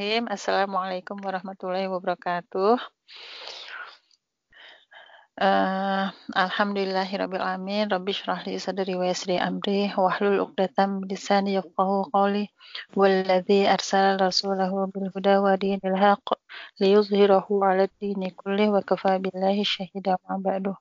Bismillahirrahmanirrahim. 0.00 0.32
Assalamualaikum 0.32 1.16
warahmatullahi 1.20 1.92
wabarakatuh. 1.92 2.80
Uh, 5.36 6.08
Alhamdulillahirabbil 6.32 7.44
alamin. 7.44 7.84
Rabbi 7.84 8.08
shrah 8.08 8.40
li 8.48 8.56
sadri 8.56 8.96
wa 8.96 9.04
yassir 9.04 9.36
amri 9.36 9.92
wahlul 9.92 10.40
'uqdatam 10.40 11.04
lisani 11.04 11.60
yafqahu 11.60 12.08
qawli. 12.16 12.48
Walladzi 12.96 13.68
arsala 13.68 14.16
rasulahu 14.16 14.88
bil 14.88 15.12
huda 15.12 15.44
wa 15.44 15.52
dinil 15.60 15.92
haqq 16.00 16.32
liyuzhirahu 16.80 17.60
'ala 17.60 17.84
dini 18.00 18.32
kulli 18.32 18.72
wa 18.72 18.80
kafa 18.80 19.20
billahi 19.20 19.68
syahida 19.68 20.16
ma 20.24 20.40
ba'du. 20.40 20.72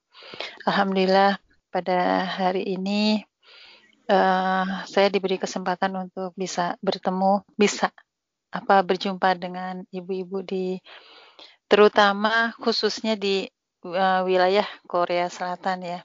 Alhamdulillah 0.63 1.43
pada 1.67 2.23
hari 2.23 2.63
ini 2.71 3.20
uh, 4.07 4.88
saya 4.88 5.12
diberi 5.12 5.35
kesempatan 5.35 6.07
untuk 6.07 6.31
bisa 6.40 6.79
bertemu, 6.79 7.43
bisa 7.59 7.91
apa 8.49 8.81
berjumpa 8.81 9.38
dengan 9.38 9.85
ibu-ibu 9.94 10.41
di 10.41 10.81
terutama 11.70 12.52
khususnya 12.57 13.13
di 13.13 13.45
uh, 13.85 14.21
wilayah 14.26 14.66
Korea 14.90 15.30
Selatan 15.30 15.85
ya. 15.85 15.99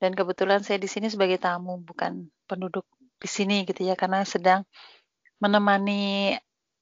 Dan 0.00 0.16
kebetulan 0.16 0.64
saya 0.64 0.80
di 0.80 0.88
sini 0.88 1.12
sebagai 1.12 1.36
tamu, 1.36 1.76
bukan 1.84 2.24
penduduk 2.48 2.88
di 3.20 3.28
sini 3.28 3.68
gitu 3.68 3.84
ya, 3.84 3.92
karena 4.00 4.24
sedang 4.24 4.64
menemani 5.44 6.32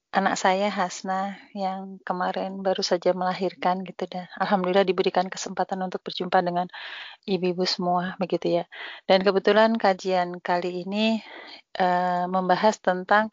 anak 0.08 0.40
saya 0.40 0.72
Hasna 0.72 1.36
yang 1.52 2.00
kemarin 2.00 2.64
baru 2.64 2.80
saja 2.80 3.12
melahirkan 3.12 3.84
gitu 3.84 4.08
dan 4.08 4.24
alhamdulillah 4.40 4.86
diberikan 4.88 5.28
kesempatan 5.28 5.84
untuk 5.84 6.00
berjumpa 6.00 6.40
dengan 6.40 6.64
ibu-ibu 7.28 7.66
semua 7.68 8.16
begitu 8.16 8.62
ya. 8.62 8.64
Dan 9.04 9.20
kebetulan 9.20 9.76
kajian 9.76 10.40
kali 10.40 10.86
ini 10.86 11.20
uh, 11.76 12.24
membahas 12.30 12.80
tentang 12.80 13.28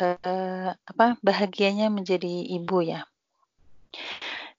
uh, 0.00 0.70
apa 0.74 1.06
bahagianya 1.22 1.90
menjadi 1.90 2.50
ibu 2.54 2.82
ya. 2.82 3.06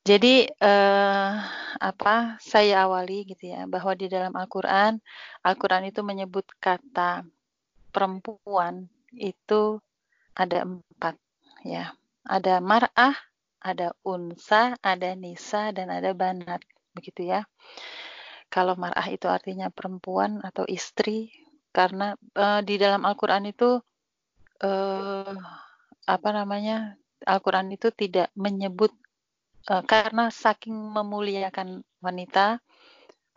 Jadi 0.05 0.45
uh, 0.61 1.33
apa 1.81 2.38
saya 2.38 2.86
awali 2.86 3.25
gitu 3.25 3.52
ya 3.52 3.66
bahwa 3.66 3.97
di 3.97 4.05
dalam 4.05 4.38
Al-Qur'an 4.38 5.02
Al-Qur'an 5.42 5.83
itu 5.89 6.05
menyebut 6.05 6.45
kata 6.61 7.25
perempuan 7.89 8.86
itu 9.17 9.81
ada 10.38 10.67
empat 10.67 11.17
ya. 11.66 11.95
Ada 12.25 12.58
mar'ah, 12.58 13.14
ada 13.61 13.94
unsa, 14.02 14.77
ada 14.81 15.14
nisa 15.14 15.73
dan 15.73 15.89
ada 15.89 16.14
banat 16.14 16.61
begitu 16.94 17.25
ya. 17.25 17.45
Kalau 18.53 18.77
mar'ah 18.77 19.09
itu 19.09 19.25
artinya 19.25 19.73
perempuan 19.73 20.39
atau 20.45 20.70
istri 20.70 21.33
karena 21.75 22.16
uh, 22.38 22.61
di 22.61 22.77
dalam 22.77 23.03
Al-Qur'an 23.03 23.44
itu 23.49 23.81
uh, 24.66 25.38
apa 26.09 26.30
namanya? 26.33 26.97
Al-Qur'an 27.21 27.69
itu 27.69 27.94
tidak 27.94 28.33
menyebut 28.33 28.89
uh, 29.69 29.85
karena 29.85 30.33
saking 30.33 30.73
memuliakan 30.73 31.85
wanita, 32.02 32.58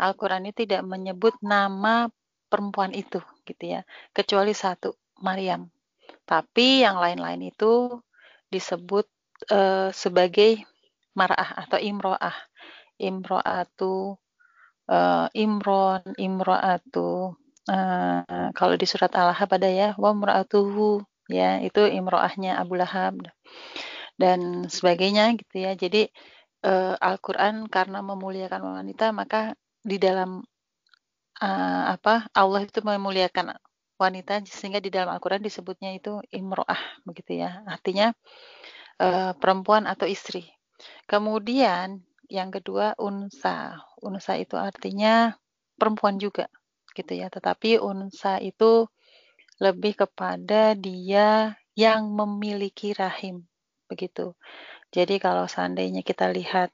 Al-Quran 0.01 0.49
ini 0.49 0.55
tidak 0.57 0.83
menyebut 0.89 1.37
nama 1.45 2.09
perempuan 2.49 2.97
itu, 2.97 3.21
gitu 3.45 3.77
ya, 3.77 3.85
kecuali 4.17 4.57
satu, 4.57 4.97
Maryam. 5.21 5.69
Tapi 6.25 6.85
yang 6.85 6.97
lain-lain 7.01 7.53
itu 7.53 7.93
disebut 8.49 9.05
uh, 9.53 9.93
sebagai 9.93 10.65
mar'ah 11.13 11.65
atau 11.65 11.77
imro'ah. 11.77 12.37
Imro'atu, 12.99 14.19
uh, 14.91 15.27
imron, 15.31 16.03
imro'atu. 16.19 17.39
Uh, 17.69 18.51
kalau 18.59 18.75
di 18.75 18.91
surat 18.91 19.15
Al-Lahab 19.15 19.55
ada 19.55 19.71
ya, 19.71 19.89
wa 19.95 20.11
mra'atuhu, 20.11 20.99
ya, 21.29 21.61
itu 21.63 21.85
imro'ahnya 21.85 22.59
Abu 22.59 22.75
Lahab 22.81 23.21
dan 24.19 24.67
sebagainya 24.67 25.39
gitu 25.39 25.57
ya. 25.63 25.73
Jadi 25.79 26.11
uh, 26.67 26.95
Al-Qur'an 26.99 27.71
karena 27.71 28.03
memuliakan 28.03 28.83
wanita 28.83 29.15
maka 29.15 29.55
di 29.85 29.97
dalam 29.97 30.43
uh, 31.39 31.85
apa 31.95 32.27
Allah 32.35 32.67
itu 32.67 32.83
memuliakan 32.83 33.55
wanita 33.99 34.43
sehingga 34.47 34.83
di 34.83 34.91
dalam 34.91 35.15
Al-Qur'an 35.15 35.43
disebutnya 35.43 35.95
itu 35.95 36.19
imro'ah 36.35 37.03
begitu 37.07 37.39
ya. 37.39 37.63
Artinya 37.67 38.11
uh, 39.03 39.33
perempuan 39.39 39.87
atau 39.87 40.07
istri. 40.07 40.47
Kemudian 41.07 42.03
yang 42.31 42.51
kedua 42.53 42.95
unsa. 43.01 43.83
Unsa 43.99 44.39
itu 44.39 44.55
artinya 44.55 45.35
perempuan 45.75 46.19
juga 46.23 46.47
gitu 46.95 47.15
ya. 47.19 47.27
Tetapi 47.31 47.83
unsa 47.83 48.39
itu 48.39 48.87
lebih 49.59 49.99
kepada 50.07 50.75
dia 50.79 51.59
yang 51.75 52.11
memiliki 52.11 52.95
rahim 52.95 53.47
begitu. 53.91 54.35
Jadi 54.91 55.21
kalau 55.21 55.45
seandainya 55.47 56.03
kita 56.03 56.31
lihat 56.31 56.73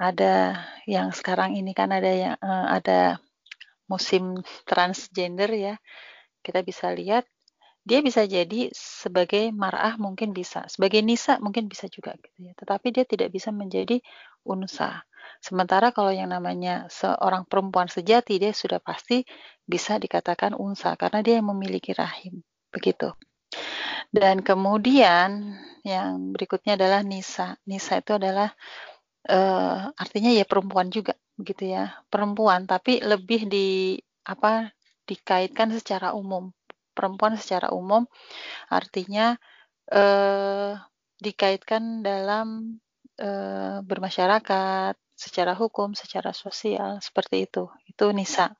ada 0.00 0.56
yang 0.88 1.12
sekarang 1.12 1.58
ini 1.58 1.76
kan 1.76 1.92
ada 1.92 2.08
yang 2.08 2.34
uh, 2.40 2.72
ada 2.72 3.20
musim 3.90 4.40
transgender 4.64 5.50
ya, 5.52 5.74
kita 6.40 6.64
bisa 6.64 6.88
lihat 6.94 7.28
dia 7.80 8.04
bisa 8.04 8.28
jadi 8.28 8.68
sebagai 8.76 9.50
marah 9.50 9.96
mungkin 9.96 10.36
bisa, 10.36 10.68
sebagai 10.68 11.00
nisa 11.00 11.40
mungkin 11.40 11.66
bisa 11.66 11.88
juga 11.88 12.14
gitu 12.20 12.48
ya. 12.48 12.52
Tetapi 12.56 12.92
dia 12.92 13.04
tidak 13.08 13.32
bisa 13.32 13.50
menjadi 13.50 13.98
unsa. 14.44 15.04
Sementara 15.40 15.88
kalau 15.94 16.12
yang 16.12 16.32
namanya 16.32 16.84
seorang 16.92 17.48
perempuan 17.48 17.88
sejati 17.88 18.36
dia 18.36 18.52
sudah 18.52 18.76
pasti 18.76 19.24
bisa 19.64 19.96
dikatakan 19.96 20.52
unsa 20.52 20.92
karena 21.00 21.24
dia 21.24 21.40
yang 21.40 21.48
memiliki 21.48 21.96
rahim. 21.96 22.44
Begitu. 22.68 23.14
Dan 24.10 24.44
kemudian 24.44 25.56
yang 25.86 26.34
berikutnya 26.36 26.76
adalah 26.76 27.00
nisa. 27.00 27.56
Nisa 27.64 28.02
itu 28.02 28.18
adalah 28.20 28.52
uh, 29.30 29.88
artinya 29.96 30.28
ya 30.34 30.44
perempuan 30.44 30.92
juga 30.92 31.16
begitu 31.38 31.72
ya. 31.72 31.94
Perempuan 32.12 32.68
tapi 32.68 33.00
lebih 33.00 33.48
di 33.48 33.96
apa 34.28 34.68
dikaitkan 35.08 35.72
secara 35.72 36.12
umum. 36.12 36.52
Perempuan 36.92 37.38
secara 37.40 37.72
umum 37.72 38.04
artinya 38.68 39.38
uh, 39.94 40.76
dikaitkan 41.16 42.02
dalam 42.04 42.76
uh, 43.20 43.84
bermasyarakat, 43.84 44.96
secara 45.20 45.52
hukum, 45.52 45.92
secara 45.92 46.32
sosial 46.32 46.96
seperti 47.04 47.44
itu. 47.44 47.68
Itu 47.84 48.16
nisa. 48.16 48.56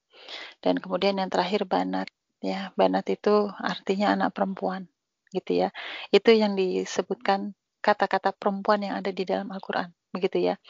Dan 0.61 0.77
kemudian 0.77 1.17
yang 1.17 1.33
terakhir 1.33 1.65
banat 1.65 2.13
ya. 2.45 2.69
Banat 2.77 3.09
itu 3.09 3.49
artinya 3.57 4.13
anak 4.13 4.37
perempuan 4.37 4.85
gitu 5.33 5.67
ya. 5.67 5.69
Itu 6.13 6.37
yang 6.37 6.53
disebutkan 6.59 7.57
kata-kata 7.81 8.37
perempuan 8.37 8.85
yang 8.85 9.01
ada 9.01 9.09
di 9.09 9.25
dalam 9.25 9.49
Al-Qur'an, 9.49 9.89
begitu 10.13 10.53
ya. 10.53 10.61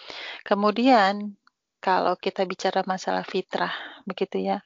Kemudian 0.46 1.34
kalau 1.82 2.14
kita 2.14 2.46
bicara 2.46 2.86
masalah 2.86 3.26
fitrah, 3.26 3.74
begitu 4.06 4.38
ya. 4.38 4.62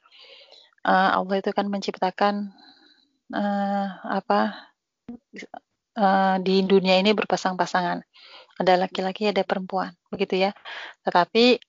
Uh, 0.85 1.17
Allah 1.17 1.41
itu 1.41 1.49
kan 1.49 1.65
menciptakan 1.65 2.53
uh, 3.33 3.87
apa 4.05 4.69
uh, 5.97 6.37
di 6.37 6.61
dunia 6.61 7.01
ini 7.01 7.17
berpasang-pasangan. 7.17 8.05
Ada 8.55 8.79
laki-laki, 8.79 9.27
ada 9.27 9.43
perempuan, 9.43 9.91
begitu 10.07 10.39
ya. 10.39 10.51
Tetapi 11.03 11.59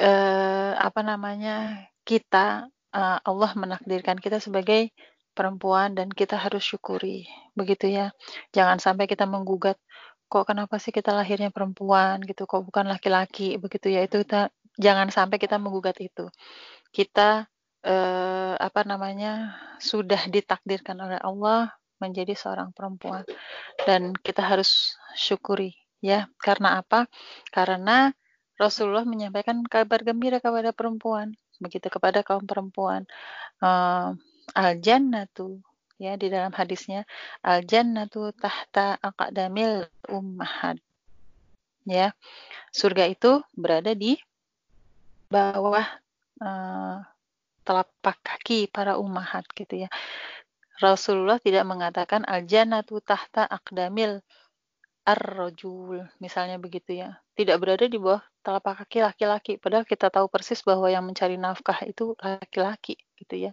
uh, 0.00 0.72
apa 0.78 1.00
namanya? 1.04 1.88
kita 2.02 2.66
uh, 2.90 3.18
Allah 3.22 3.50
menakdirkan 3.54 4.18
kita 4.18 4.42
sebagai 4.42 4.90
perempuan 5.32 5.94
dan 5.96 6.10
kita 6.12 6.34
harus 6.34 6.66
syukuri 6.66 7.24
begitu 7.56 7.88
ya. 7.88 8.12
Jangan 8.50 8.78
sampai 8.82 9.06
kita 9.08 9.24
menggugat 9.24 9.78
kok 10.28 10.48
kenapa 10.48 10.80
sih 10.80 10.90
kita 10.90 11.12
lahirnya 11.12 11.52
perempuan? 11.52 12.20
gitu. 12.24 12.44
Kok 12.48 12.68
bukan 12.68 12.88
laki-laki? 12.88 13.56
begitu 13.60 13.92
ya. 13.92 14.04
Itu 14.04 14.24
kita 14.24 14.50
jangan 14.80 15.08
sampai 15.12 15.36
kita 15.38 15.60
menggugat 15.60 16.00
itu. 16.00 16.28
Kita 16.92 17.44
eh, 17.84 18.54
apa 18.56 18.80
namanya 18.88 19.56
sudah 19.80 20.28
ditakdirkan 20.28 20.96
oleh 21.00 21.20
Allah 21.20 21.72
menjadi 22.00 22.32
seorang 22.36 22.72
perempuan. 22.72 23.24
Dan 23.84 24.16
kita 24.16 24.42
harus 24.44 24.96
syukuri 25.16 25.81
ya 26.04 26.28
karena 26.42 26.82
apa? 26.82 27.06
Karena 27.54 28.12
Rasulullah 28.58 29.06
menyampaikan 29.08 29.62
kabar 29.64 30.04
gembira 30.04 30.42
kepada 30.42 30.74
perempuan 30.74 31.32
begitu 31.62 31.86
kepada 31.88 32.26
kaum 32.26 32.44
perempuan. 32.44 33.06
Uh, 33.62 34.18
al-jannatu 34.58 35.62
ya 36.02 36.18
di 36.18 36.26
dalam 36.26 36.50
hadisnya 36.50 37.06
al-jannatu 37.46 38.34
tahta 38.34 38.98
aqdamil 38.98 39.86
ummahat 40.10 40.82
ya 41.86 42.10
surga 42.74 43.06
itu 43.06 43.38
berada 43.54 43.94
di 43.94 44.18
bawah 45.30 45.86
uh, 46.42 46.98
telapak 47.62 48.18
kaki 48.20 48.66
para 48.66 48.98
ummahat 48.98 49.46
gitu 49.54 49.86
ya. 49.86 49.88
Rasulullah 50.82 51.38
tidak 51.38 51.62
mengatakan 51.62 52.26
al-jannatu 52.26 52.98
tahta 53.06 53.46
aqdamil 53.46 54.18
ar-rajul 55.02 56.06
misalnya 56.22 56.56
begitu 56.58 57.02
ya. 57.02 57.18
Tidak 57.34 57.56
berada 57.58 57.86
di 57.88 57.98
bawah 57.98 58.22
telapak 58.42 58.84
kaki 58.84 59.02
laki-laki. 59.02 59.52
Padahal 59.58 59.86
kita 59.86 60.10
tahu 60.10 60.26
persis 60.30 60.62
bahwa 60.62 60.86
yang 60.90 61.02
mencari 61.06 61.38
nafkah 61.38 61.78
itu 61.86 62.14
laki-laki 62.18 62.98
gitu 63.18 63.50
ya. 63.50 63.52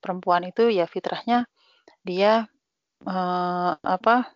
Perempuan 0.00 0.48
itu 0.48 0.68
ya 0.68 0.84
fitrahnya 0.84 1.48
dia 2.04 2.48
uh, 3.08 3.72
apa 3.80 4.32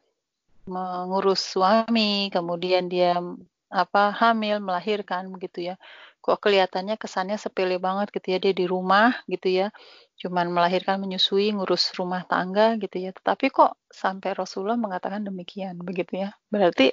mengurus 0.68 1.40
suami, 1.40 2.28
kemudian 2.28 2.92
dia 2.92 3.16
apa 3.68 4.12
hamil, 4.12 4.60
melahirkan 4.60 5.28
begitu 5.32 5.72
ya. 5.72 5.76
Kok 6.28 6.44
kelihatannya 6.44 7.00
kesannya 7.00 7.40
sepele 7.40 7.80
banget 7.80 8.12
gitu 8.12 8.36
ya 8.36 8.38
dia 8.44 8.52
di 8.52 8.68
rumah 8.68 9.16
gitu 9.32 9.48
ya. 9.48 9.72
Cuman 10.20 10.52
melahirkan, 10.52 11.00
menyusui, 11.00 11.48
ngurus 11.56 11.96
rumah 11.96 12.28
tangga 12.28 12.76
gitu 12.76 13.00
ya. 13.00 13.16
Tetapi 13.16 13.48
kok 13.48 13.80
sampai 13.88 14.36
Rasulullah 14.36 14.76
mengatakan 14.76 15.24
demikian 15.24 15.80
begitu 15.80 16.28
ya. 16.28 16.36
Berarti 16.52 16.92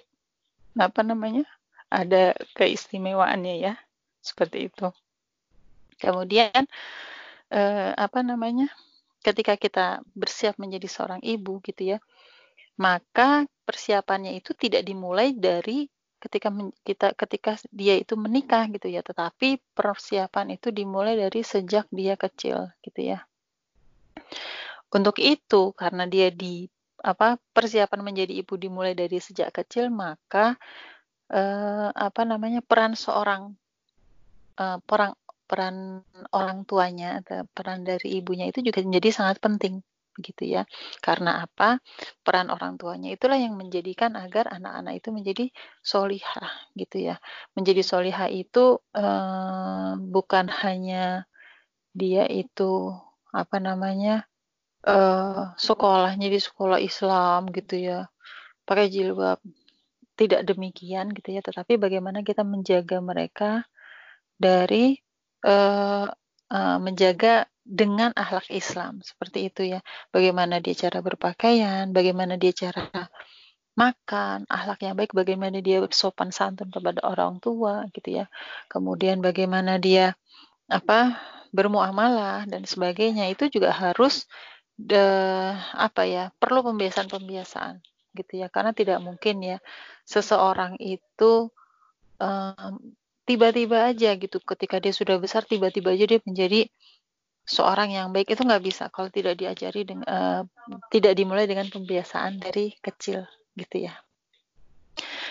apa 0.79 1.03
namanya? 1.03 1.43
Ada 1.91 2.31
keistimewaannya 2.55 3.55
ya. 3.59 3.75
Seperti 4.23 4.71
itu. 4.71 4.87
Kemudian 5.99 6.63
eh, 7.51 7.91
apa 7.91 8.23
namanya? 8.23 8.71
Ketika 9.19 9.59
kita 9.59 9.99
bersiap 10.15 10.55
menjadi 10.55 10.87
seorang 10.87 11.19
ibu 11.19 11.59
gitu 11.59 11.91
ya, 11.91 11.99
maka 12.79 13.43
persiapannya 13.67 14.37
itu 14.37 14.55
tidak 14.55 14.87
dimulai 14.87 15.35
dari 15.35 15.91
ketika 16.25 16.49
kita 16.81 17.07
ketika 17.13 17.51
dia 17.69 17.95
itu 18.01 18.17
menikah 18.17 18.65
gitu 18.73 18.89
ya, 18.89 19.05
tetapi 19.05 19.61
persiapan 19.77 20.57
itu 20.57 20.73
dimulai 20.73 21.13
dari 21.13 21.45
sejak 21.45 21.85
dia 21.93 22.17
kecil 22.17 22.73
gitu 22.81 23.13
ya. 23.13 23.19
Untuk 24.89 25.21
itu 25.21 25.71
karena 25.77 26.09
dia 26.09 26.33
di 26.33 26.65
apa 27.05 27.37
persiapan 27.53 28.01
menjadi 28.01 28.33
ibu 28.41 28.57
dimulai 28.57 28.97
dari 28.97 29.21
sejak 29.21 29.53
kecil 29.53 29.93
maka 29.93 30.57
eh, 31.29 31.89
apa 31.93 32.21
namanya 32.25 32.65
peran 32.65 32.97
seorang 32.97 33.53
eh, 34.57 34.77
peran 34.81 35.13
peran 35.45 36.01
orang 36.33 36.65
tuanya 36.65 37.21
peran 37.53 37.85
dari 37.85 38.17
ibunya 38.17 38.49
itu 38.49 38.65
juga 38.65 38.81
menjadi 38.81 39.09
sangat 39.13 39.37
penting 39.37 39.85
gitu 40.19 40.43
ya. 40.45 40.63
Karena 41.03 41.43
apa? 41.45 41.79
Peran 42.25 42.51
orang 42.53 42.79
tuanya 42.79 43.13
itulah 43.13 43.39
yang 43.39 43.55
menjadikan 43.59 44.15
agar 44.15 44.51
anak-anak 44.51 44.99
itu 44.99 45.09
menjadi 45.11 45.45
solihah 45.83 46.51
gitu 46.75 47.11
ya. 47.11 47.15
Menjadi 47.57 47.81
solihah 47.83 48.29
itu 48.31 48.79
eh, 48.95 49.91
bukan 49.99 50.45
hanya 50.63 51.27
dia 51.95 52.27
itu 52.27 52.91
apa 53.31 53.57
namanya 53.63 54.27
eh, 54.87 55.43
sekolahnya 55.59 56.27
di 56.31 56.39
sekolah 56.39 56.79
Islam 56.83 57.51
gitu 57.51 57.75
ya, 57.79 57.99
pakai 58.67 58.87
jilbab. 58.91 59.39
Tidak 60.15 60.47
demikian 60.47 61.11
gitu 61.11 61.35
ya, 61.35 61.43
tetapi 61.43 61.75
bagaimana 61.75 62.23
kita 62.23 62.47
menjaga 62.47 63.03
mereka 63.03 63.67
dari 64.39 64.95
uh, 65.45 66.07
uh, 66.51 66.77
menjaga 66.81 67.47
dengan 67.65 68.13
akhlak 68.13 68.47
Islam 68.53 69.01
seperti 69.01 69.49
itu 69.49 69.65
ya. 69.65 69.79
Bagaimana 70.13 70.61
dia 70.61 70.77
cara 70.77 71.01
berpakaian, 71.01 71.89
bagaimana 71.89 72.37
dia 72.37 72.53
cara 72.53 73.09
makan, 73.75 74.45
akhlak 74.47 74.79
yang 74.85 74.95
baik, 74.95 75.11
bagaimana 75.11 75.59
dia 75.59 75.81
sopan 75.89 76.29
santun 76.29 76.69
kepada 76.69 77.01
orang 77.03 77.41
tua 77.41 77.89
gitu 77.91 78.23
ya. 78.23 78.25
Kemudian 78.69 79.19
bagaimana 79.19 79.81
dia 79.81 80.13
apa 80.69 81.17
bermuamalah 81.49 82.45
dan 82.45 82.63
sebagainya 82.69 83.33
itu 83.33 83.49
juga 83.49 83.73
harus 83.73 84.29
de, 84.77 85.01
apa 85.71 86.03
ya 86.05 86.23
perlu 86.35 86.61
pembiasaan-pembiasaan 86.67 87.79
gitu 88.15 88.43
ya 88.43 88.47
karena 88.47 88.71
tidak 88.71 88.99
mungkin 89.03 89.43
ya 89.43 89.57
seseorang 90.07 90.79
itu 90.79 91.51
um, 92.19 92.73
tiba-tiba 93.25 93.91
aja 93.91 94.15
gitu 94.15 94.37
ketika 94.43 94.79
dia 94.79 94.93
sudah 94.95 95.19
besar 95.19 95.43
tiba-tiba 95.43 95.91
aja 95.95 96.05
dia 96.05 96.19
menjadi 96.23 96.69
seorang 97.45 97.93
yang 97.93 98.09
baik 98.09 98.33
itu 98.33 98.41
nggak 98.41 98.63
bisa 98.65 98.89
kalau 98.89 99.13
tidak 99.13 99.37
diajari 99.37 99.85
dengan 99.85 100.05
uh, 100.09 100.41
tidak 100.89 101.13
dimulai 101.13 101.45
dengan 101.45 101.69
pembiasaan 101.69 102.41
dari 102.41 102.73
kecil 102.81 103.23
gitu 103.53 103.85
ya. 103.85 103.93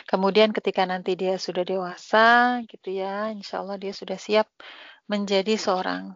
Kemudian 0.05 0.53
ketika 0.53 0.85
nanti 0.85 1.17
dia 1.17 1.41
sudah 1.41 1.65
dewasa 1.65 2.61
gitu 2.69 2.95
ya, 2.95 3.33
insya 3.33 3.65
Allah 3.65 3.81
dia 3.81 3.91
sudah 3.91 4.21
siap 4.21 4.47
menjadi 5.11 5.57
seorang 5.59 6.15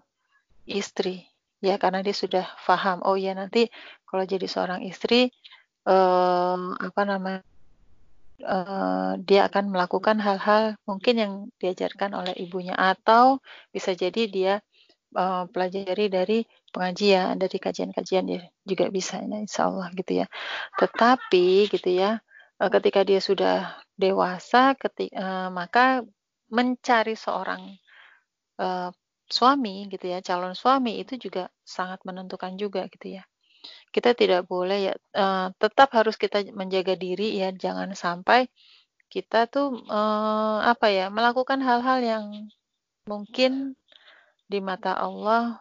istri 0.69 1.29
ya 1.59 1.81
karena 1.81 2.05
dia 2.07 2.15
sudah 2.15 2.47
paham 2.63 3.03
oh 3.03 3.19
ya 3.19 3.35
nanti 3.35 3.67
kalau 4.07 4.23
jadi 4.23 4.47
seorang 4.47 4.87
istri 4.87 5.35
um, 5.83 6.77
apa 6.79 7.03
namanya 7.03 7.43
uh, 8.47 9.19
dia 9.19 9.51
akan 9.51 9.75
melakukan 9.75 10.23
hal-hal 10.23 10.79
mungkin 10.87 11.15
yang 11.19 11.33
diajarkan 11.59 12.15
oleh 12.15 12.35
ibunya 12.39 12.79
atau 12.79 13.43
bisa 13.75 13.97
jadi 13.99 14.23
dia 14.31 14.55
uh, 15.15 15.49
pelajari 15.49 16.13
dari 16.13 16.39
pengajian, 16.73 17.39
dari 17.41 17.57
kajian-kajian 17.57 18.25
ya 18.29 18.41
juga 18.65 18.93
bisa 18.93 19.21
ya 19.23 19.39
insya 19.41 19.71
Allah 19.71 19.89
gitu 19.97 20.25
ya. 20.25 20.27
Tetapi 20.77 21.73
gitu 21.73 21.89
ya, 21.89 22.21
uh, 22.61 22.71
ketika 22.73 23.05
dia 23.07 23.21
sudah 23.23 23.79
dewasa, 23.97 24.77
ketika, 24.77 25.15
uh, 25.17 25.49
maka 25.53 26.05
mencari 26.49 27.15
seorang 27.17 27.77
uh, 28.61 28.91
suami 29.29 29.89
gitu 29.93 30.09
ya, 30.09 30.25
calon 30.25 30.57
suami 30.57 31.01
itu 31.01 31.21
juga 31.21 31.53
sangat 31.65 32.01
menentukan 32.05 32.57
juga 32.57 32.89
gitu 32.89 33.21
ya. 33.21 33.25
Kita 33.93 34.13
tidak 34.13 34.49
boleh 34.49 34.93
ya, 34.93 34.95
uh, 35.17 35.49
tetap 35.57 35.93
harus 35.97 36.17
kita 36.17 36.45
menjaga 36.53 36.97
diri 36.97 37.37
ya, 37.37 37.53
jangan 37.53 37.93
sampai 37.93 38.49
kita 39.09 39.49
tuh 39.49 39.73
uh, 39.89 40.61
apa 40.61 40.93
ya 40.93 41.09
melakukan 41.09 41.65
hal-hal 41.65 42.05
yang 42.05 42.25
mungkin 43.09 43.73
di 44.49 44.59
mata 44.65 44.97
Allah 44.97 45.61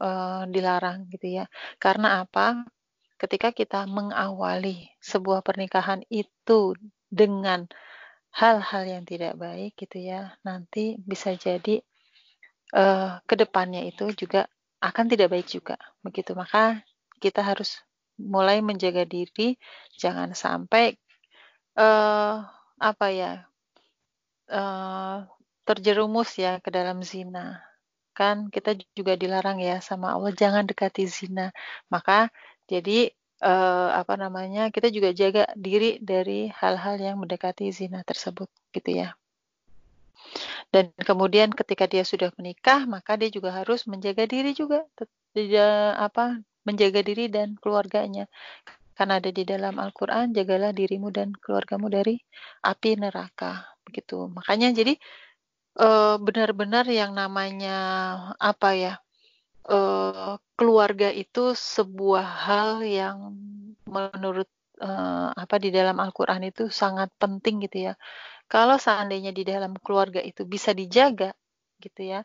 uh, 0.00 0.44
dilarang 0.46 1.08
gitu 1.10 1.42
ya. 1.42 1.44
Karena 1.80 2.22
apa? 2.22 2.68
Ketika 3.16 3.48
kita 3.48 3.88
mengawali 3.88 4.92
sebuah 5.00 5.40
pernikahan 5.40 6.04
itu 6.12 6.76
dengan 7.08 7.64
hal-hal 8.36 8.84
yang 8.84 9.04
tidak 9.08 9.40
baik 9.40 9.72
gitu 9.80 10.04
ya, 10.04 10.36
nanti 10.44 11.00
bisa 11.00 11.32
jadi 11.32 11.80
uh, 12.76 13.16
ke 13.24 13.34
depannya 13.40 13.88
itu 13.88 14.12
juga 14.12 14.44
akan 14.84 15.08
tidak 15.08 15.32
baik 15.32 15.48
juga 15.48 15.80
begitu. 16.04 16.36
Maka 16.36 16.84
kita 17.16 17.40
harus 17.40 17.80
mulai 18.20 18.60
menjaga 18.60 19.08
diri, 19.08 19.56
jangan 19.96 20.36
sampai 20.36 21.00
uh, 21.80 22.44
apa 22.76 23.06
ya 23.08 23.32
uh, 24.52 25.24
terjerumus 25.64 26.36
ya 26.36 26.60
ke 26.60 26.68
dalam 26.68 27.00
zina 27.00 27.64
kan 28.16 28.48
kita 28.48 28.80
juga 28.96 29.12
dilarang 29.20 29.60
ya 29.60 29.84
sama 29.84 30.16
Allah 30.16 30.32
jangan 30.32 30.64
dekati 30.64 31.04
zina. 31.04 31.52
Maka 31.92 32.32
jadi 32.64 33.12
eh, 33.44 33.88
apa 34.00 34.14
namanya 34.16 34.72
kita 34.74 34.88
juga 34.88 35.12
jaga 35.12 35.44
diri 35.52 36.00
dari 36.00 36.48
hal-hal 36.48 36.96
yang 36.96 37.16
mendekati 37.20 37.68
zina 37.70 38.00
tersebut 38.08 38.48
gitu 38.72 38.90
ya. 39.04 39.12
Dan 40.72 40.90
kemudian 40.98 41.52
ketika 41.54 41.86
dia 41.86 42.02
sudah 42.02 42.32
menikah, 42.40 42.84
maka 42.88 43.14
dia 43.20 43.30
juga 43.30 43.54
harus 43.54 43.86
menjaga 43.86 44.26
diri 44.26 44.52
juga, 44.56 44.84
apa 45.96 46.40
menjaga 46.66 47.00
diri 47.06 47.30
dan 47.30 47.54
keluarganya. 47.62 48.26
Karena 48.96 49.20
ada 49.20 49.28
di 49.28 49.44
dalam 49.44 49.76
Al-Quran, 49.76 50.32
jagalah 50.32 50.72
dirimu 50.72 51.12
dan 51.12 51.30
keluargamu 51.36 51.92
dari 51.92 52.16
api 52.64 52.96
neraka. 52.96 53.76
Begitu. 53.84 54.26
Makanya 54.32 54.72
jadi 54.72 54.96
uh, 55.76 56.16
benar-benar 56.20 56.88
yang 56.88 57.12
namanya 57.12 57.78
apa 58.40 58.68
ya, 58.76 58.94
uh, 59.68 60.40
keluarga 60.56 61.12
itu 61.12 61.52
sebuah 61.52 62.26
hal 62.48 62.70
yang 62.82 63.36
menurut 63.86 64.48
uh, 64.82 65.30
apa 65.36 65.56
di 65.60 65.70
dalam 65.70 66.00
Al-Quran 66.00 66.48
itu 66.48 66.72
sangat 66.72 67.12
penting 67.20 67.62
gitu 67.68 67.92
ya. 67.92 67.94
Kalau 68.46 68.78
seandainya 68.78 69.34
di 69.34 69.42
dalam 69.42 69.74
keluarga 69.82 70.22
itu 70.22 70.46
bisa 70.46 70.70
dijaga 70.72 71.34
gitu 71.82 72.08
ya, 72.08 72.20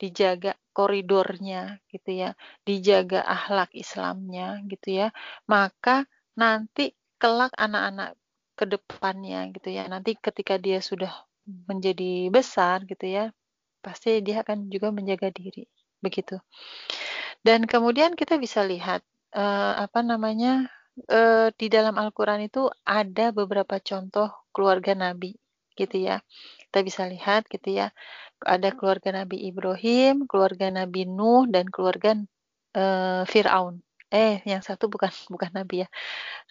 dijaga 0.00 0.58
koridornya 0.74 1.78
gitu 1.92 2.10
ya, 2.10 2.30
dijaga 2.66 3.22
akhlak 3.22 3.70
Islamnya 3.76 4.60
gitu 4.66 5.04
ya, 5.04 5.08
maka 5.46 6.04
nanti 6.34 6.92
kelak 7.16 7.54
anak-anak 7.54 8.18
ke 8.56 8.64
depannya 8.66 9.46
gitu 9.54 9.68
ya, 9.72 9.86
nanti 9.86 10.18
ketika 10.18 10.58
dia 10.58 10.82
sudah 10.82 11.12
menjadi 11.46 12.26
besar 12.28 12.82
gitu 12.90 13.06
ya, 13.06 13.30
pasti 13.78 14.18
dia 14.20 14.42
akan 14.42 14.66
juga 14.66 14.90
menjaga 14.90 15.30
diri, 15.30 15.64
begitu. 16.02 16.42
Dan 17.40 17.70
kemudian 17.70 18.18
kita 18.18 18.34
bisa 18.42 18.66
lihat 18.66 19.06
uh, 19.30 19.78
apa 19.78 20.02
namanya 20.02 20.66
uh, 21.06 21.54
di 21.54 21.70
dalam 21.70 21.94
Al-Quran 21.94 22.50
itu 22.50 22.66
ada 22.82 23.30
beberapa 23.30 23.78
contoh 23.78 24.34
keluarga 24.50 24.98
Nabi, 24.98 25.38
gitu 25.78 26.02
ya. 26.02 26.18
Kita 26.66 26.82
bisa 26.82 27.06
lihat, 27.06 27.46
gitu 27.46 27.70
ya. 27.70 27.94
Ada 28.42 28.74
keluarga 28.74 29.22
Nabi 29.22 29.46
Ibrahim, 29.46 30.26
keluarga 30.26 30.68
Nabi 30.74 31.06
Nuh, 31.06 31.46
dan 31.46 31.70
keluarga 31.70 32.18
uh, 32.74 33.22
Fir'aun. 33.22 33.80
Eh, 34.10 34.38
yang 34.46 34.62
satu 34.62 34.86
bukan 34.86 35.10
bukan 35.34 35.50
Nabi 35.50 35.82
ya. 35.82 35.88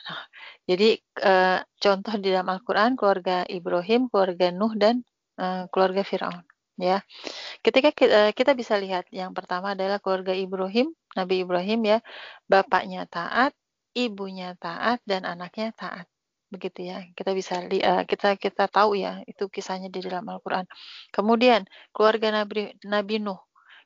Nah, 0.06 0.22
jadi 0.68 1.00
uh, 1.24 1.60
contoh 1.80 2.14
di 2.20 2.28
dalam 2.32 2.48
Al-Quran 2.52 3.00
keluarga 3.00 3.48
Ibrahim, 3.48 4.12
keluarga 4.12 4.52
Nuh 4.52 4.74
dan 4.76 5.04
uh, 5.40 5.68
keluarga 5.72 6.04
Firaun. 6.04 6.44
Ya, 6.76 7.08
ketika 7.64 7.96
kita, 7.96 8.36
kita 8.36 8.52
bisa 8.52 8.76
lihat 8.76 9.08
yang 9.16 9.32
pertama 9.32 9.72
adalah 9.80 10.04
keluarga 10.04 10.36
Ibrahim, 10.36 10.92
Nabi 11.16 11.48
Ibrahim 11.48 11.80
ya, 11.88 11.98
bapaknya 12.52 13.08
taat, 13.08 13.56
ibunya 13.96 14.60
taat 14.60 15.00
dan 15.08 15.24
anaknya 15.24 15.72
taat. 15.76 16.08
begitu 16.52 16.88
ya. 16.88 17.04
Kita 17.18 17.32
bisa 17.36 17.64
lihat, 17.68 18.08
kita 18.08 18.36
kita 18.40 18.68
tahu 18.72 18.96
ya 18.96 19.20
itu 19.28 19.48
kisahnya 19.52 19.90
di 19.92 20.00
dalam 20.04 20.24
Al-Qur'an. 20.30 20.68
Kemudian 21.12 21.68
keluarga 21.96 22.32
Nabi 22.32 22.76
Nabi 22.86 23.16
Nuh. 23.24 23.40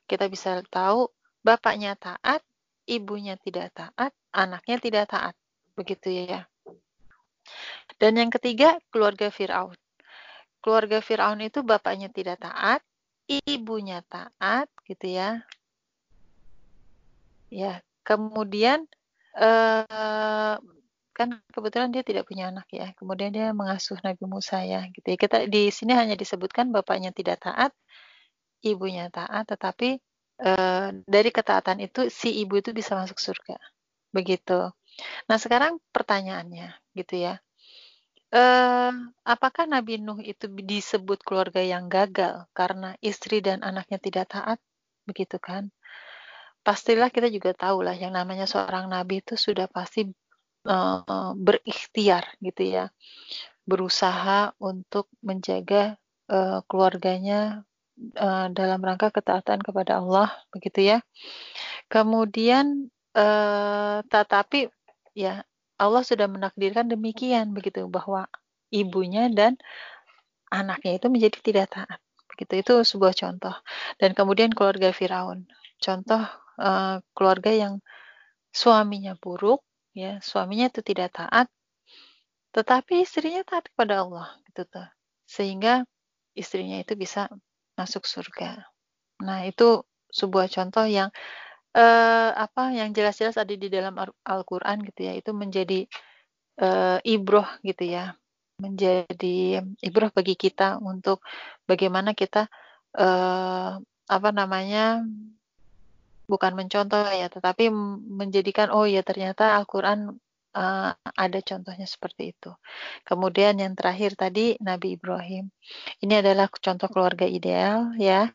Kita 0.06 0.26
bisa 0.30 0.62
tahu 0.70 1.10
bapaknya 1.46 1.94
taat, 1.98 2.42
ibunya 2.90 3.38
tidak 3.38 3.70
taat, 3.70 4.10
anaknya 4.34 4.76
tidak 4.82 5.06
taat. 5.14 5.34
Begitu 5.78 6.26
ya. 6.26 6.50
Dan 7.96 8.18
yang 8.18 8.34
ketiga, 8.34 8.82
keluarga 8.90 9.30
Firaun. 9.30 9.78
Keluarga 10.60 10.98
Firaun 10.98 11.40
itu 11.40 11.62
bapaknya 11.62 12.10
tidak 12.10 12.42
taat, 12.42 12.82
ibunya 13.30 14.02
taat 14.10 14.66
gitu 14.84 15.06
ya. 15.06 15.46
Ya, 17.50 17.82
kemudian 18.02 18.86
eh, 19.38 20.56
kan 21.14 21.28
kebetulan 21.52 21.90
dia 21.94 22.02
tidak 22.02 22.26
punya 22.26 22.50
anak 22.50 22.66
ya. 22.70 22.90
Kemudian 22.98 23.30
dia 23.30 23.54
mengasuh 23.54 23.98
Nabi 24.02 24.24
Musa 24.26 24.60
ya, 24.66 24.84
gitu 24.90 25.06
ya. 25.06 25.16
Kita 25.16 25.36
di 25.46 25.70
sini 25.70 25.94
hanya 25.94 26.18
disebutkan 26.18 26.74
bapaknya 26.74 27.14
tidak 27.14 27.44
taat, 27.46 27.72
ibunya 28.64 29.08
taat, 29.12 29.48
tetapi 29.48 30.00
eh, 30.40 30.88
dari 31.04 31.30
ketaatan 31.30 31.78
itu 31.84 32.08
si 32.12 32.40
ibu 32.42 32.58
itu 32.60 32.70
bisa 32.76 32.96
masuk 32.96 33.18
surga. 33.20 33.56
Begitu. 34.16 34.72
Nah, 35.28 35.38
sekarang 35.40 35.78
pertanyaannya 35.94 36.74
gitu 36.98 37.14
ya. 37.20 37.34
Eh, 38.30 38.92
apakah 39.26 39.64
Nabi 39.66 39.98
Nuh 40.02 40.20
itu 40.22 40.46
disebut 40.50 41.22
keluarga 41.26 41.62
yang 41.62 41.90
gagal 41.90 42.46
karena 42.54 42.94
istri 43.02 43.42
dan 43.42 43.62
anaknya 43.62 43.98
tidak 43.98 44.26
taat? 44.30 44.58
Begitu 45.06 45.36
kan? 45.42 45.70
pastilah 46.60 47.08
kita 47.08 47.32
juga 47.32 47.56
tahu 47.56 47.80
lah 47.84 47.96
yang 47.96 48.12
namanya 48.12 48.44
seorang 48.44 48.88
nabi 48.92 49.24
itu 49.24 49.34
sudah 49.36 49.66
pasti 49.66 50.04
uh, 50.68 51.32
berikhtiar 51.36 52.36
gitu 52.44 52.62
ya, 52.68 52.84
berusaha 53.64 54.52
untuk 54.60 55.08
menjaga 55.24 55.96
keluarganya 56.70 57.66
uh, 58.16 58.48
dalam 58.52 58.80
rangka 58.80 59.12
ketaatan 59.12 59.60
kepada 59.60 60.00
Allah, 60.00 60.28
begitu 60.50 60.80
ya. 60.96 60.98
Kemudian, 61.92 62.88
uh, 63.14 64.00
tetapi 64.08 64.70
ya 65.16 65.44
Allah 65.80 66.02
sudah 66.04 66.28
menakdirkan 66.28 66.88
demikian 66.92 67.56
begitu 67.56 67.88
bahwa 67.88 68.28
ibunya 68.70 69.28
dan 69.32 69.56
anaknya 70.52 71.00
itu 71.00 71.06
menjadi 71.08 71.38
tidak 71.40 71.66
taat. 71.72 72.00
Begitu 72.30 72.64
itu 72.64 72.74
sebuah 72.84 73.14
contoh. 73.16 73.56
Dan 74.00 74.16
kemudian 74.16 74.52
keluarga 74.52 74.92
Firaun. 74.92 75.48
Contoh 75.80 76.20
uh, 76.60 77.00
keluarga 77.16 77.50
yang 77.52 77.80
suaminya 78.50 79.14
buruk, 79.16 79.62
ya 79.94 80.18
suaminya 80.20 80.68
itu 80.68 80.82
tidak 80.82 81.14
taat, 81.14 81.46
tetapi 82.50 83.06
istrinya 83.06 83.46
taat 83.46 83.70
kepada 83.70 84.02
Allah, 84.02 84.26
gitu 84.50 84.66
tuh, 84.66 84.88
sehingga 85.22 85.86
istrinya 86.34 86.82
itu 86.82 86.98
bisa 86.98 87.30
masuk 87.80 88.04
surga. 88.04 88.68
Nah 89.24 89.48
itu 89.48 89.80
sebuah 90.12 90.52
contoh 90.52 90.84
yang 90.84 91.08
uh, 91.72 92.30
apa 92.36 92.76
yang 92.76 92.92
jelas-jelas 92.92 93.40
ada 93.40 93.54
di 93.56 93.68
dalam 93.72 93.96
Al-Quran 94.26 94.84
gitu 94.84 95.00
ya, 95.08 95.16
itu 95.16 95.32
menjadi 95.32 95.88
uh, 96.60 97.00
ibroh 97.00 97.48
gitu 97.64 97.88
ya, 97.88 98.12
menjadi 98.60 99.64
ibroh 99.80 100.12
bagi 100.12 100.36
kita 100.36 100.76
untuk 100.84 101.24
bagaimana 101.64 102.12
kita 102.12 102.52
uh, 103.00 103.80
apa 104.10 104.30
namanya 104.34 105.00
bukan 106.28 106.52
mencontoh 106.52 107.08
ya, 107.10 107.32
tetapi 107.32 107.72
menjadikan 108.06 108.68
oh 108.70 108.84
ya 108.84 109.00
ternyata 109.00 109.56
Al-Qur'an 109.56 110.20
uh, 110.54 110.92
ada 110.96 111.38
contohnya 111.42 111.86
seperti 111.86 112.34
itu. 112.36 112.50
Kemudian 113.06 113.58
yang 113.58 113.74
terakhir 113.78 114.14
tadi 114.18 114.56
Nabi 114.62 114.98
Ibrahim. 114.98 115.50
Ini 116.02 116.24
adalah 116.24 116.50
contoh 116.50 116.88
keluarga 116.90 117.26
ideal 117.26 117.94
ya. 117.96 118.30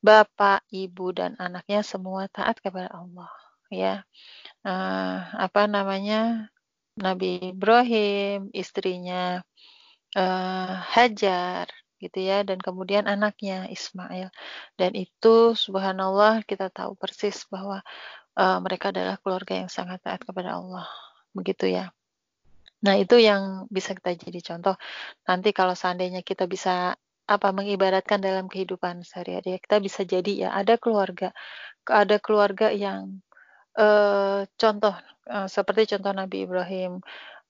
Bapak, 0.00 0.64
ibu 0.72 1.12
dan 1.12 1.36
anaknya 1.36 1.80
semua 1.84 2.26
taat 2.30 2.60
kepada 2.60 2.92
Allah 2.92 3.30
ya. 3.72 4.04
Uh, 4.64 5.18
apa 5.36 5.68
namanya? 5.68 6.52
Nabi 6.98 7.54
Ibrahim, 7.54 8.50
istrinya 8.50 9.38
uh, 10.18 10.74
Hajar, 10.82 11.70
gitu 11.98 12.18
ya 12.22 12.46
dan 12.46 12.62
kemudian 12.62 13.10
anaknya 13.10 13.66
Ismail 13.66 14.30
dan 14.78 14.92
itu 14.94 15.58
subhanallah 15.58 16.46
kita 16.46 16.70
tahu 16.70 16.94
persis 16.94 17.42
bahwa 17.50 17.82
uh, 18.38 18.58
mereka 18.62 18.94
adalah 18.94 19.18
keluarga 19.18 19.66
yang 19.66 19.70
sangat 19.70 19.98
taat 20.06 20.22
kepada 20.22 20.54
Allah 20.62 20.86
begitu 21.36 21.70
ya. 21.70 21.92
Nah 22.84 22.94
itu 22.94 23.18
yang 23.18 23.66
bisa 23.70 23.94
kita 23.96 24.14
jadi 24.14 24.40
contoh. 24.54 24.76
Nanti 25.26 25.50
kalau 25.50 25.74
seandainya 25.74 26.22
kita 26.22 26.46
bisa 26.46 26.94
apa 27.28 27.48
mengibaratkan 27.52 28.24
dalam 28.24 28.48
kehidupan 28.48 29.04
sehari-hari 29.04 29.60
kita 29.60 29.76
bisa 29.84 30.00
jadi 30.06 30.32
ya 30.46 30.50
ada 30.54 30.80
keluarga. 30.80 31.34
Ada 31.84 32.16
keluarga 32.22 32.72
yang 32.72 33.20
uh, 33.76 34.44
contoh 34.60 34.94
uh, 35.28 35.48
seperti 35.50 35.96
contoh 35.96 36.12
Nabi 36.14 36.46
Ibrahim 36.46 37.00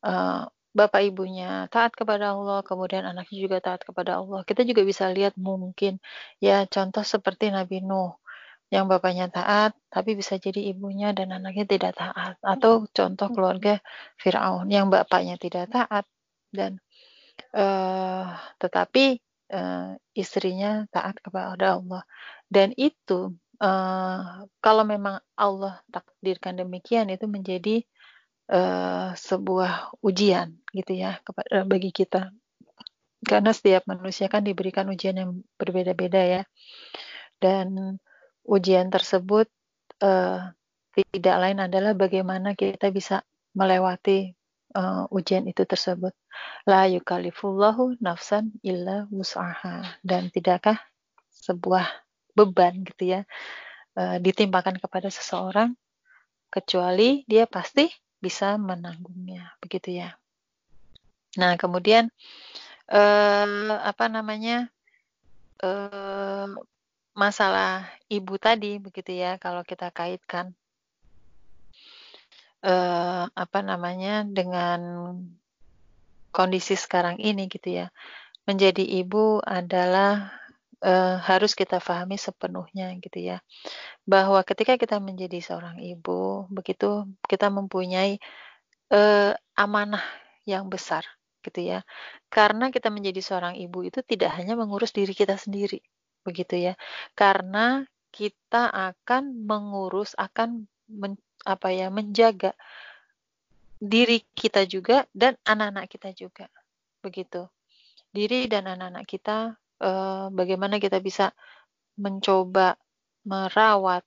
uh, 0.07 0.49
bapak 0.77 1.03
ibunya 1.11 1.67
taat 1.73 1.93
kepada 1.97 2.37
Allah, 2.37 2.63
kemudian 2.63 3.03
anaknya 3.03 3.39
juga 3.39 3.59
taat 3.59 3.83
kepada 3.83 4.21
Allah. 4.21 4.47
Kita 4.47 4.63
juga 4.63 4.83
bisa 4.87 5.11
lihat 5.11 5.35
mungkin 5.41 5.99
ya 6.39 6.65
contoh 6.71 7.03
seperti 7.03 7.51
Nabi 7.51 7.83
Nuh 7.83 8.17
yang 8.69 8.85
bapaknya 8.85 9.33
taat 9.33 9.73
tapi 9.89 10.13
bisa 10.13 10.37
jadi 10.37 10.73
ibunya 10.73 11.17
dan 11.17 11.33
anaknya 11.33 11.65
tidak 11.65 11.93
taat. 11.97 12.37
Atau 12.45 12.85
contoh 12.93 13.29
keluarga 13.33 13.81
Firaun 14.21 14.69
yang 14.69 14.93
bapaknya 14.93 15.41
tidak 15.41 15.73
taat 15.73 16.05
dan 16.53 16.77
uh, 17.57 18.29
tetapi 18.61 19.21
uh, 19.53 19.97
istrinya 20.13 20.85
taat 20.93 21.17
kepada 21.25 21.81
Allah. 21.81 22.03
Dan 22.49 22.77
itu 22.77 23.33
uh, 23.61 24.45
kalau 24.61 24.85
memang 24.85 25.21
Allah 25.33 25.81
takdirkan 25.89 26.61
demikian 26.61 27.09
itu 27.09 27.25
menjadi 27.25 27.85
uh, 28.53 29.17
sebuah 29.17 29.97
ujian 30.05 30.57
gitu 30.77 30.93
ya 30.93 31.21
kepada 31.25 31.65
bagi 31.65 31.89
kita. 31.93 32.33
Karena 33.19 33.51
setiap 33.51 33.83
manusia 33.91 34.31
kan 34.31 34.47
diberikan 34.47 34.87
ujian 34.93 35.17
yang 35.17 35.31
berbeda-beda 35.59 36.23
ya. 36.23 36.43
Dan 37.39 37.99
ujian 38.49 38.89
tersebut 38.89 39.47
uh, 40.01 40.51
tidak 40.97 41.37
lain 41.39 41.59
adalah 41.63 41.93
bagaimana 41.95 42.57
kita 42.57 42.91
bisa 42.91 43.23
melewati 43.55 44.35
uh, 44.75 45.05
ujian 45.13 45.47
itu 45.47 45.63
tersebut 45.69 46.17
la 46.65 46.89
yukalifullahu 46.89 48.01
nafsan 48.01 48.57
illa 48.65 49.05
wus'aha 49.13 50.01
dan 50.03 50.33
tidakkah 50.33 50.81
sebuah 51.29 51.87
beban 52.33 52.83
gitu 52.89 53.15
ya 53.19 53.21
uh, 54.01 54.17
ditimpakan 54.19 54.81
kepada 54.81 55.13
seseorang 55.13 55.77
kecuali 56.49 57.23
dia 57.29 57.45
pasti 57.45 57.87
bisa 58.19 58.59
menanggungnya, 58.59 59.55
begitu 59.63 60.03
ya. 60.03 60.19
Nah, 61.39 61.55
kemudian 61.55 62.11
eh, 62.91 63.75
apa 63.79 64.05
namanya 64.11 64.67
eh, 65.63 66.49
masalah 67.19 67.91
ibu 68.07 68.39
tadi, 68.39 68.79
begitu 68.79 69.11
ya, 69.19 69.35
kalau 69.43 69.67
kita 69.67 69.91
kaitkan 69.91 70.55
eh, 72.63 73.25
apa 73.27 73.59
namanya 73.67 74.23
dengan 74.23 74.81
kondisi 76.31 76.79
sekarang 76.79 77.19
ini, 77.19 77.51
gitu 77.51 77.83
ya. 77.83 77.87
Menjadi 78.49 78.81
ibu 78.81 79.45
adalah 79.45 80.39
uh, 80.83 81.17
harus 81.21 81.53
kita 81.53 81.83
pahami 81.83 82.17
sepenuhnya 82.17 82.95
gitu 83.03 83.19
ya. 83.19 83.45
Bahwa 84.07 84.41
ketika 84.47 84.79
kita 84.79 85.03
menjadi 85.03 85.39
seorang 85.43 85.83
ibu, 85.83 86.47
begitu 86.49 87.07
kita 87.27 87.51
mempunyai 87.53 88.17
uh, 88.95 89.33
amanah 89.59 90.05
yang 90.49 90.71
besar 90.71 91.05
gitu 91.45 91.61
ya. 91.61 91.85
Karena 92.33 92.71
kita 92.73 92.89
menjadi 92.89 93.21
seorang 93.21 93.55
ibu 93.59 93.85
itu 93.85 94.01
tidak 94.07 94.35
hanya 94.39 94.57
mengurus 94.57 94.95
diri 94.95 95.13
kita 95.13 95.37
sendiri, 95.37 95.83
begitu 96.29 96.61
ya. 96.61 96.75
Karena 97.17 97.89
kita 98.13 98.69
akan 98.69 99.49
mengurus, 99.49 100.13
akan 100.21 100.69
men, 100.93 101.17
apa 101.49 101.73
ya, 101.73 101.89
menjaga 101.89 102.53
diri 103.81 104.21
kita 104.37 104.69
juga 104.69 105.09
dan 105.17 105.41
anak-anak 105.49 105.89
kita 105.89 106.13
juga. 106.13 106.47
Begitu. 107.01 107.49
Diri 108.13 108.45
dan 108.53 108.69
anak-anak 108.69 109.05
kita 109.09 109.57
uh, 109.81 110.29
bagaimana 110.35 110.77
kita 110.77 111.01
bisa 111.01 111.33
mencoba 111.99 112.77
merawat 113.27 114.07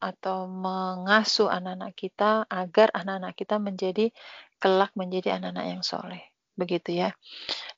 atau 0.00 0.44
mengasuh 0.44 1.48
anak-anak 1.48 1.96
kita 1.96 2.44
agar 2.48 2.92
anak-anak 2.92 3.32
kita 3.32 3.56
menjadi 3.56 4.12
kelak 4.60 4.92
menjadi 4.92 5.40
anak-anak 5.40 5.66
yang 5.72 5.82
soleh 5.84 6.20
begitu 6.52 7.00
ya 7.00 7.16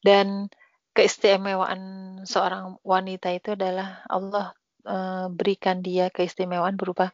dan 0.02 0.50
keistimewaan 0.92 1.80
seorang 2.28 2.78
wanita 2.84 3.32
itu 3.32 3.56
adalah 3.56 4.04
Allah 4.08 4.52
uh, 4.84 5.26
berikan 5.32 5.80
dia 5.80 6.12
keistimewaan 6.12 6.76
berupa 6.76 7.10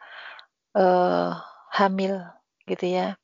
uh, 0.74 1.38
hamil 1.72 2.22
gitu 2.66 2.86
ya 2.86 3.16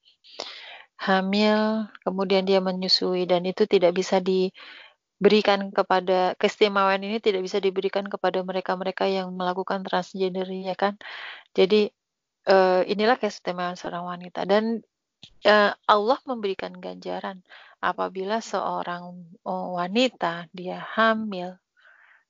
hamil, 1.04 1.90
kemudian 2.00 2.49
dia 2.49 2.64
menyusui 2.64 3.28
dan 3.28 3.44
itu 3.44 3.68
tidak 3.68 3.92
bisa 3.92 4.23
diberikan 4.25 5.68
kepada 5.75 6.32
keistimewaan 6.40 7.02
ini 7.04 7.20
tidak 7.20 7.44
bisa 7.44 7.61
diberikan 7.61 8.08
kepada 8.08 8.40
mereka-mereka 8.40 9.04
yang 9.11 9.34
melakukan 9.37 9.84
transgender 9.84 10.49
ya 10.49 10.73
kan. 10.78 10.96
Jadi 11.52 11.92
uh, 12.49 12.82
inilah 12.88 13.20
keistimewaan 13.20 13.76
seorang 13.76 14.08
wanita 14.08 14.49
dan 14.49 14.80
Allah 15.88 16.18
memberikan 16.24 16.72
ganjaran. 16.76 17.44
Apabila 17.84 18.40
seorang 18.40 19.12
uh, 19.44 19.68
wanita 19.76 20.48
dia 20.56 20.80
hamil 20.96 21.60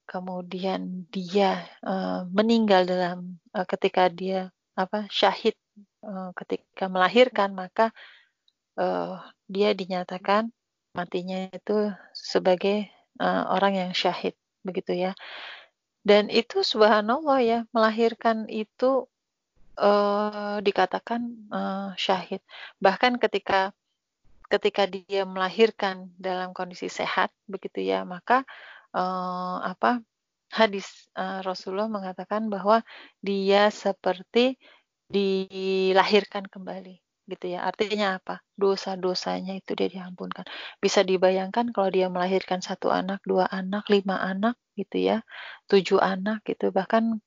kemudian 0.04 1.06
dia 1.08 1.62
uh, 1.86 2.26
meninggal 2.28 2.84
dalam 2.84 3.38
ketika 3.70 4.10
dia 4.10 4.50
apa 4.74 5.06
syahid 5.08 5.54
ketika 6.36 6.90
melahirkan 6.92 7.56
maka 7.56 7.94
dia 9.46 9.70
dinyatakan 9.72 10.50
matinya 10.92 11.48
itu 11.48 11.94
sebagai 12.12 12.90
orang 13.22 13.78
yang 13.78 13.90
syahid 13.94 14.34
begitu 14.66 14.92
ya. 15.08 15.16
Dan 16.04 16.28
itu 16.28 16.60
subhanallah 16.60 17.40
ya 17.40 17.58
melahirkan 17.72 18.44
itu 18.52 19.08
uh, 19.78 20.58
dikatakan 20.60 21.20
uh, 21.50 21.90
syahid 21.98 22.42
bahkan 22.78 23.18
ketika 23.18 23.74
ketika 24.48 24.86
dia 24.86 25.24
melahirkan 25.24 26.12
dalam 26.20 26.54
kondisi 26.54 26.86
sehat 26.86 27.32
begitu 27.48 27.82
ya 27.82 28.06
maka 28.06 28.46
uh, 28.94 29.58
apa 29.64 30.04
hadis 30.54 31.10
uh, 31.18 31.42
Rasulullah 31.42 31.90
mengatakan 31.90 32.46
bahwa 32.46 32.86
dia 33.18 33.72
seperti 33.74 34.54
dilahirkan 35.10 36.46
kembali 36.46 37.04
gitu 37.28 37.56
ya. 37.56 37.64
Artinya 37.64 38.20
apa? 38.20 38.44
Dosa-dosanya 38.54 39.56
itu 39.56 39.72
dia 39.72 39.88
diampunkan. 39.88 40.44
Bisa 40.80 41.00
dibayangkan 41.02 41.72
kalau 41.72 41.88
dia 41.88 42.12
melahirkan 42.12 42.60
satu 42.60 42.92
anak, 42.92 43.24
dua 43.24 43.48
anak, 43.48 43.88
lima 43.88 44.20
anak 44.20 44.60
gitu 44.76 45.00
ya, 45.00 45.16
tujuh 45.68 45.98
anak 46.00 46.44
gitu. 46.44 46.70
Bahkan 46.70 47.20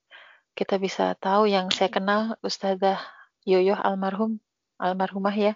kita 0.57 0.81
bisa 0.81 1.13
tahu 1.21 1.45
yang 1.45 1.69
saya 1.69 1.93
kenal 1.93 2.33
Ustazah 2.41 2.97
Yoyo 3.45 3.77
almarhum, 3.77 4.41
almarhumah 4.81 5.31
ya, 5.37 5.53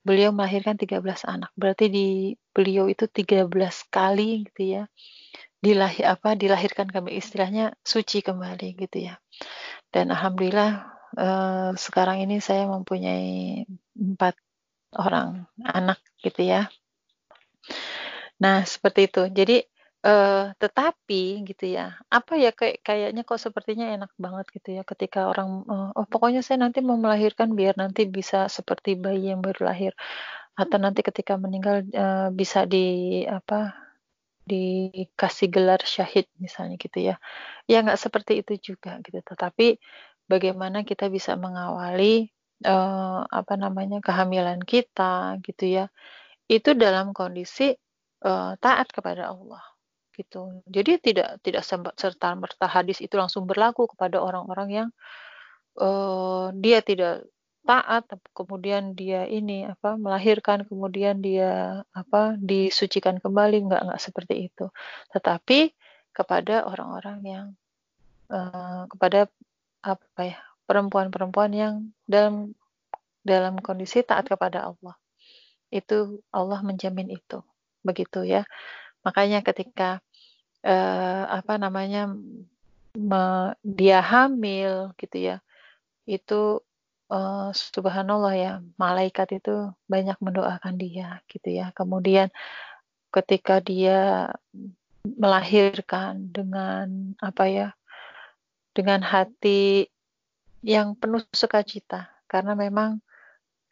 beliau 0.00 0.32
melahirkan 0.32 0.80
13 0.80 1.28
anak. 1.28 1.52
Berarti 1.52 1.92
di 1.92 2.08
beliau 2.56 2.88
itu 2.88 3.04
13 3.04 3.44
kali 3.92 4.48
gitu 4.48 4.80
ya. 4.80 4.82
Dilahir 5.60 6.08
apa 6.08 6.32
dilahirkan 6.32 6.88
kami 6.88 7.20
istilahnya 7.20 7.76
suci 7.84 8.24
kembali 8.24 8.68
gitu 8.88 9.12
ya. 9.12 9.20
Dan 9.92 10.08
alhamdulillah 10.08 10.88
uh, 11.20 11.70
sekarang 11.76 12.24
ini 12.24 12.40
saya 12.40 12.64
mempunyai 12.64 13.68
empat 13.92 14.34
orang 14.96 15.44
anak 15.60 16.00
gitu 16.24 16.48
ya. 16.48 16.72
Nah 18.40 18.64
seperti 18.64 19.12
itu. 19.12 19.22
Jadi 19.28 19.60
uh, 20.06 20.54
tetapi 20.62 21.42
gitu 21.48 21.64
ya, 21.66 21.98
apa 22.10 22.38
ya 22.38 22.50
kayak 22.54 22.84
kayaknya 22.86 23.22
kok 23.26 23.40
sepertinya 23.42 23.86
enak 23.94 24.10
banget 24.18 24.46
gitu 24.54 24.68
ya 24.78 24.82
ketika 24.86 25.30
orang 25.30 25.66
uh, 25.66 25.90
oh 25.98 26.06
pokoknya 26.06 26.40
saya 26.46 26.62
nanti 26.62 26.78
mau 26.84 26.98
melahirkan 27.00 27.54
biar 27.58 27.74
nanti 27.78 28.06
bisa 28.06 28.46
seperti 28.46 28.94
bayi 28.98 29.32
yang 29.34 29.42
baru 29.42 29.70
lahir. 29.70 29.92
Atau 30.58 30.78
nanti 30.82 31.00
ketika 31.06 31.38
meninggal 31.38 31.86
uh, 31.94 32.28
bisa 32.34 32.66
di 32.66 33.22
apa 33.26 33.74
dikasih 34.48 35.48
gelar 35.52 35.82
syahid 35.84 36.26
misalnya 36.40 36.76
gitu 36.80 36.98
ya. 37.02 37.16
Ya 37.70 37.82
nggak 37.84 38.00
seperti 38.00 38.42
itu 38.42 38.74
juga 38.74 38.98
gitu 39.04 39.20
tetapi 39.22 39.78
bagaimana 40.30 40.82
kita 40.88 41.08
bisa 41.12 41.36
mengawali 41.38 42.30
uh, 42.66 43.22
apa 43.28 43.54
namanya 43.60 43.98
kehamilan 44.02 44.62
kita 44.62 45.38
gitu 45.46 45.64
ya. 45.66 45.84
Itu 46.48 46.72
dalam 46.74 47.12
kondisi 47.12 47.76
uh, 48.24 48.56
taat 48.58 48.88
kepada 48.90 49.30
Allah 49.30 49.77
gitu. 50.18 50.60
Jadi 50.66 50.98
tidak 50.98 51.38
tidak 51.46 51.62
serta 51.94 52.28
merta 52.34 52.66
hadis 52.66 52.98
itu 52.98 53.14
langsung 53.14 53.46
berlaku 53.46 53.86
kepada 53.86 54.18
orang-orang 54.18 54.68
yang 54.68 54.88
uh, 55.78 56.50
dia 56.58 56.82
tidak 56.82 57.24
taat 57.62 58.08
kemudian 58.32 58.96
dia 58.96 59.28
ini 59.28 59.68
apa 59.68 60.00
melahirkan 60.00 60.64
kemudian 60.64 61.20
dia 61.20 61.84
apa 61.92 62.34
disucikan 62.40 63.20
kembali 63.22 63.70
nggak 63.70 63.82
nggak 63.86 64.00
seperti 64.02 64.50
itu. 64.50 64.66
Tetapi 65.14 65.70
kepada 66.10 66.66
orang-orang 66.66 67.18
yang 67.22 67.46
uh, 68.34 68.90
kepada 68.90 69.30
apa 69.84 70.20
ya 70.26 70.38
perempuan-perempuan 70.66 71.52
yang 71.54 71.74
dalam 72.04 72.52
dalam 73.22 73.60
kondisi 73.60 74.02
taat 74.02 74.26
kepada 74.26 74.72
Allah. 74.72 74.96
Itu 75.68 76.24
Allah 76.32 76.64
menjamin 76.64 77.12
itu. 77.12 77.44
Begitu 77.84 78.24
ya. 78.24 78.48
Makanya 79.04 79.44
ketika 79.44 80.00
eh, 80.68 81.24
apa 81.38 81.54
namanya 81.56 82.12
me, 82.92 83.22
dia 83.64 83.98
hamil 84.04 84.92
gitu 85.00 85.16
ya. 85.16 85.36
Itu 86.04 86.64
eh, 87.12 87.48
subhanallah 87.56 88.34
ya 88.36 88.52
malaikat 88.76 89.40
itu 89.40 89.72
banyak 89.88 90.18
mendoakan 90.20 90.74
dia 90.76 91.24
gitu 91.32 91.48
ya. 91.48 91.72
Kemudian 91.72 92.28
ketika 93.08 93.64
dia 93.64 94.28
melahirkan 95.16 96.28
dengan 96.28 97.16
apa 97.24 97.44
ya 97.48 97.68
dengan 98.76 99.00
hati 99.00 99.88
yang 100.62 100.94
penuh 100.98 101.24
sukacita. 101.32 102.12
Karena 102.28 102.52
memang 102.52 103.00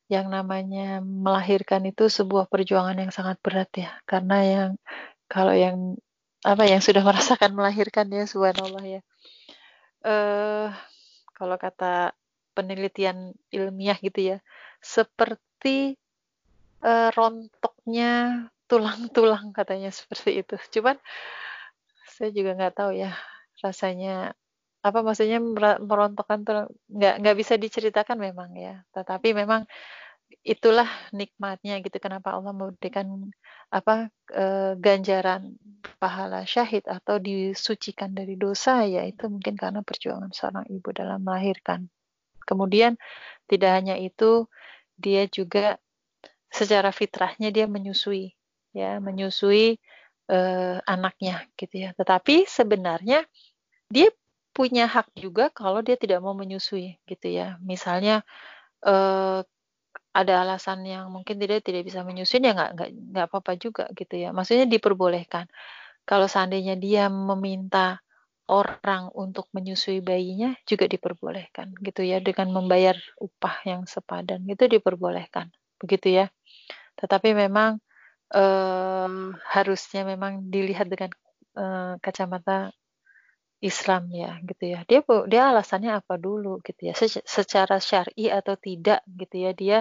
yang 0.06 0.30
namanya 0.30 1.02
melahirkan 1.02 1.82
itu 1.90 2.06
sebuah 2.06 2.46
perjuangan 2.48 2.96
yang 2.96 3.12
sangat 3.12 3.36
berat 3.42 3.70
ya. 3.76 3.90
Karena 4.08 4.36
yang 4.46 4.70
kalau 5.26 5.52
yang 5.52 5.98
apa 6.46 6.62
yang 6.70 6.78
sudah 6.78 7.02
merasakan 7.02 7.58
melahirkan 7.58 8.06
ya 8.14 8.22
subhanallah 8.30 8.84
ya. 8.86 9.00
Eh 10.06 10.70
kalau 11.34 11.58
kata 11.58 12.14
penelitian 12.54 13.34
ilmiah 13.50 13.98
gitu 13.98 14.32
ya 14.32 14.38
seperti 14.80 15.98
uh, 16.86 17.10
rontoknya 17.12 18.46
tulang-tulang 18.70 19.50
katanya 19.50 19.90
seperti 19.90 20.46
itu. 20.46 20.54
Cuman 20.78 20.96
saya 22.06 22.30
juga 22.30 22.54
nggak 22.54 22.74
tahu 22.78 22.90
ya 22.94 23.12
rasanya 23.60 24.32
apa 24.86 25.02
maksudnya 25.02 25.42
merontokkan 25.82 26.46
tuh 26.46 26.70
nggak 26.86 27.14
nggak 27.26 27.36
bisa 27.36 27.58
diceritakan 27.58 28.22
memang 28.22 28.54
ya. 28.54 28.86
Tetapi 28.94 29.34
memang 29.34 29.66
itulah 30.46 30.86
nikmatnya 31.10 31.78
gitu 31.82 31.98
kenapa 31.98 32.34
Allah 32.34 32.54
memberikan 32.54 33.30
apa 33.70 34.10
e, 34.30 34.74
ganjaran 34.78 35.58
pahala 35.98 36.46
syahid 36.46 36.86
atau 36.86 37.18
disucikan 37.18 38.14
dari 38.14 38.38
dosa 38.38 38.86
ya 38.86 39.02
itu 39.06 39.26
mungkin 39.26 39.58
karena 39.58 39.82
perjuangan 39.82 40.30
seorang 40.30 40.66
ibu 40.70 40.90
dalam 40.94 41.22
melahirkan 41.22 41.90
kemudian 42.46 42.94
tidak 43.50 43.70
hanya 43.82 43.98
itu 43.98 44.46
dia 44.98 45.26
juga 45.26 45.78
secara 46.50 46.94
fitrahnya 46.94 47.50
dia 47.50 47.66
menyusui 47.66 48.34
ya 48.70 49.02
menyusui 49.02 49.78
e, 50.30 50.38
anaknya 50.86 51.46
gitu 51.58 51.86
ya 51.86 51.90
tetapi 51.98 52.46
sebenarnya 52.46 53.26
dia 53.90 54.10
punya 54.56 54.88
hak 54.88 55.12
juga 55.20 55.52
kalau 55.52 55.84
dia 55.84 56.00
tidak 56.00 56.24
mau 56.24 56.32
menyusui 56.32 56.96
gitu 57.04 57.26
ya. 57.28 57.60
Misalnya 57.60 58.24
eh, 58.80 59.44
ada 60.16 60.44
alasan 60.44 60.84
yang 60.88 61.12
mungkin 61.12 61.36
tidak 61.36 61.64
tidak 61.66 61.84
bisa 61.88 62.00
menyusui 62.06 62.40
ya 62.40 62.56
nggak 62.56 62.70
nggak 62.76 62.90
nggak 63.12 63.26
apa-apa 63.28 63.52
juga 63.60 63.84
gitu 63.92 64.14
ya. 64.16 64.32
Maksudnya 64.32 64.66
diperbolehkan. 64.68 65.46
Kalau 66.06 66.26
seandainya 66.30 66.78
dia 66.78 67.10
meminta 67.10 68.00
orang 68.46 69.10
untuk 69.14 69.50
menyusui 69.50 70.00
bayinya 70.00 70.54
juga 70.64 70.86
diperbolehkan 70.86 71.74
gitu 71.82 72.06
ya 72.06 72.22
dengan 72.22 72.54
membayar 72.54 72.94
upah 73.18 73.66
yang 73.66 73.82
sepadan 73.90 74.46
itu 74.46 74.70
diperbolehkan 74.70 75.50
begitu 75.82 76.22
ya. 76.22 76.26
Tetapi 76.98 77.34
memang 77.36 77.82
eh, 78.32 79.10
harusnya 79.52 80.02
memang 80.06 80.48
dilihat 80.48 80.86
dengan 80.88 81.10
eh, 81.58 81.94
kacamata 82.00 82.70
Islam 83.60 84.12
ya 84.12 84.36
gitu 84.44 84.64
ya. 84.76 84.84
Dia 84.84 85.00
dia 85.26 85.42
alasannya 85.48 85.96
apa 85.96 86.20
dulu 86.20 86.60
gitu 86.60 86.92
ya. 86.92 86.94
secara 87.24 87.80
syar'i 87.80 88.28
atau 88.28 88.54
tidak 88.60 89.00
gitu 89.08 89.36
ya 89.48 89.50
dia 89.56 89.78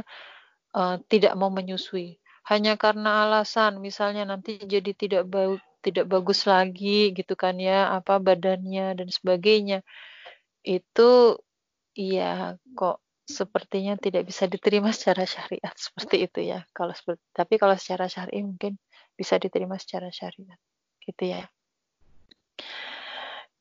uh, 0.76 0.96
tidak 1.12 1.36
mau 1.36 1.52
menyusui. 1.52 2.20
Hanya 2.46 2.78
karena 2.78 3.26
alasan 3.26 3.82
misalnya 3.82 4.24
nanti 4.24 4.62
jadi 4.62 4.92
tidak 4.94 5.24
bau 5.28 5.58
tidak 5.82 6.06
bagus 6.10 6.46
lagi 6.50 7.14
gitu 7.14 7.34
kan 7.38 7.58
ya 7.62 7.94
apa 7.98 8.22
badannya 8.22 8.96
dan 8.96 9.08
sebagainya. 9.12 9.84
Itu 10.64 11.42
iya 11.98 12.56
kok 12.76 13.04
sepertinya 13.26 13.98
tidak 13.98 14.30
bisa 14.30 14.46
diterima 14.46 14.94
secara 14.94 15.26
syariat 15.26 15.74
seperti 15.86 16.16
itu 16.30 16.40
ya. 16.48 16.64
Kalau 16.72 16.94
seperti 16.96 17.22
tapi 17.36 17.60
kalau 17.60 17.76
secara 17.76 18.08
syar'i 18.08 18.40
mungkin 18.46 18.80
bisa 19.18 19.36
diterima 19.42 19.76
secara 19.82 20.08
syariat 20.14 20.60
gitu 21.04 21.24
ya. 21.28 21.44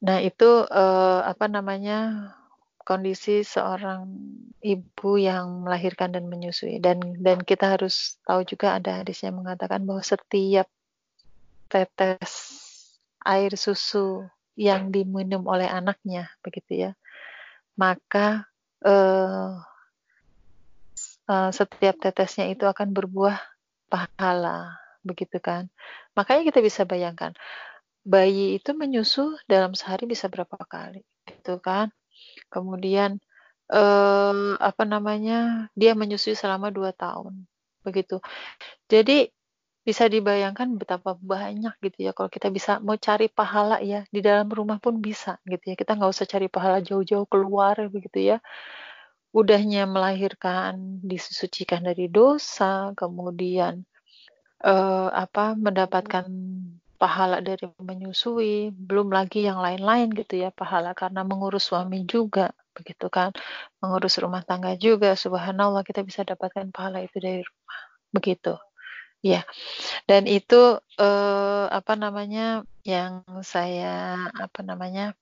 Nah 0.04 0.20
itu, 0.20 0.68
uh, 0.68 1.20
apa 1.24 1.48
namanya, 1.48 2.30
kondisi 2.84 3.40
seorang 3.40 4.04
ibu 4.60 5.10
yang 5.16 5.64
melahirkan 5.64 6.12
dan 6.12 6.28
menyusui. 6.28 6.78
Dan 6.84 7.16
dan 7.24 7.40
kita 7.40 7.74
harus 7.80 8.20
tahu 8.28 8.44
juga 8.44 8.76
ada 8.76 9.00
hadis 9.00 9.24
yang 9.24 9.40
mengatakan 9.40 9.88
bahwa 9.88 10.04
setiap 10.04 10.68
tetes 11.72 12.32
air 13.24 13.56
susu 13.56 14.28
yang 14.54 14.92
diminum 14.94 15.48
oleh 15.50 15.66
anaknya 15.66 16.30
begitu 16.44 16.86
ya 16.86 16.90
maka 17.74 18.46
uh, 18.86 19.58
uh, 21.26 21.50
setiap 21.50 21.98
tetesnya 21.98 22.50
itu 22.50 22.64
akan 22.64 22.94
berbuah 22.94 23.38
pahala 23.90 24.78
begitu 25.04 25.36
kan. 25.42 25.68
Makanya 26.16 26.48
kita 26.48 26.60
bisa 26.64 26.86
bayangkan 26.86 27.34
bayi 28.04 28.60
itu 28.60 28.70
menyusu 28.76 29.34
dalam 29.48 29.72
sehari 29.72 30.04
bisa 30.04 30.28
berapa 30.28 30.56
kali 30.68 31.00
gitu 31.28 31.56
kan 31.58 31.88
Kemudian 32.52 33.18
eh, 33.72 34.34
apa 34.60 34.82
namanya? 34.86 35.68
Dia 35.74 35.92
menyusui 35.98 36.34
selama 36.38 36.70
dua 36.70 36.90
tahun. 36.94 37.46
Begitu. 37.86 38.22
Jadi 38.92 39.28
bisa 39.84 40.08
dibayangkan 40.08 40.80
betapa 40.80 41.12
banyak 41.20 41.76
gitu 41.84 42.08
ya 42.08 42.16
kalau 42.16 42.32
kita 42.32 42.48
bisa 42.48 42.80
mau 42.80 42.96
cari 42.96 43.28
pahala 43.28 43.84
ya 43.84 44.00
di 44.08 44.24
dalam 44.24 44.48
rumah 44.48 44.80
pun 44.80 44.96
bisa 44.96 45.36
gitu 45.44 45.60
ya 45.60 45.76
kita 45.76 45.92
nggak 46.00 46.08
usah 46.08 46.24
cari 46.24 46.48
pahala 46.48 46.80
jauh-jauh 46.80 47.28
keluar 47.28 47.76
begitu 47.92 48.32
ya 48.32 48.36
udahnya 49.36 49.84
melahirkan 49.84 51.04
disucikan 51.04 51.84
dari 51.84 52.08
dosa 52.08 52.96
kemudian 52.96 53.84
eh, 54.64 55.08
apa 55.12 55.52
mendapatkan 55.52 56.32
pahala 57.04 57.44
dari 57.44 57.68
menyusui, 57.76 58.72
belum 58.72 59.12
lagi 59.12 59.44
yang 59.44 59.60
lain-lain 59.60 60.08
gitu 60.16 60.40
ya, 60.40 60.48
pahala 60.48 60.96
karena 60.96 61.20
mengurus 61.20 61.68
suami 61.68 62.08
juga, 62.08 62.48
begitu 62.72 63.12
kan, 63.12 63.36
mengurus 63.84 64.16
rumah 64.24 64.40
tangga 64.40 64.72
juga, 64.80 65.12
subhanallah 65.12 65.84
kita 65.84 66.00
bisa 66.00 66.24
dapatkan 66.24 66.72
pahala 66.72 67.04
itu 67.04 67.20
dari 67.20 67.44
rumah, 67.44 67.80
begitu. 68.08 68.56
Ya, 69.20 69.44
dan 70.08 70.24
itu 70.28 70.80
eh, 71.00 71.66
apa 71.68 71.96
namanya 71.96 72.64
yang 72.84 73.24
saya 73.40 74.28
apa 74.36 74.60
namanya 74.60 75.16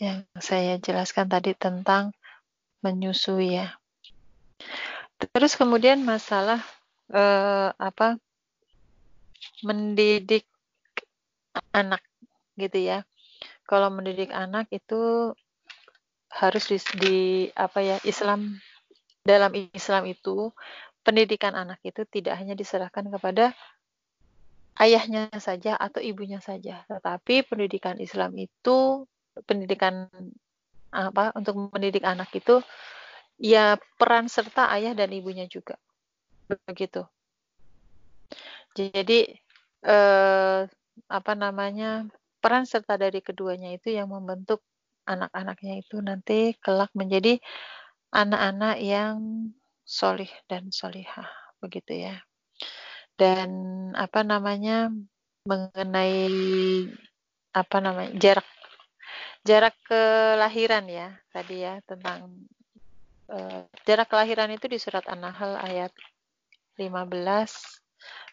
yang 0.00 0.24
saya 0.40 0.80
jelaskan 0.80 1.28
tadi 1.28 1.52
tentang 1.56 2.16
menyusui 2.84 3.60
ya. 3.60 3.76
Terus 5.20 5.56
kemudian 5.56 6.04
masalah 6.04 6.60
eh, 7.12 7.68
apa 7.76 8.16
mendidik 9.60 10.51
anak 11.72 12.02
gitu 12.56 12.78
ya. 12.80 13.04
Kalau 13.68 13.88
mendidik 13.88 14.30
anak 14.32 14.68
itu 14.72 15.32
harus 16.32 16.64
di, 16.68 16.78
di 16.98 17.18
apa 17.52 17.84
ya 17.84 17.96
Islam 18.08 18.56
dalam 19.22 19.52
Islam 19.54 20.08
itu 20.08 20.50
pendidikan 21.04 21.52
anak 21.54 21.78
itu 21.84 22.02
tidak 22.08 22.40
hanya 22.40 22.56
diserahkan 22.56 23.06
kepada 23.10 23.52
ayahnya 24.80 25.28
saja 25.36 25.76
atau 25.76 26.00
ibunya 26.00 26.40
saja, 26.40 26.82
tetapi 26.88 27.44
pendidikan 27.44 28.00
Islam 28.00 28.32
itu 28.40 29.04
pendidikan 29.44 30.08
apa 30.92 31.32
untuk 31.36 31.72
mendidik 31.72 32.04
anak 32.04 32.28
itu 32.36 32.60
ya 33.40 33.80
peran 33.96 34.28
serta 34.28 34.68
ayah 34.76 34.92
dan 34.92 35.12
ibunya 35.12 35.48
juga 35.48 35.76
begitu. 36.68 37.04
Jadi 38.72 39.36
eh, 39.84 40.60
apa 41.08 41.32
namanya 41.34 42.06
peran 42.42 42.66
serta 42.66 42.98
dari 42.98 43.22
keduanya 43.22 43.74
itu 43.74 43.94
yang 43.94 44.10
membentuk 44.10 44.62
anak-anaknya 45.06 45.82
itu 45.82 45.98
nanti 46.02 46.54
kelak 46.58 46.90
menjadi 46.94 47.38
anak-anak 48.14 48.76
yang 48.82 49.16
solih 49.82 50.30
dan 50.46 50.70
solihah 50.70 51.30
begitu 51.62 52.06
ya. 52.10 52.22
Dan 53.16 53.50
apa 53.94 54.26
namanya 54.26 54.90
mengenai 55.46 56.30
apa 57.52 57.76
namanya 57.82 58.14
jarak 58.16 58.48
jarak 59.42 59.74
kelahiran 59.84 60.86
ya 60.86 61.18
tadi 61.34 61.66
ya 61.66 61.82
tentang 61.84 62.46
uh, 63.26 63.66
jarak 63.84 64.06
kelahiran 64.06 64.54
itu 64.54 64.70
di 64.70 64.78
surat 64.78 65.02
An-Nahl 65.10 65.58
ayat 65.58 65.92
15 66.78 67.10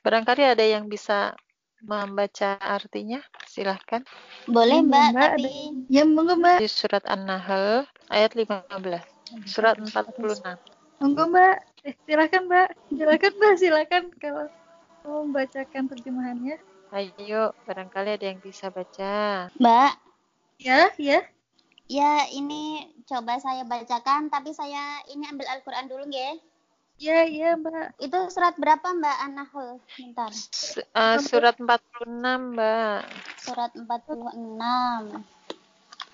barangkali 0.05 0.43
ada 0.53 0.63
yang 0.63 0.86
bisa 0.88 1.34
membaca 1.83 2.59
artinya? 2.59 3.19
Silahkan. 3.47 4.03
Boleh 4.47 4.83
Mbak, 4.83 5.07
Mbak 5.15 5.29
tapi... 5.35 5.53
Ya, 5.87 6.03
monggo 6.03 6.35
Mbak. 6.37 6.57
Di 6.59 6.69
surat 6.69 7.03
An-Nahl 7.07 7.87
ayat 8.11 8.35
15. 8.35 8.69
Surat 9.45 9.75
46. 9.79 10.43
Monggo 10.99 11.23
Mbak. 11.31 11.55
Eh, 11.87 11.95
silakan 12.03 12.43
Mbak. 12.51 12.69
Silakan 12.91 13.31
Mbak, 13.39 13.53
silakan 13.55 14.03
kalau 14.19 14.45
mau 15.07 15.23
membacakan 15.23 15.87
terjemahannya. 15.87 16.57
Ayo, 16.89 17.53
barangkali 17.69 18.17
ada 18.17 18.25
yang 18.25 18.41
bisa 18.41 18.73
baca. 18.73 19.47
Mbak. 19.55 19.93
Ya, 20.59 20.91
ya. 20.99 21.23
Ya, 21.89 22.29
ini 22.29 22.85
coba 23.09 23.41
saya 23.41 23.65
bacakan, 23.65 24.29
tapi 24.29 24.53
saya 24.53 25.01
ini 25.09 25.25
ambil 25.25 25.49
Al-Quran 25.49 25.89
dulu, 25.89 26.05
ya. 26.13 26.37
Iya, 26.99 27.19
iya, 27.31 27.49
Mbak. 27.55 27.95
Itu 27.95 28.27
surat 28.27 28.59
berapa, 28.59 28.91
Mbak 28.91 29.17
Anahul? 29.23 29.79
Bentar. 29.95 30.35
Uh, 30.91 31.15
surat 31.23 31.55
46, 31.55 32.59
Mbak. 32.59 33.07
Surat 33.39 33.71
46. 33.71 35.23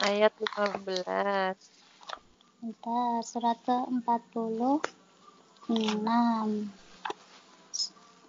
Ayat 0.06 0.34
15. 0.38 1.58
Bentar, 2.62 3.18
surat 3.26 3.58
ke-46. 3.66 4.94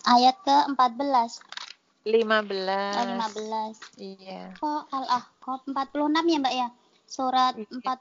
Ayat 0.08 0.36
ke-14. 0.40 1.32
15. 2.08 2.40
Oh, 2.96 3.04
15. 3.20 4.00
Iya. 4.00 4.56
Kok 4.56 4.82
Al-Ahqaf 4.96 5.60
46 5.68 6.24
ya, 6.24 6.38
Mbak 6.40 6.54
ya? 6.56 6.68
Surat 7.04 7.52
46 7.52 7.84
iya. 7.84 8.00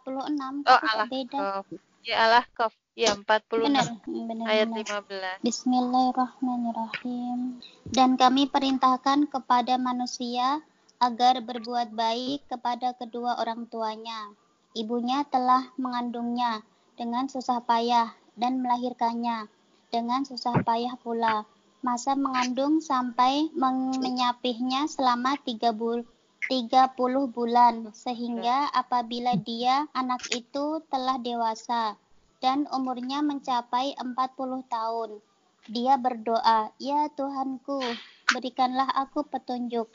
oh, 0.72 0.80
al 0.80 1.00
beda. 1.12 1.60
Ya 2.08 2.16
Al-Ahqaf. 2.24 2.85
Ya, 2.96 3.12
40 3.12 3.28
benar, 3.60 3.92
benar, 4.08 4.48
ayat 4.48 4.72
benar. 4.72 5.04
15. 5.44 5.44
Bismillahirrahmanirrahim. 5.44 7.60
Dan 7.92 8.16
kami 8.16 8.48
perintahkan 8.48 9.28
kepada 9.28 9.76
manusia 9.76 10.64
agar 11.04 11.44
berbuat 11.44 11.92
baik 11.92 12.48
kepada 12.48 12.96
kedua 12.96 13.36
orang 13.44 13.68
tuanya. 13.68 14.32
Ibunya 14.72 15.28
telah 15.28 15.76
mengandungnya 15.76 16.64
dengan 16.96 17.28
susah 17.28 17.68
payah 17.68 18.16
dan 18.40 18.64
melahirkannya 18.64 19.52
dengan 19.92 20.24
susah 20.24 20.64
payah 20.64 20.96
pula. 20.96 21.44
Masa 21.84 22.16
mengandung 22.16 22.80
sampai 22.80 23.52
menyapihnya 24.00 24.88
selama 24.88 25.36
tiga 25.44 25.76
bul 25.76 26.08
30 26.48 26.96
bulan 27.28 27.92
sehingga 27.92 28.72
apabila 28.72 29.36
dia 29.36 29.84
anak 29.92 30.24
itu 30.32 30.80
telah 30.88 31.20
dewasa 31.20 32.00
dan 32.44 32.68
umurnya 32.72 33.24
mencapai 33.24 33.96
40 33.98 34.66
tahun. 34.68 35.22
Dia 35.66 35.98
berdoa, 35.98 36.70
"Ya 36.78 37.10
Tuhanku, 37.14 37.82
berikanlah 38.30 38.90
aku 38.92 39.26
petunjuk 39.26 39.90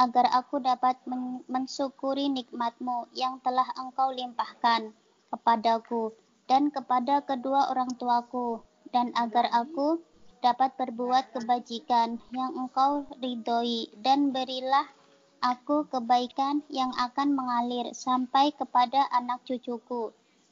agar 0.00 0.26
aku 0.32 0.58
dapat 0.58 0.98
men 1.06 1.44
mensyukuri 1.46 2.26
nikmatmu 2.32 3.12
yang 3.14 3.38
telah 3.44 3.66
engkau 3.76 4.10
limpahkan 4.10 4.90
kepadaku 5.30 6.10
dan 6.50 6.74
kepada 6.74 7.22
kedua 7.22 7.70
orang 7.70 7.92
tuaku 8.00 8.64
dan 8.90 9.14
agar 9.14 9.48
aku 9.52 10.02
dapat 10.42 10.74
berbuat 10.74 11.30
kebajikan 11.30 12.18
yang 12.34 12.50
engkau 12.58 13.06
ridhoi 13.22 13.88
dan 14.02 14.34
berilah 14.34 14.90
aku 15.38 15.86
kebaikan 15.86 16.66
yang 16.66 16.90
akan 16.98 17.38
mengalir 17.38 17.94
sampai 17.94 18.50
kepada 18.52 19.06
anak 19.14 19.38
cucuku 19.46 20.10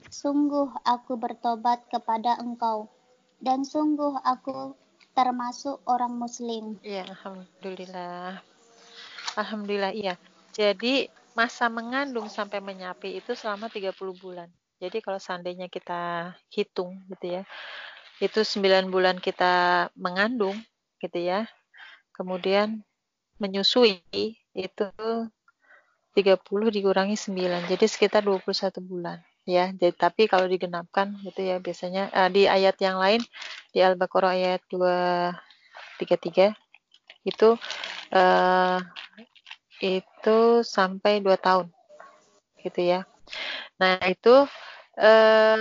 Sungguh 0.08 0.72
aku 0.88 1.20
bertobat 1.20 1.84
kepada 1.92 2.40
engkau, 2.40 2.88
dan 3.44 3.66
sungguh 3.66 4.16
aku 4.24 4.72
termasuk 5.12 5.82
orang 5.84 6.16
muslim. 6.16 6.80
Iya, 6.80 7.04
Alhamdulillah. 7.12 8.40
Alhamdulillah, 9.36 9.92
iya. 9.92 10.14
Jadi 10.56 11.06
masa 11.36 11.68
mengandung 11.68 12.26
sampai 12.32 12.64
menyapi 12.64 13.20
itu 13.20 13.36
selama 13.36 13.68
30 13.68 13.92
bulan. 14.16 14.48
Jadi 14.80 15.04
kalau 15.04 15.20
seandainya 15.20 15.68
kita 15.68 16.32
hitung 16.48 17.04
gitu 17.12 17.40
ya, 17.40 17.42
itu 18.24 18.40
9 18.40 18.88
bulan 18.88 19.20
kita 19.20 19.88
mengandung 19.92 20.56
gitu 21.00 21.20
ya, 21.20 21.44
kemudian 22.16 22.80
menyusui 23.40 24.04
itu 24.52 24.88
30 26.12 26.68
dikurangi 26.68 27.16
9, 27.16 27.70
jadi 27.70 27.86
sekitar 27.88 28.20
21 28.20 28.80
bulan 28.84 29.20
ya. 29.50 29.74
Jadi, 29.74 29.94
tapi 29.98 30.22
kalau 30.30 30.46
digenapkan 30.46 31.18
gitu 31.26 31.42
ya 31.42 31.58
biasanya 31.58 32.08
uh, 32.14 32.30
di 32.30 32.46
ayat 32.46 32.78
yang 32.78 32.96
lain 33.02 33.20
di 33.74 33.82
Al-Baqarah 33.82 34.38
ayat 34.38 34.62
233 34.70 36.54
itu 37.26 37.48
uh, 38.14 38.78
itu 39.80 40.38
sampai 40.62 41.20
2 41.20 41.34
tahun 41.36 41.66
gitu 42.62 42.80
ya. 42.80 43.00
Nah, 43.80 43.98
itu 44.06 44.46
uh, 45.00 45.58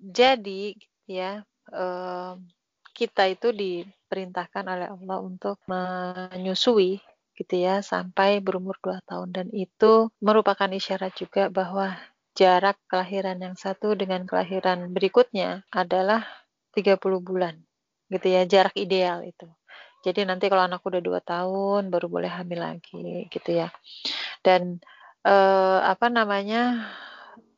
jadi 0.00 0.62
ya 1.08 1.42
uh, 1.72 2.34
kita 2.92 3.30
itu 3.30 3.54
diperintahkan 3.54 4.64
oleh 4.66 4.88
Allah 4.90 5.18
untuk 5.22 5.56
menyusui 5.70 6.98
gitu 7.38 7.54
ya 7.54 7.78
sampai 7.86 8.42
berumur 8.42 8.74
2 8.82 8.98
tahun 9.06 9.28
dan 9.30 9.46
itu 9.54 10.10
merupakan 10.18 10.66
isyarat 10.66 11.14
juga 11.14 11.46
bahwa 11.46 11.94
jarak 12.38 12.78
kelahiran 12.86 13.42
yang 13.42 13.58
satu 13.58 13.98
dengan 13.98 14.22
kelahiran 14.22 14.94
berikutnya 14.94 15.66
adalah 15.74 16.22
30 16.78 17.02
bulan 17.18 17.58
gitu 18.06 18.26
ya 18.30 18.46
jarak 18.46 18.78
ideal 18.78 19.26
itu. 19.26 19.50
Jadi 20.06 20.22
nanti 20.22 20.46
kalau 20.46 20.70
anak 20.70 20.86
udah 20.86 21.02
2 21.02 21.18
tahun 21.18 21.90
baru 21.90 22.06
boleh 22.06 22.30
hamil 22.30 22.62
lagi 22.62 23.26
gitu 23.26 23.50
ya. 23.50 23.74
Dan 24.46 24.78
eh, 25.26 25.80
apa 25.82 26.06
namanya 26.06 26.86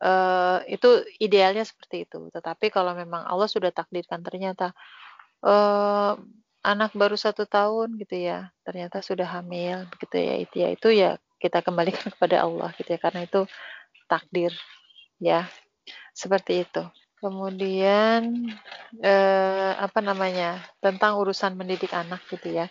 eh, 0.01 0.57
itu 0.73 1.05
idealnya 1.21 1.61
seperti 1.61 2.09
itu. 2.09 2.33
Tetapi 2.33 2.73
kalau 2.73 2.97
memang 2.97 3.21
Allah 3.29 3.45
sudah 3.45 3.69
takdirkan 3.69 4.25
ternyata 4.25 4.73
uh, 5.45 6.13
anak 6.61 6.93
baru 6.93 7.17
satu 7.17 7.49
tahun 7.49 7.97
gitu 7.97 8.15
ya, 8.21 8.53
ternyata 8.65 9.01
sudah 9.01 9.25
hamil 9.25 9.89
begitu 9.93 10.17
ya 10.21 10.35
itu 10.37 10.55
ya 10.61 10.69
itu 10.73 10.87
ya 10.93 11.11
kita 11.41 11.65
kembalikan 11.65 12.09
kepada 12.13 12.45
Allah 12.45 12.69
gitu 12.77 12.89
ya. 12.93 12.99
Karena 13.01 13.25
itu 13.25 13.45
takdir 14.11 14.51
ya 15.23 15.47
seperti 16.11 16.67
itu. 16.67 16.83
Kemudian 17.21 18.49
eh, 18.99 19.73
apa 19.77 20.01
namanya 20.03 20.59
tentang 20.83 21.21
urusan 21.21 21.55
mendidik 21.55 21.93
anak 21.93 22.19
gitu 22.27 22.51
ya, 22.51 22.67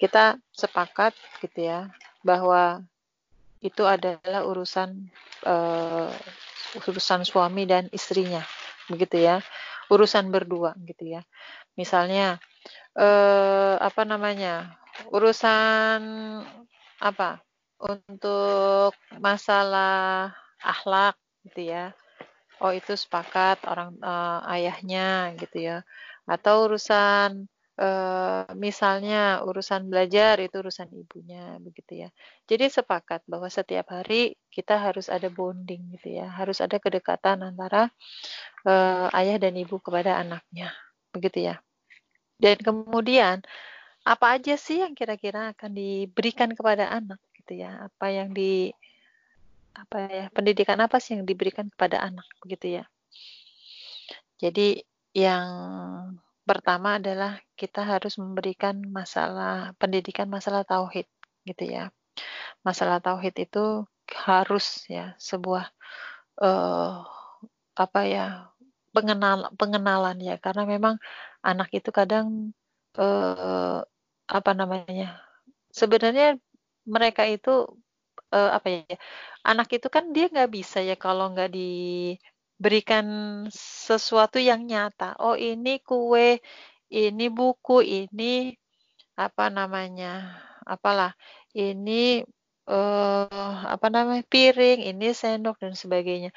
kita 0.00 0.40
sepakat 0.50 1.14
gitu 1.44 1.68
ya 1.68 1.92
bahwa 2.24 2.82
itu 3.60 3.84
adalah 3.84 4.42
urusan 4.48 5.12
eh, 5.44 6.10
urusan 6.88 7.22
suami 7.28 7.68
dan 7.68 7.92
istrinya 7.92 8.40
begitu 8.88 9.20
ya, 9.20 9.44
urusan 9.92 10.32
berdua 10.32 10.74
gitu 10.88 11.14
ya. 11.14 11.22
Misalnya 11.76 12.40
eh, 12.96 13.76
apa 13.78 14.02
namanya? 14.08 14.80
urusan 15.08 16.00
apa? 17.00 17.40
Untuk 17.80 18.92
masalah 19.16 20.36
akhlak 20.62 21.16
gitu 21.48 21.72
ya. 21.72 21.92
Oh, 22.60 22.72
itu 22.76 22.92
sepakat 22.92 23.64
orang 23.64 23.96
uh, 24.04 24.44
ayahnya 24.52 25.32
gitu 25.40 25.64
ya. 25.64 25.78
Atau 26.28 26.68
urusan 26.68 27.48
uh, 27.80 28.44
misalnya 28.52 29.40
urusan 29.48 29.88
belajar 29.88 30.36
itu 30.44 30.60
urusan 30.60 30.92
ibunya 30.92 31.56
begitu 31.64 32.04
ya. 32.04 32.08
Jadi 32.44 32.68
sepakat 32.68 33.24
bahwa 33.24 33.48
setiap 33.48 33.88
hari 33.96 34.36
kita 34.52 34.76
harus 34.76 35.08
ada 35.08 35.32
bonding 35.32 35.96
gitu 35.96 36.20
ya. 36.20 36.28
Harus 36.28 36.60
ada 36.60 36.76
kedekatan 36.76 37.40
antara 37.40 37.88
uh, 38.68 39.08
ayah 39.16 39.40
dan 39.40 39.56
ibu 39.56 39.80
kepada 39.80 40.20
anaknya. 40.20 40.76
Begitu 41.16 41.48
ya. 41.48 41.56
Dan 42.36 42.60
kemudian 42.60 43.40
apa 44.04 44.36
aja 44.36 44.56
sih 44.56 44.80
yang 44.80 44.96
kira-kira 44.96 45.52
akan 45.56 45.72
diberikan 45.76 46.52
kepada 46.52 46.92
anak 46.92 47.20
gitu 47.40 47.64
ya? 47.64 47.88
Apa 47.88 48.12
yang 48.12 48.32
di 48.36 48.72
apa 49.74 49.96
ya 50.10 50.26
pendidikan 50.34 50.78
apa 50.82 50.98
sih 50.98 51.16
yang 51.18 51.24
diberikan 51.26 51.66
kepada 51.70 52.02
anak 52.02 52.26
begitu 52.42 52.82
ya? 52.82 52.84
Jadi 54.40 54.80
yang 55.12 55.46
pertama 56.48 56.98
adalah 56.98 57.38
kita 57.54 57.84
harus 57.84 58.16
memberikan 58.16 58.80
masalah 58.88 59.76
pendidikan 59.76 60.26
masalah 60.26 60.64
tauhid 60.64 61.06
gitu 61.46 61.64
ya. 61.68 61.92
Masalah 62.66 62.98
tauhid 63.04 63.34
itu 63.38 63.84
harus 64.10 64.84
ya 64.90 65.14
sebuah 65.20 65.70
uh, 66.42 67.06
apa 67.78 68.00
ya 68.04 68.26
pengenal 68.90 69.54
pengenalan 69.54 70.18
ya 70.18 70.36
karena 70.42 70.66
memang 70.66 70.98
anak 71.46 71.70
itu 71.70 71.94
kadang 71.94 72.50
uh, 72.98 73.80
apa 74.26 74.50
namanya 74.54 75.22
sebenarnya 75.70 76.38
mereka 76.86 77.26
itu 77.26 77.70
uh, 78.34 78.50
apa 78.56 78.68
ya 78.70 78.96
anak 79.46 79.68
itu 79.76 79.88
kan 79.94 80.04
dia 80.14 80.26
nggak 80.32 80.50
bisa 80.56 80.78
ya 80.84 80.94
kalau 80.94 81.32
nggak 81.32 81.50
diberikan 81.56 83.06
sesuatu 83.88 84.38
yang 84.40 84.60
nyata. 84.70 85.16
Oh 85.22 85.36
ini 85.36 85.80
kue 85.82 86.40
ini 86.90 87.24
buku 87.30 87.76
ini 87.84 88.54
apa 89.18 89.44
namanya 89.52 90.40
apalah 90.66 91.12
ini 91.54 92.24
uh, 92.70 93.54
apa 93.74 93.86
namanya 93.94 94.24
piring 94.32 94.78
ini 94.90 95.06
sendok 95.14 95.56
dan 95.62 95.74
sebagainya. 95.74 96.30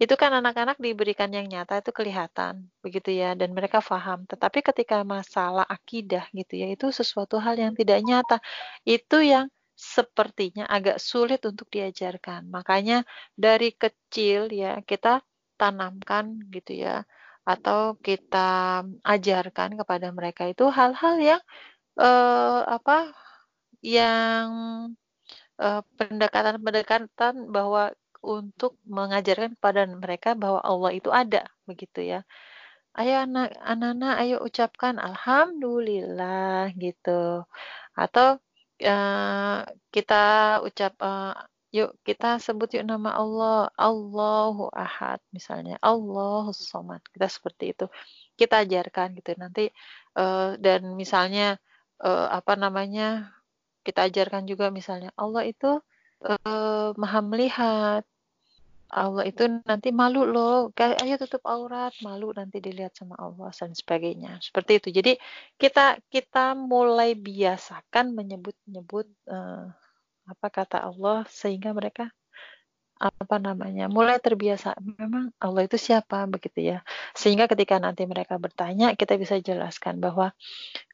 Itu 0.00 0.16
kan 0.16 0.32
anak-anak 0.32 0.80
diberikan 0.80 1.28
yang 1.28 1.44
nyata 1.52 1.84
itu 1.84 1.92
kelihatan 1.92 2.72
begitu 2.80 3.12
ya 3.12 3.36
dan 3.36 3.52
mereka 3.52 3.84
paham. 3.84 4.24
Tetapi 4.24 4.58
ketika 4.64 5.04
masalah 5.04 5.64
akidah 5.68 6.24
gitu 6.32 6.56
ya 6.56 6.72
itu 6.72 6.88
sesuatu 6.88 7.36
hal 7.36 7.54
yang 7.60 7.72
tidak 7.76 8.00
nyata. 8.08 8.40
Itu 8.88 9.20
yang 9.20 9.52
sepertinya 9.80 10.68
agak 10.68 11.00
sulit 11.00 11.40
untuk 11.48 11.72
diajarkan 11.72 12.52
makanya 12.52 13.08
dari 13.32 13.72
kecil 13.72 14.52
ya 14.52 14.84
kita 14.84 15.24
tanamkan 15.56 16.36
gitu 16.52 16.72
ya 16.84 17.08
atau 17.48 17.96
kita 17.96 18.84
ajarkan 19.00 19.80
kepada 19.80 20.08
mereka 20.12 20.42
itu 20.52 20.68
hal-hal 20.68 21.16
yang 21.16 21.42
eh, 21.96 22.60
apa 22.76 22.96
yang 23.80 24.48
eh, 25.60 25.82
pendekatan-pendekatan 25.98 27.48
bahwa 27.48 27.92
untuk 28.20 28.76
mengajarkan 28.84 29.56
kepada 29.56 29.88
mereka 29.88 30.36
bahwa 30.36 30.60
Allah 30.60 30.92
itu 30.92 31.08
ada 31.08 31.48
begitu 31.64 32.04
ya. 32.04 32.20
Ayo 32.98 33.24
anak 33.24 33.56
anak 33.64 34.14
ayo 34.20 34.36
ucapkan 34.44 35.00
alhamdulillah 35.00 36.74
gitu. 36.76 37.46
Atau 37.96 38.42
uh, 38.84 39.64
kita 39.94 40.22
ucap 40.66 40.92
uh, 41.02 41.34
yuk 41.70 41.94
kita 42.02 42.38
sebut 42.42 42.68
yuk 42.76 42.86
nama 42.86 43.14
Allah. 43.14 43.70
Allahu 43.78 44.70
Ahad 44.74 45.20
misalnya. 45.30 45.78
Allahu 45.82 46.50
Somad. 46.54 47.02
Kita 47.14 47.26
seperti 47.30 47.64
itu. 47.76 47.86
Kita 48.34 48.62
ajarkan 48.64 49.14
gitu. 49.18 49.30
Nanti 49.38 49.70
uh, 50.18 50.58
dan 50.58 50.96
misalnya 50.98 51.56
uh, 52.02 52.26
apa 52.32 52.54
namanya 52.58 53.30
kita 53.86 54.08
ajarkan 54.08 54.44
juga 54.50 54.68
misalnya 54.68 55.10
Allah 55.16 55.42
itu 55.48 55.80
uh, 56.26 56.88
maha 57.00 57.20
melihat 57.24 58.02
Allah 58.90 59.24
itu 59.26 59.46
nanti 59.62 59.94
malu 59.94 60.26
loh, 60.26 60.74
ayo 60.76 61.14
tutup 61.22 61.46
aurat, 61.46 61.94
malu 62.02 62.34
nanti 62.34 62.58
dilihat 62.58 62.92
sama 62.98 63.14
Allah 63.18 63.50
dan 63.54 63.70
sebagainya. 63.72 64.42
Seperti 64.42 64.82
itu. 64.82 64.88
Jadi 64.90 65.12
kita 65.54 66.02
kita 66.10 66.58
mulai 66.58 67.14
biasakan 67.14 68.12
menyebut-nyebut 68.18 69.06
uh, 69.30 69.70
apa 70.26 70.46
kata 70.50 70.78
Allah 70.82 71.26
sehingga 71.30 71.70
mereka 71.74 72.10
apa 73.00 73.40
namanya 73.40 73.88
mulai 73.88 74.20
terbiasa 74.20 74.76
memang 74.76 75.32
Allah 75.40 75.64
itu 75.64 75.80
siapa 75.80 76.28
begitu 76.28 76.76
ya 76.76 76.78
sehingga 77.16 77.48
ketika 77.48 77.80
nanti 77.80 78.04
mereka 78.04 78.36
bertanya 78.36 78.92
kita 78.92 79.16
bisa 79.16 79.40
jelaskan 79.40 80.04
bahwa 80.04 80.36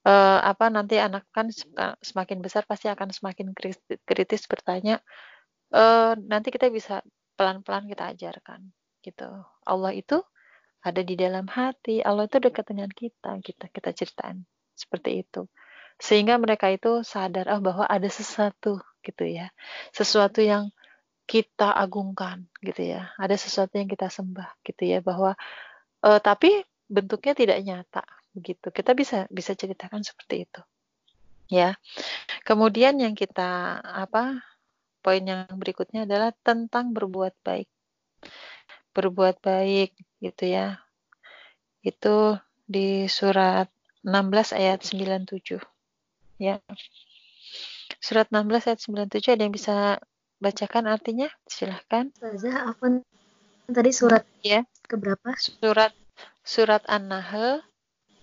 uh, 0.07 0.39
apa 0.39 0.71
nanti 0.71 1.03
anak 1.03 1.27
kan 1.35 1.51
semakin 1.99 2.39
besar 2.47 2.63
pasti 2.63 2.87
akan 2.87 3.11
semakin 3.11 3.51
kritis, 3.59 3.83
kritis 4.07 4.47
bertanya 4.47 5.03
uh, 5.75 6.15
nanti 6.31 6.55
kita 6.55 6.71
bisa 6.71 7.03
pelan-pelan 7.37 7.87
kita 7.87 8.17
ajarkan 8.17 8.73
gitu. 9.05 9.29
Allah 9.63 9.93
itu 9.95 10.25
ada 10.83 11.03
di 11.03 11.15
dalam 11.15 11.47
hati, 11.47 12.03
Allah 12.03 12.27
itu 12.27 12.39
dekat 12.39 12.65
dengan 12.71 12.91
kita, 12.91 13.39
kita 13.43 13.71
kita 13.71 13.91
ceritain 13.95 14.43
seperti 14.75 15.23
itu. 15.23 15.47
Sehingga 15.97 16.37
mereka 16.37 16.69
itu 16.69 17.01
sadar 17.03 17.49
oh 17.51 17.61
bahwa 17.63 17.85
ada 17.89 18.07
sesuatu 18.07 18.81
gitu 19.01 19.25
ya. 19.25 19.51
Sesuatu 19.91 20.45
yang 20.45 20.71
kita 21.27 21.73
agungkan 21.75 22.47
gitu 22.63 22.87
ya. 22.87 23.11
Ada 23.19 23.35
sesuatu 23.35 23.75
yang 23.81 23.89
kita 23.91 24.07
sembah 24.13 24.63
gitu 24.63 24.83
ya 24.87 25.03
bahwa 25.03 25.35
uh, 26.05 26.21
tapi 26.23 26.63
bentuknya 26.87 27.35
tidak 27.35 27.59
nyata 27.67 28.05
begitu. 28.31 28.71
Kita 28.71 28.95
bisa 28.95 29.27
bisa 29.33 29.57
ceritakan 29.57 30.05
seperti 30.07 30.47
itu. 30.47 30.61
Ya. 31.51 31.75
Kemudian 32.47 33.01
yang 33.03 33.19
kita 33.19 33.81
apa 33.83 34.39
poin 35.07 35.23
yang 35.23 35.47
berikutnya 35.55 36.03
adalah 36.03 36.35
tentang 36.43 36.91
berbuat 36.91 37.39
baik. 37.47 37.71
Berbuat 38.91 39.39
baik 39.39 39.95
gitu 40.19 40.51
ya. 40.51 40.83
Itu 41.87 42.43
di 42.67 43.07
surat 43.07 43.71
16 44.03 44.51
ayat 44.51 44.83
97. 44.83 45.63
Ya. 46.43 46.59
Surat 48.03 48.27
16 48.35 48.67
ayat 48.67 48.81
97 48.83 49.39
ada 49.39 49.43
yang 49.47 49.55
bisa 49.55 50.03
bacakan 50.43 50.91
artinya? 50.91 51.31
Silahkan. 51.47 52.11
Ustazah, 52.19 52.75
apa 52.75 52.99
tadi 53.71 53.91
surat 53.95 54.27
ya 54.43 54.67
keberapa? 54.91 55.39
Surat 55.39 55.95
surat 56.43 56.83
An-Nahl 56.91 57.63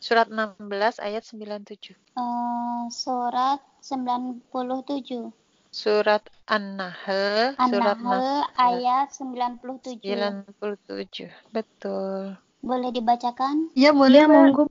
surat 0.04 0.28
16 0.28 1.00
ayat 1.00 1.24
97. 1.24 1.96
Uh, 2.20 2.92
surat 2.92 3.64
97. 3.80 5.32
Surat 5.74 6.22
An-Nahl, 6.46 7.58
surat 7.58 7.98
An-Nahl 7.98 8.46
ayat 8.56 9.10
97. 9.10 10.06
97. 10.06 11.34
Betul. 11.50 12.38
Boleh 12.62 12.94
dibacakan? 12.94 13.74
Iya, 13.74 13.92
boleh, 13.92 14.24
Mbak. 14.24 14.32
monggo. 14.32 14.64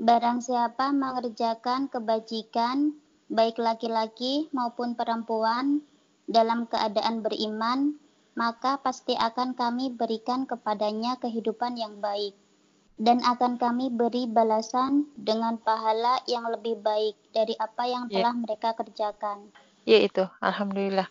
Barang 0.00 0.42
siapa 0.42 0.90
mengerjakan 0.90 1.86
kebajikan, 1.86 2.98
baik 3.30 3.62
laki-laki 3.62 4.50
maupun 4.50 4.98
perempuan, 4.98 5.86
dalam 6.26 6.66
keadaan 6.66 7.22
beriman, 7.22 7.94
maka 8.34 8.80
pasti 8.82 9.14
akan 9.14 9.54
kami 9.54 9.94
berikan 9.94 10.50
kepadanya 10.50 11.16
kehidupan 11.22 11.78
yang 11.78 12.02
baik. 12.02 12.34
Dan 13.00 13.24
akan 13.24 13.56
kami 13.56 13.88
beri 13.88 14.28
balasan 14.28 15.08
dengan 15.16 15.56
pahala 15.56 16.20
yang 16.28 16.44
lebih 16.52 16.84
baik 16.84 17.16
dari 17.32 17.56
apa 17.56 17.88
yang 17.88 18.04
Ya. 18.12 18.20
telah 18.20 18.34
mereka 18.36 18.76
kerjakan. 18.76 19.48
Ya 19.90 19.98
itu, 20.06 20.24
alhamdulillah. 20.38 21.08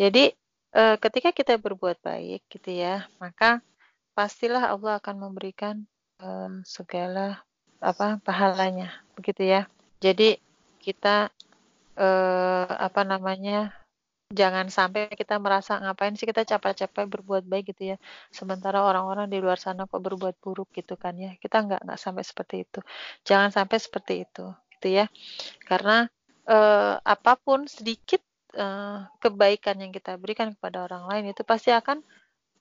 Jadi 0.00 0.32
eh, 0.80 0.96
ketika 1.04 1.30
kita 1.38 1.54
berbuat 1.60 2.00
baik 2.00 2.40
gitu 2.48 2.70
ya, 2.72 3.04
maka 3.20 3.60
pastilah 4.16 4.64
Allah 4.72 4.92
akan 5.00 5.16
memberikan 5.28 5.76
eh, 6.24 6.52
segala 6.64 7.44
apa 7.90 8.06
pahalanya, 8.26 8.88
begitu 9.16 9.42
ya. 9.54 9.62
Jadi 10.00 10.40
kita 10.80 11.28
eh, 12.00 12.68
apa 12.88 13.02
namanya 13.12 13.76
jangan 14.40 14.66
sampai 14.72 15.12
kita 15.20 15.36
merasa 15.44 15.78
ngapain 15.82 16.16
sih 16.18 16.26
kita 16.26 16.42
capek-capek 16.48 17.04
berbuat 17.14 17.44
baik? 17.44 17.64
gitu 17.76 17.82
ya. 17.94 17.96
Sementara 18.32 18.78
orang-orang 18.88 19.26
di 19.32 19.38
luar 19.44 19.58
sana 19.60 19.84
kok 19.90 20.00
berbuat 20.00 20.36
buruk 20.44 20.68
gitu 20.78 20.94
kan 20.96 21.14
ya. 21.20 21.36
Kita 21.42 21.56
nggak 21.66 21.80
nggak 21.86 22.00
sampai 22.00 22.24
seperti 22.30 22.56
itu. 22.64 22.80
Jangan 23.28 23.50
sampai 23.56 23.78
seperti 23.78 24.14
itu 24.24 24.44
gitu 24.74 24.88
ya. 24.98 25.06
Karena 25.68 26.08
eh, 26.48 26.94
apa 27.00 27.32
pun 27.40 27.66
sedikit 27.68 28.20
eh, 28.56 28.98
kebaikan 29.20 29.80
yang 29.80 29.92
kita 29.92 30.16
berikan 30.16 30.52
kepada 30.56 30.84
orang 30.88 31.04
lain 31.10 31.32
itu 31.32 31.42
pasti 31.46 31.70
akan 31.72 32.00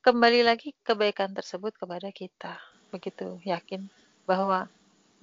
kembali 0.03 0.43
lagi 0.43 0.75
kebaikan 0.83 1.31
tersebut 1.31 1.75
kepada 1.79 2.11
kita 2.11 2.59
begitu 2.91 3.39
yakin 3.47 3.87
bahwa 4.27 4.67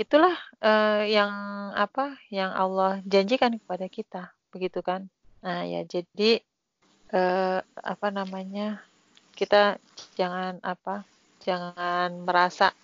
itulah 0.00 0.34
eh, 0.60 1.12
yang 1.12 1.32
apa 1.76 2.16
yang 2.32 2.50
Allah 2.52 3.04
janjikan 3.04 3.56
kepada 3.60 3.86
kita 3.86 4.32
begitu 4.50 4.80
kan 4.80 5.06
Nah, 5.40 5.64
ya 5.64 5.80
jadi 5.88 6.40
eh, 7.12 7.60
apa 7.64 8.08
namanya? 8.12 8.84
Kita 9.32 9.80
jangan 10.20 10.60
apa? 10.60 11.08
Jangan 11.40 12.28
merasa 12.28 12.76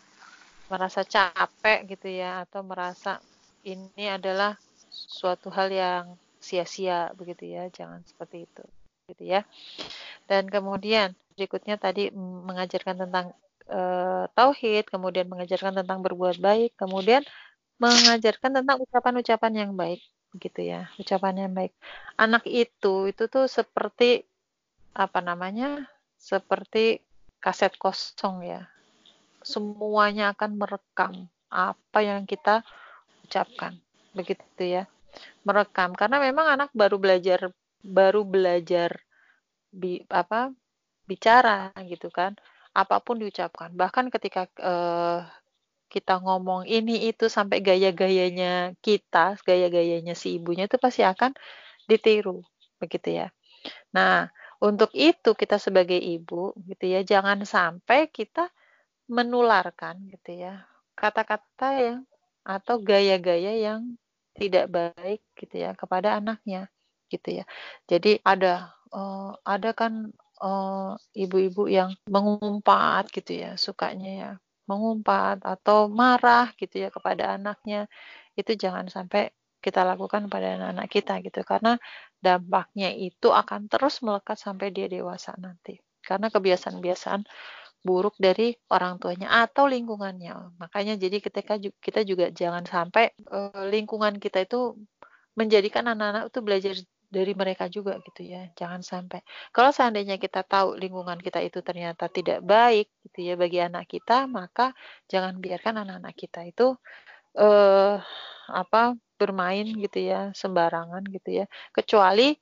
merasa 0.72 1.04
capek 1.04 1.86
gitu 1.94 2.08
ya 2.10 2.42
atau 2.48 2.64
merasa 2.64 3.20
ini 3.62 4.08
adalah 4.08 4.56
suatu 4.96 5.52
hal 5.52 5.68
yang 5.68 6.04
sia-sia 6.40 7.12
begitu 7.18 7.44
ya. 7.46 7.68
Jangan 7.68 8.00
seperti 8.08 8.48
itu 8.48 8.64
gitu 9.12 9.22
ya. 9.28 9.44
Dan 10.24 10.48
kemudian 10.48 11.14
berikutnya 11.36 11.76
tadi 11.76 12.08
mengajarkan 12.16 12.96
tentang 13.06 13.26
eh, 13.68 14.24
tauhid, 14.32 14.88
kemudian 14.88 15.28
mengajarkan 15.28 15.84
tentang 15.84 16.00
berbuat 16.00 16.40
baik, 16.40 16.74
kemudian 16.80 17.22
mengajarkan 17.76 18.62
tentang 18.62 18.80
ucapan-ucapan 18.80 19.52
yang 19.52 19.72
baik 19.76 20.00
gitu 20.36 20.60
ya 20.64 20.88
ucapan 21.00 21.48
yang 21.48 21.52
baik 21.56 21.72
anak 22.20 22.44
itu 22.44 23.08
itu 23.08 23.24
tuh 23.28 23.48
seperti 23.48 24.24
apa 24.96 25.20
namanya 25.20 25.88
seperti 26.16 27.00
kaset 27.40 27.72
kosong 27.76 28.44
ya 28.44 28.68
semuanya 29.44 30.32
akan 30.32 30.50
merekam 30.56 31.12
apa 31.52 31.98
yang 32.02 32.24
kita 32.24 32.64
ucapkan 33.24 33.76
begitu 34.16 34.62
ya 34.64 34.88
merekam 35.44 35.92
karena 35.92 36.16
memang 36.18 36.46
anak 36.56 36.70
baru 36.72 36.96
belajar 36.96 37.52
baru 37.84 38.24
belajar 38.24 38.96
bi, 39.70 40.02
apa 40.08 40.50
bicara 41.04 41.70
gitu 41.84 42.08
kan 42.08 42.34
apa 42.72 43.00
pun 43.04 43.20
diucapkan 43.20 43.72
bahkan 43.76 44.08
ketika 44.08 44.48
eh, 44.60 45.20
kita 45.86 46.18
ngomong 46.18 46.66
ini 46.66 47.08
itu 47.10 47.30
sampai 47.30 47.62
gaya-gayanya 47.62 48.74
kita, 48.82 49.38
gaya-gayanya 49.46 50.14
si 50.18 50.36
ibunya 50.38 50.66
itu 50.66 50.76
pasti 50.82 51.06
akan 51.06 51.32
ditiru, 51.86 52.42
begitu 52.82 53.22
ya. 53.22 53.26
Nah, 53.94 54.26
untuk 54.58 54.90
itu 54.92 55.32
kita 55.38 55.56
sebagai 55.62 55.98
ibu, 55.98 56.52
gitu 56.66 56.84
ya, 56.90 57.00
jangan 57.06 57.46
sampai 57.46 58.10
kita 58.10 58.50
menularkan, 59.06 60.02
gitu 60.10 60.42
ya, 60.46 60.66
kata-kata 60.98 61.68
yang 61.78 62.00
atau 62.46 62.78
gaya-gaya 62.82 63.54
yang 63.58 63.98
tidak 64.36 64.66
baik, 64.70 65.20
gitu 65.36 65.54
ya, 65.64 65.72
kepada 65.72 66.20
anaknya, 66.20 66.68
gitu 67.12 67.42
ya. 67.42 67.44
Jadi 67.90 68.20
ada, 68.22 68.76
uh, 68.92 69.32
ada 69.44 69.72
kan 69.72 70.12
ibu-ibu 71.16 71.64
uh, 71.64 71.72
yang 71.72 71.90
mengumpat, 72.06 73.08
gitu 73.10 73.32
ya, 73.42 73.56
sukanya 73.56 74.12
ya, 74.12 74.30
mengumpat 74.66 75.46
atau 75.46 75.86
marah 75.86 76.50
gitu 76.58 76.82
ya 76.82 76.88
kepada 76.90 77.38
anaknya 77.38 77.86
itu 78.34 78.52
jangan 78.58 78.90
sampai 78.90 79.30
kita 79.62 79.82
lakukan 79.86 80.28
pada 80.30 80.58
anak-anak 80.58 80.86
kita 80.90 81.22
gitu 81.24 81.40
karena 81.46 81.78
dampaknya 82.22 82.90
itu 82.92 83.30
akan 83.30 83.70
terus 83.70 84.02
melekat 84.02 84.38
sampai 84.38 84.70
dia 84.74 84.86
dewasa 84.90 85.34
nanti 85.38 85.78
karena 86.02 86.30
kebiasaan-kebiasaan 86.30 87.26
buruk 87.86 88.18
dari 88.18 88.58
orang 88.74 88.98
tuanya 88.98 89.30
atau 89.46 89.70
lingkungannya 89.70 90.58
makanya 90.58 90.98
jadi 90.98 91.22
ketika 91.22 91.54
kita 91.56 92.02
juga 92.02 92.34
jangan 92.34 92.66
sampai 92.66 93.14
uh, 93.30 93.64
lingkungan 93.70 94.18
kita 94.18 94.42
itu 94.42 94.74
menjadikan 95.38 95.84
anak-anak 95.86 96.32
itu 96.32 96.40
belajar 96.42 96.74
dari 97.06 97.32
mereka 97.38 97.70
juga 97.70 97.98
gitu 98.02 98.22
ya. 98.26 98.50
Jangan 98.58 98.82
sampai. 98.82 99.22
Kalau 99.54 99.70
seandainya 99.70 100.18
kita 100.18 100.42
tahu 100.42 100.74
lingkungan 100.74 101.18
kita 101.22 101.38
itu 101.44 101.62
ternyata 101.62 102.10
tidak 102.10 102.42
baik 102.42 102.90
gitu 103.06 103.18
ya 103.32 103.34
bagi 103.38 103.58
anak 103.62 103.86
kita, 103.86 104.26
maka 104.26 104.74
jangan 105.06 105.38
biarkan 105.38 105.86
anak-anak 105.86 106.14
kita 106.18 106.40
itu 106.50 106.74
eh 107.36 107.96
apa 108.50 108.96
bermain 109.20 109.66
gitu 109.84 109.98
ya 110.02 110.32
sembarangan 110.34 111.02
gitu 111.08 111.30
ya. 111.42 111.46
Kecuali 111.72 112.34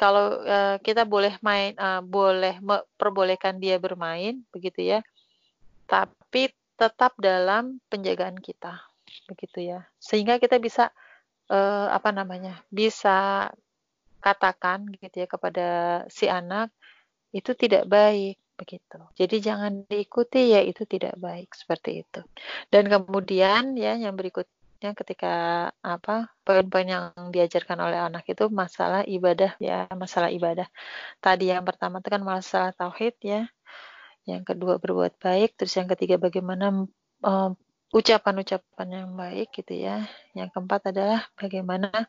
kalau 0.00 0.40
uh, 0.40 0.80
kita 0.80 1.04
boleh 1.04 1.36
main 1.44 1.76
uh, 1.76 2.00
boleh 2.00 2.56
perbolehkan 2.96 3.60
dia 3.60 3.76
bermain 3.76 4.40
begitu 4.48 4.96
ya. 4.96 5.04
Tapi 5.84 6.48
tetap 6.80 7.12
dalam 7.20 7.84
penjagaan 7.92 8.40
kita 8.40 8.80
begitu 9.28 9.76
ya. 9.76 9.84
Sehingga 10.00 10.40
kita 10.40 10.56
bisa 10.56 10.88
uh, 11.52 11.92
apa 11.92 12.16
namanya? 12.16 12.64
bisa 12.72 13.52
katakan 14.24 14.88
gitu 14.96 15.24
ya 15.24 15.28
kepada 15.28 15.68
si 16.08 16.32
anak 16.32 16.72
itu 17.36 17.52
tidak 17.52 17.84
baik 17.84 18.40
begitu. 18.56 19.00
Jadi 19.16 19.36
jangan 19.40 19.84
diikuti 19.84 20.52
ya 20.56 20.64
itu 20.64 20.88
tidak 20.88 21.20
baik 21.20 21.52
seperti 21.52 22.08
itu. 22.08 22.20
Dan 22.72 22.88
kemudian 22.88 23.76
ya 23.76 24.00
yang 24.00 24.16
berikutnya 24.80 24.96
ketika 24.96 25.34
apa 25.84 26.32
poin-poin 26.40 26.88
yang 26.88 27.12
diajarkan 27.28 27.84
oleh 27.84 28.00
anak 28.00 28.24
itu 28.32 28.48
masalah 28.48 29.04
ibadah 29.04 29.52
ya 29.60 29.84
masalah 29.92 30.32
ibadah. 30.32 30.64
Tadi 31.20 31.52
yang 31.52 31.68
pertama 31.68 32.00
itu 32.00 32.08
kan 32.08 32.24
masalah 32.24 32.72
tauhid 32.72 33.12
ya. 33.20 33.44
Yang 34.24 34.56
kedua 34.56 34.80
berbuat 34.80 35.20
baik, 35.20 35.60
terus 35.60 35.76
yang 35.76 35.84
ketiga 35.84 36.16
bagaimana 36.16 36.88
um, 37.20 37.50
ucapan-ucapan 37.92 38.88
yang 38.88 39.12
baik 39.20 39.52
gitu 39.52 39.76
ya. 39.76 40.08
Yang 40.32 40.48
keempat 40.56 40.96
adalah 40.96 41.28
bagaimana 41.36 42.08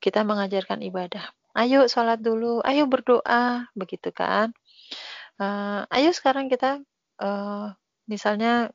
kita 0.00 0.24
mengajarkan 0.24 0.80
ibadah. 0.88 1.28
Ayo 1.52 1.92
sholat 1.92 2.24
dulu, 2.24 2.64
ayo 2.64 2.88
berdoa, 2.88 3.68
begitu 3.76 4.08
kan? 4.16 4.56
Uh, 5.36 5.84
ayo 5.92 6.08
sekarang 6.16 6.48
kita, 6.48 6.80
uh, 7.20 7.76
misalnya 8.08 8.72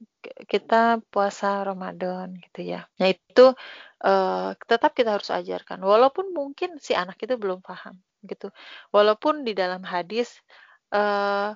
kita 0.47 1.01
puasa 1.11 1.65
Ramadan 1.67 2.37
gitu 2.39 2.61
ya. 2.63 2.87
Nah 3.01 3.07
itu 3.11 3.51
uh, 4.05 4.49
tetap 4.69 4.93
kita 4.93 5.17
harus 5.19 5.29
ajarkan, 5.33 5.81
walaupun 5.83 6.31
mungkin 6.31 6.77
si 6.79 6.93
anak 6.93 7.17
itu 7.25 7.35
belum 7.35 7.59
paham 7.65 7.97
gitu. 8.23 8.53
Walaupun 8.95 9.43
di 9.43 9.51
dalam 9.57 9.83
hadis 9.83 10.39
uh, 10.95 11.51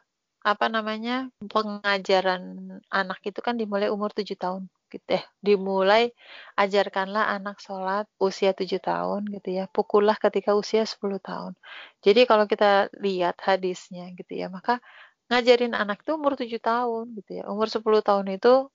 apa 0.48 0.66
namanya 0.72 1.28
pengajaran 1.52 2.44
anak 2.88 3.20
itu 3.28 3.40
kan 3.44 3.60
dimulai 3.60 3.92
umur 3.92 4.16
tujuh 4.16 4.40
tahun 4.40 4.72
gitu 4.88 5.20
ya 5.20 5.24
dimulai 5.44 6.16
ajarkanlah 6.56 7.36
anak 7.36 7.60
sholat 7.60 8.08
usia 8.24 8.56
tujuh 8.56 8.80
tahun 8.80 9.28
gitu 9.36 9.50
ya 9.60 9.68
pukullah 9.68 10.16
ketika 10.16 10.56
usia 10.56 10.88
10 10.88 11.20
tahun 11.20 11.54
jadi 12.00 12.24
kalau 12.24 12.48
kita 12.48 12.88
lihat 12.96 13.36
hadisnya 13.44 14.08
gitu 14.16 14.40
ya 14.40 14.48
maka 14.48 14.80
ngajarin 15.30 15.74
anak 15.82 15.98
itu 16.04 16.12
umur 16.20 16.34
tujuh 16.40 16.62
tahun 16.62 17.06
gitu 17.18 17.32
ya. 17.40 17.44
Umur 17.52 17.68
10 17.68 18.02
tahun 18.08 18.28
itu 18.36 18.72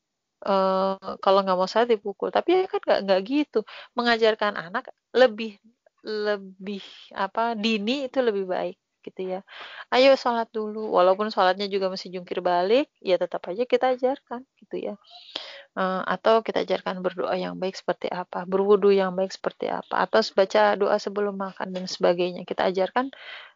uh, 0.47 1.17
kalau 1.25 1.39
nggak 1.45 1.59
mau 1.59 1.69
sholat 1.71 1.89
dipukul. 1.93 2.29
Tapi 2.37 2.49
ya 2.63 2.67
kan 2.73 2.81
nggak 2.87 3.01
nggak 3.09 3.21
gitu. 3.31 3.59
Mengajarkan 3.97 4.55
anak 4.61 4.85
lebih 5.17 5.59
lebih 6.03 6.83
apa 7.15 7.55
dini 7.55 8.11
itu 8.11 8.19
lebih 8.19 8.45
baik 8.51 8.77
gitu 9.03 9.21
ya. 9.27 9.41
Ayo 9.91 10.15
sholat 10.15 10.49
dulu, 10.55 10.95
walaupun 10.95 11.29
sholatnya 11.29 11.67
juga 11.67 11.91
masih 11.91 12.15
jungkir 12.15 12.39
balik, 12.41 12.89
ya 13.03 13.19
tetap 13.19 13.43
aja 13.51 13.67
kita 13.67 13.99
ajarkan 13.99 14.47
gitu 14.63 14.77
ya. 14.79 14.95
uh, 15.77 16.03
atau 16.05 16.41
kita 16.45 16.65
ajarkan 16.65 17.01
berdoa 17.01 17.35
yang 17.37 17.57
baik 17.57 17.77
seperti 17.77 18.09
apa, 18.13 18.45
berwudu 18.45 18.93
yang 18.93 19.13
baik 19.17 19.33
seperti 19.33 19.73
apa, 19.73 20.05
atau 20.05 20.21
baca 20.37 20.63
doa 20.77 20.97
sebelum 21.01 21.35
makan 21.37 21.73
dan 21.73 21.85
sebagainya. 21.89 22.45
Kita 22.45 22.69
ajarkan 22.69 23.13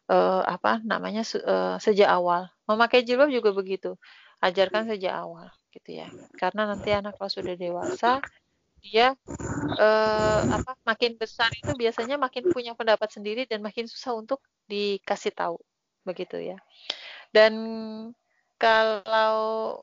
uh, 0.09 0.43
apa 0.45 0.81
namanya 0.83 1.23
uh, 1.45 1.77
sejak 1.81 2.09
awal. 2.09 2.49
Memakai 2.67 3.05
jilbab 3.05 3.31
juga 3.31 3.53
begitu, 3.53 3.95
ajarkan 4.43 4.89
sejak 4.89 5.13
awal 5.13 5.47
gitu 5.71 6.03
ya. 6.03 6.07
Karena 6.35 6.67
nanti 6.73 6.89
anak 6.91 7.15
kalau 7.15 7.31
sudah 7.31 7.55
dewasa 7.55 8.19
dia 8.83 9.15
uh, 9.79 10.41
apa 10.47 10.71
makin 10.89 11.17
besar 11.21 11.49
itu 11.55 11.71
biasanya 11.77 12.15
makin 12.19 12.45
punya 12.53 12.73
pendapat 12.79 13.09
sendiri 13.15 13.45
dan 13.49 13.59
makin 13.65 13.85
susah 13.89 14.13
untuk 14.17 14.39
dikasih 14.71 15.33
tahu 15.35 15.57
begitu 16.07 16.37
ya. 16.39 16.57
Dan 17.35 17.53
kalau 18.61 19.81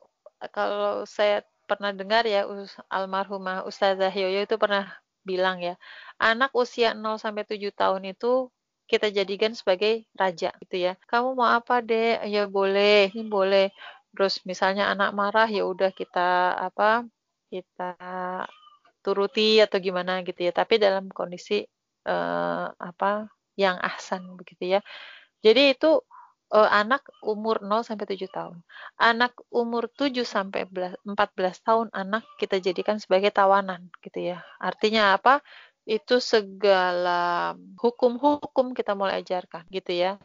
kalau 0.53 1.03
saya 1.07 1.41
pernah 1.69 1.91
dengar 1.95 2.23
ya 2.29 2.45
almarhumah 2.91 3.65
Ustazah 3.69 4.11
Yoyo 4.13 4.45
itu 4.45 4.55
pernah 4.61 4.83
bilang 5.25 5.57
ya, 5.63 5.73
anak 6.21 6.53
usia 6.53 6.93
0 6.93 7.17
sampai 7.17 7.43
7 7.49 7.73
tahun 7.73 8.13
itu 8.13 8.51
kita 8.91 9.09
jadikan 9.09 9.53
sebagai 9.57 10.05
raja 10.13 10.53
gitu 10.61 10.75
ya. 10.77 10.93
Kamu 11.09 11.33
mau 11.33 11.49
apa, 11.49 11.81
deh 11.81 12.21
Ya 12.29 12.45
boleh, 12.45 13.09
ini 13.17 13.25
boleh. 13.25 13.73
Terus 14.13 14.45
misalnya 14.45 14.83
anak 14.93 15.09
marah 15.17 15.49
ya 15.49 15.65
udah 15.65 15.89
kita 15.89 16.53
apa? 16.69 17.09
Kita 17.49 17.97
turuti 19.05 19.61
atau 19.61 19.77
gimana 19.77 20.25
gitu 20.25 20.41
ya. 20.41 20.51
Tapi 20.51 20.81
dalam 20.81 21.13
kondisi 21.13 21.61
uh, 22.09 22.67
apa? 22.73 23.29
yang 23.55 23.79
ahsan 23.79 24.35
begitu 24.35 24.77
ya. 24.77 24.79
Jadi 25.39 25.75
itu 25.75 26.03
uh, 26.51 26.69
anak 26.69 27.07
umur 27.23 27.63
0 27.63 27.87
sampai 27.87 28.05
7 28.05 28.27
tahun. 28.29 28.57
Anak 28.99 29.33
umur 29.49 29.87
7 29.89 30.11
sampai 30.27 30.67
14 30.67 31.07
tahun 31.63 31.87
anak 31.95 32.23
kita 32.37 32.59
jadikan 32.61 32.99
sebagai 33.01 33.31
tawanan 33.31 33.87
gitu 34.03 34.35
ya. 34.35 34.43
Artinya 34.59 35.15
apa? 35.17 35.41
Itu 35.87 36.17
segala 36.19 37.53
hukum-hukum 37.79 38.73
kita 38.75 38.93
mulai 38.97 39.21
ajarkan 39.23 39.65
gitu 39.71 39.93
ya. 39.95 40.19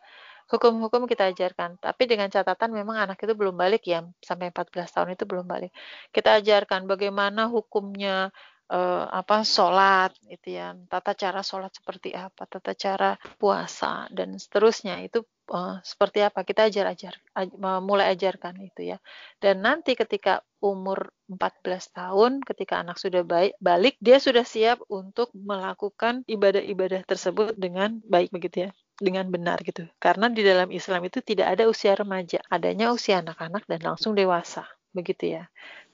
Hukum-hukum 0.51 1.07
kita 1.07 1.31
ajarkan, 1.31 1.79
tapi 1.79 2.11
dengan 2.11 2.27
catatan 2.27 2.75
memang 2.75 2.99
anak 2.99 3.23
itu 3.23 3.39
belum 3.39 3.55
balik 3.55 3.87
ya, 3.87 4.03
sampai 4.19 4.51
14 4.51 4.83
tahun 4.91 5.15
itu 5.15 5.23
belum 5.23 5.47
balik. 5.47 5.71
Kita 6.11 6.43
ajarkan 6.43 6.91
bagaimana 6.91 7.47
hukumnya 7.47 8.35
uh, 8.71 9.05
apa 9.11 9.43
sholat 9.43 10.15
itu 10.31 10.57
ya. 10.57 10.73
Tata 10.87 11.13
cara 11.19 11.43
sholat 11.43 11.75
seperti 11.75 12.15
apa 12.15 12.47
tata 12.47 12.73
cara 12.79 13.19
puasa 13.37 14.07
dan 14.15 14.39
seterusnya. 14.39 15.03
Itu 15.03 15.27
uh, 15.51 15.83
seperti 15.83 16.23
apa 16.23 16.47
kita 16.47 16.71
ajar 16.71 16.95
ajar 16.95 17.15
aj 17.35 17.51
mulai 17.83 18.15
ajarkan 18.15 18.55
itu 18.63 18.95
ya. 18.95 18.99
Dan 19.43 19.67
nanti 19.67 19.99
ketika 19.99 20.41
umur 20.63 21.11
14 21.27 21.97
tahun 21.97 22.33
ketika 22.47 22.81
anak 22.81 23.01
sudah 23.01 23.25
baik 23.27 23.57
balik 23.59 23.97
dia 23.99 24.21
sudah 24.23 24.45
siap 24.47 24.79
untuk 24.93 25.33
melakukan 25.35 26.23
ibadah-ibadah 26.31 27.03
tersebut 27.05 27.59
dengan 27.59 27.99
baik 28.07 28.31
begitu 28.31 28.69
ya. 28.69 28.71
Dengan 29.01 29.33
benar 29.33 29.65
gitu. 29.65 29.89
Karena 29.97 30.29
di 30.29 30.45
dalam 30.45 30.69
Islam 30.69 31.01
itu 31.09 31.25
tidak 31.25 31.57
ada 31.57 31.65
usia 31.67 31.97
remaja. 31.97 32.45
Adanya 32.53 32.93
usia 32.93 33.25
anak-anak 33.25 33.65
dan 33.65 33.81
langsung 33.81 34.13
dewasa 34.13 34.69
begitu 34.91 35.39
ya. 35.39 35.45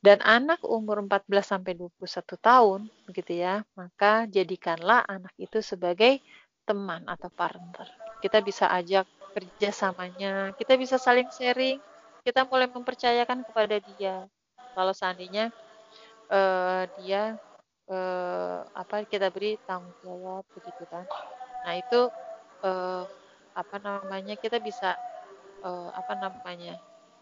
Dan 0.01 0.23
anak 0.23 0.63
umur 0.63 1.03
14 1.05 1.27
sampai 1.43 1.75
21 1.77 1.99
tahun 2.39 2.81
begitu 3.09 3.33
ya, 3.43 3.65
maka 3.75 4.25
jadikanlah 4.31 5.03
anak 5.07 5.33
itu 5.41 5.61
sebagai 5.61 6.21
teman 6.67 7.03
atau 7.07 7.31
partner. 7.33 7.89
Kita 8.23 8.41
bisa 8.43 8.71
ajak 8.71 9.07
kerjasamanya, 9.37 10.57
kita 10.57 10.75
bisa 10.81 10.97
saling 10.97 11.29
sharing, 11.33 11.79
kita 12.25 12.49
mulai 12.49 12.69
mempercayakan 12.71 13.45
kepada 13.45 13.77
dia. 13.97 14.27
Kalau 14.77 14.93
seandainya 14.93 15.53
uh, 16.29 16.85
dia 17.01 17.37
uh, 17.89 18.61
apa 18.73 19.05
kita 19.09 19.29
beri 19.33 19.61
tanggung 19.65 19.95
jawab 20.05 20.45
begitu 20.53 20.85
kan. 20.89 21.05
Nah, 21.65 21.75
itu 21.77 22.09
uh, 22.65 23.05
apa 23.57 23.77
namanya? 23.81 24.37
Kita 24.37 24.61
bisa 24.61 24.97
uh, 25.65 25.91
apa 25.93 26.13
namanya? 26.17 26.77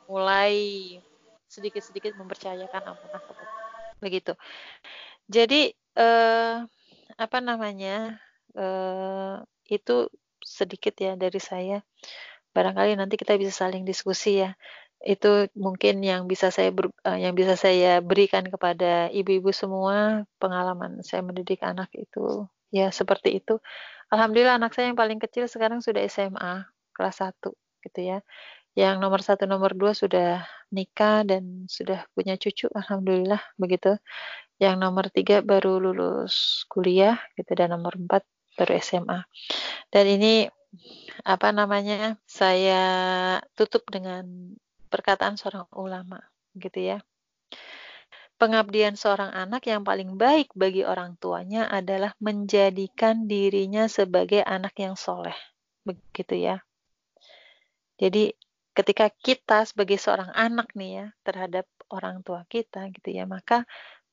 mulai 0.05 0.57
sedikit-sedikit 1.49 2.17
mempercayakan 2.19 2.83
amanah 2.83 3.23
begitu. 4.03 4.37
Jadi 5.31 5.73
eh, 5.97 6.57
apa 7.15 7.39
namanya 7.41 8.21
eh, 8.53 9.37
itu 9.71 10.11
sedikit 10.45 10.95
ya 11.01 11.17
dari 11.17 11.41
saya. 11.41 11.81
Barangkali 12.55 12.95
nanti 12.95 13.17
kita 13.19 13.35
bisa 13.41 13.67
saling 13.67 13.83
diskusi 13.89 14.45
ya. 14.45 14.55
Itu 15.05 15.49
mungkin 15.59 16.01
yang 16.01 16.29
bisa 16.31 16.49
saya 16.53 16.71
ber, 16.71 16.93
eh, 17.09 17.19
yang 17.25 17.35
bisa 17.37 17.57
saya 17.57 18.01
berikan 18.05 18.45
kepada 18.47 19.09
ibu-ibu 19.11 19.51
semua 19.51 20.29
pengalaman 20.39 21.01
saya 21.01 21.25
mendidik 21.25 21.65
anak 21.65 21.89
itu 21.97 22.47
ya 22.75 22.93
seperti 22.93 23.41
itu. 23.41 23.59
Alhamdulillah 24.13 24.61
anak 24.61 24.77
saya 24.77 24.93
yang 24.93 24.99
paling 25.01 25.19
kecil 25.23 25.49
sekarang 25.49 25.81
sudah 25.81 26.05
SMA 26.07 26.69
kelas 26.95 27.17
1 27.25 27.53
gitu 27.85 28.01
ya. 28.01 28.19
Yang 28.75 28.97
nomor 28.99 29.21
satu, 29.23 29.47
nomor 29.47 29.79
dua 29.79 29.95
sudah 29.95 30.43
nikah 30.75 31.23
dan 31.23 31.71
sudah 31.71 32.03
punya 32.11 32.35
cucu, 32.35 32.67
alhamdulillah 32.75 33.39
begitu. 33.55 33.95
Yang 34.59 34.77
nomor 34.83 35.05
tiga 35.15 35.43
baru 35.47 35.79
lulus 35.79 36.67
kuliah, 36.67 37.19
gitu, 37.39 37.55
dan 37.55 37.71
nomor 37.71 37.95
empat 37.95 38.27
baru 38.59 38.75
SMA. 38.83 39.23
Dan 39.95 40.05
ini 40.11 40.51
apa 41.23 41.55
namanya? 41.55 42.19
Saya 42.27 42.83
tutup 43.55 43.87
dengan 43.87 44.27
perkataan 44.91 45.39
seorang 45.39 45.71
ulama, 45.75 46.19
gitu 46.59 46.83
ya. 46.83 46.99
Pengabdian 48.35 48.99
seorang 48.99 49.31
anak 49.31 49.71
yang 49.71 49.87
paling 49.87 50.19
baik 50.19 50.51
bagi 50.59 50.83
orang 50.83 51.15
tuanya 51.23 51.71
adalah 51.71 52.19
menjadikan 52.19 53.31
dirinya 53.31 53.87
sebagai 53.87 54.43
anak 54.43 54.75
yang 54.83 54.99
soleh, 54.99 55.39
begitu 55.87 56.43
ya. 56.43 56.59
Jadi 57.95 58.35
ketika 58.75 59.07
kita 59.09 59.65
sebagai 59.65 59.97
seorang 60.03 60.31
anak 60.35 60.75
nih 60.75 60.91
ya 60.99 61.07
terhadap 61.23 61.67
orang 61.95 62.21
tua 62.27 62.43
kita 62.51 62.91
gitu 62.91 63.09
ya 63.15 63.25
maka 63.25 63.63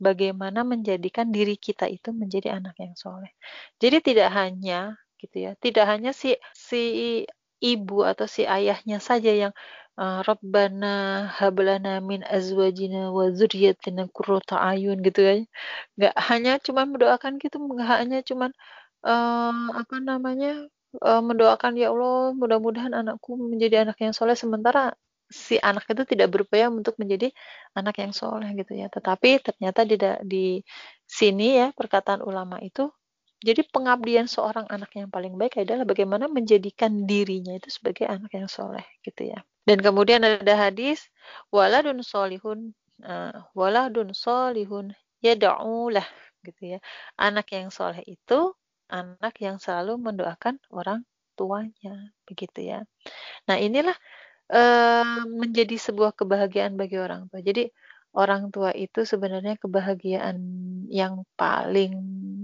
bagaimana 0.02 0.66
menjadikan 0.66 1.30
diri 1.30 1.58
kita 1.58 1.86
itu 1.90 2.10
menjadi 2.14 2.58
anak 2.58 2.78
yang 2.82 2.94
soleh. 2.98 3.34
Jadi 3.82 3.98
tidak 4.14 4.30
hanya 4.34 4.98
gitu 5.22 5.38
ya 5.46 5.52
tidak 5.62 5.86
hanya 5.86 6.12
si 6.18 6.34
si 6.58 6.82
ibu 7.62 8.02
atau 8.02 8.26
si 8.26 8.42
ayahnya 8.50 8.98
saja 8.98 9.30
yang 9.30 9.54
uh, 10.02 10.26
Rabbana 10.26 11.30
hablana 11.38 12.02
min 12.02 12.26
azwajina 12.26 13.14
wa 13.14 13.30
dzurriyyatina 13.30 14.10
qurrata 14.10 14.58
ayun 14.58 14.98
gitu 15.06 15.22
ya. 15.22 15.34
Nggak 15.98 16.16
hanya 16.30 16.52
cuma 16.66 16.82
mendoakan 16.90 17.38
gitu 17.38 17.58
nggak 17.62 17.90
hanya 18.02 18.20
cuma 18.26 18.50
uh, 19.06 19.54
apa 19.78 19.96
namanya 20.02 20.66
uh, 21.00 21.24
mendoakan, 21.24 21.80
"Ya 21.80 21.94
Allah, 21.94 22.36
mudah-mudahan 22.36 22.92
anakku 22.92 23.40
menjadi 23.40 23.88
anak 23.88 23.98
yang 24.04 24.12
soleh," 24.12 24.36
sementara 24.36 24.92
si 25.32 25.56
anak 25.64 25.88
itu 25.88 26.04
tidak 26.04 26.28
berupaya 26.36 26.68
untuk 26.68 27.00
menjadi 27.00 27.32
anak 27.80 28.04
yang 28.04 28.12
soleh 28.12 28.52
gitu 28.60 28.76
ya. 28.76 28.92
Tetapi 28.92 29.30
ternyata 29.40 29.88
di 29.88 29.96
di 30.28 30.46
sini 31.08 31.56
ya 31.60 31.68
perkataan 31.72 32.20
ulama 32.24 32.60
itu 32.60 32.92
jadi 33.42 33.66
pengabdian 33.74 34.30
seorang 34.30 34.70
anak 34.70 34.94
yang 34.94 35.10
paling 35.10 35.34
baik 35.34 35.58
adalah 35.58 35.82
bagaimana 35.82 36.30
menjadikan 36.30 37.10
dirinya 37.10 37.58
itu 37.58 37.74
sebagai 37.74 38.06
anak 38.06 38.30
yang 38.38 38.46
soleh 38.46 38.86
gitu 39.02 39.34
ya. 39.34 39.42
Dan 39.66 39.82
kemudian 39.82 40.22
ada 40.22 40.54
hadis 40.54 41.10
waladun 41.50 42.06
solihun 42.06 42.78
uh, 43.02 43.34
waladun 43.58 44.14
solihun 44.14 44.94
yad'ulah 45.26 46.06
gitu 46.46 46.78
ya. 46.78 46.80
Anak 47.18 47.50
yang 47.50 47.74
soleh 47.74 48.06
itu 48.06 48.54
anak 48.92 49.40
yang 49.40 49.58
selalu 49.58 49.96
mendoakan 49.98 50.60
orang 50.70 51.08
tuanya, 51.40 52.12
begitu 52.28 52.60
ya. 52.62 52.80
Nah, 53.48 53.58
inilah 53.58 53.96
uh, 54.52 55.26
menjadi 55.32 55.80
sebuah 55.80 56.14
kebahagiaan 56.14 56.76
bagi 56.76 57.00
orang 57.00 57.32
tua. 57.32 57.40
Jadi 57.42 57.72
orang 58.12 58.52
tua 58.52 58.76
itu 58.76 59.08
sebenarnya 59.08 59.56
kebahagiaan 59.58 60.38
yang 60.92 61.24
paling 61.40 61.96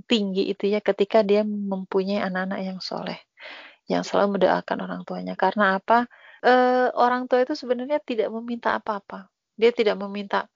tinggi 0.08 0.48
itu 0.48 0.72
ya 0.72 0.80
ketika 0.80 1.22
dia 1.22 1.44
mempunyai 1.44 2.24
anak-anak 2.24 2.60
yang 2.64 2.80
soleh, 2.80 3.20
yang 3.92 4.08
selalu 4.08 4.40
mendoakan 4.40 4.78
orang 4.88 5.02
tuanya. 5.04 5.36
Karena 5.36 5.78
apa? 5.78 6.08
Uh, 6.42 6.94
orang 6.96 7.28
tua 7.28 7.44
itu 7.44 7.54
sebenarnya 7.58 8.00
tidak 8.00 8.32
meminta 8.32 8.80
apa-apa. 8.80 9.28
Dia 9.60 9.74
tidak 9.76 10.00
meminta 10.00 10.48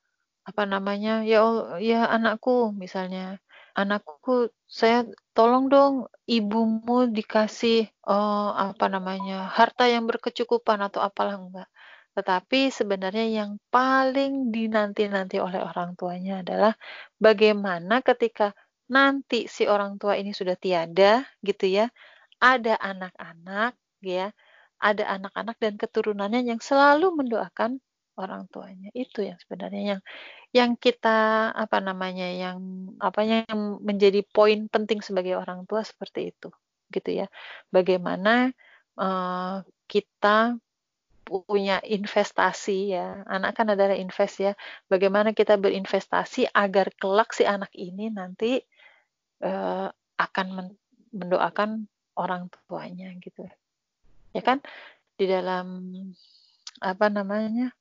apa 0.41 0.65
namanya 0.65 1.21
ya 1.21 1.45
ya 1.77 2.09
anakku 2.09 2.73
misalnya 2.73 3.37
anakku 3.75 4.51
saya 4.67 5.07
tolong 5.35 5.67
dong 5.71 5.93
ibumu 6.27 7.07
dikasih 7.11 7.87
oh, 8.07 8.51
apa 8.55 8.85
namanya 8.91 9.47
harta 9.51 9.87
yang 9.87 10.05
berkecukupan 10.09 10.79
atau 10.87 10.99
apalah 11.03 11.37
enggak. 11.39 11.69
Tetapi 12.15 12.71
sebenarnya 12.71 13.25
yang 13.43 13.51
paling 13.71 14.51
dinanti-nanti 14.51 15.39
oleh 15.39 15.63
orang 15.63 15.95
tuanya 15.95 16.43
adalah 16.43 16.73
bagaimana 17.19 18.03
ketika 18.03 18.51
nanti 18.91 19.47
si 19.47 19.63
orang 19.71 19.95
tua 19.95 20.19
ini 20.19 20.35
sudah 20.35 20.59
tiada 20.59 21.23
gitu 21.39 21.65
ya 21.71 21.87
ada 22.43 22.75
anak-anak 22.75 23.79
ya 24.03 24.35
ada 24.81 25.03
anak-anak 25.15 25.55
dan 25.63 25.73
keturunannya 25.79 26.41
yang 26.51 26.59
selalu 26.59 27.13
mendoakan 27.15 27.79
orang 28.21 28.45
tuanya. 28.53 28.93
Itu 28.93 29.25
yang 29.25 29.41
sebenarnya 29.41 29.81
yang 29.97 30.01
yang 30.51 30.71
kita 30.77 31.49
apa 31.55 31.77
namanya 31.81 32.27
yang 32.29 32.59
apa 33.01 33.21
yang 33.25 33.81
menjadi 33.81 34.21
poin 34.29 34.69
penting 34.69 35.01
sebagai 35.01 35.33
orang 35.39 35.65
tua 35.65 35.81
seperti 35.81 36.31
itu 36.35 36.53
gitu 36.93 37.09
ya. 37.23 37.27
Bagaimana 37.73 38.51
uh, 38.99 39.65
kita 39.89 40.59
punya 41.23 41.79
investasi 41.79 42.91
ya. 42.91 43.23
Anak 43.23 43.55
kan 43.55 43.71
adalah 43.71 43.95
invest 43.95 44.43
ya. 44.43 44.53
Bagaimana 44.91 45.31
kita 45.31 45.55
berinvestasi 45.55 46.51
agar 46.51 46.91
kelak 46.99 47.31
si 47.31 47.47
anak 47.47 47.71
ini 47.71 48.11
nanti 48.11 48.59
uh, 49.39 49.87
akan 50.19 50.75
mendoakan 51.15 51.87
orang 52.19 52.51
tuanya 52.67 53.15
gitu. 53.23 53.47
Ya 54.35 54.43
kan? 54.43 54.59
Di 55.15 55.25
dalam 55.29 55.93
apa 56.83 57.07
namanya? 57.07 57.71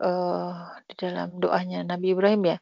Uh, 0.00 0.74
di 0.88 0.94
dalam 0.98 1.36
doanya 1.38 1.84
Nabi 1.86 2.14
Ibrahim 2.16 2.42
ya. 2.56 2.58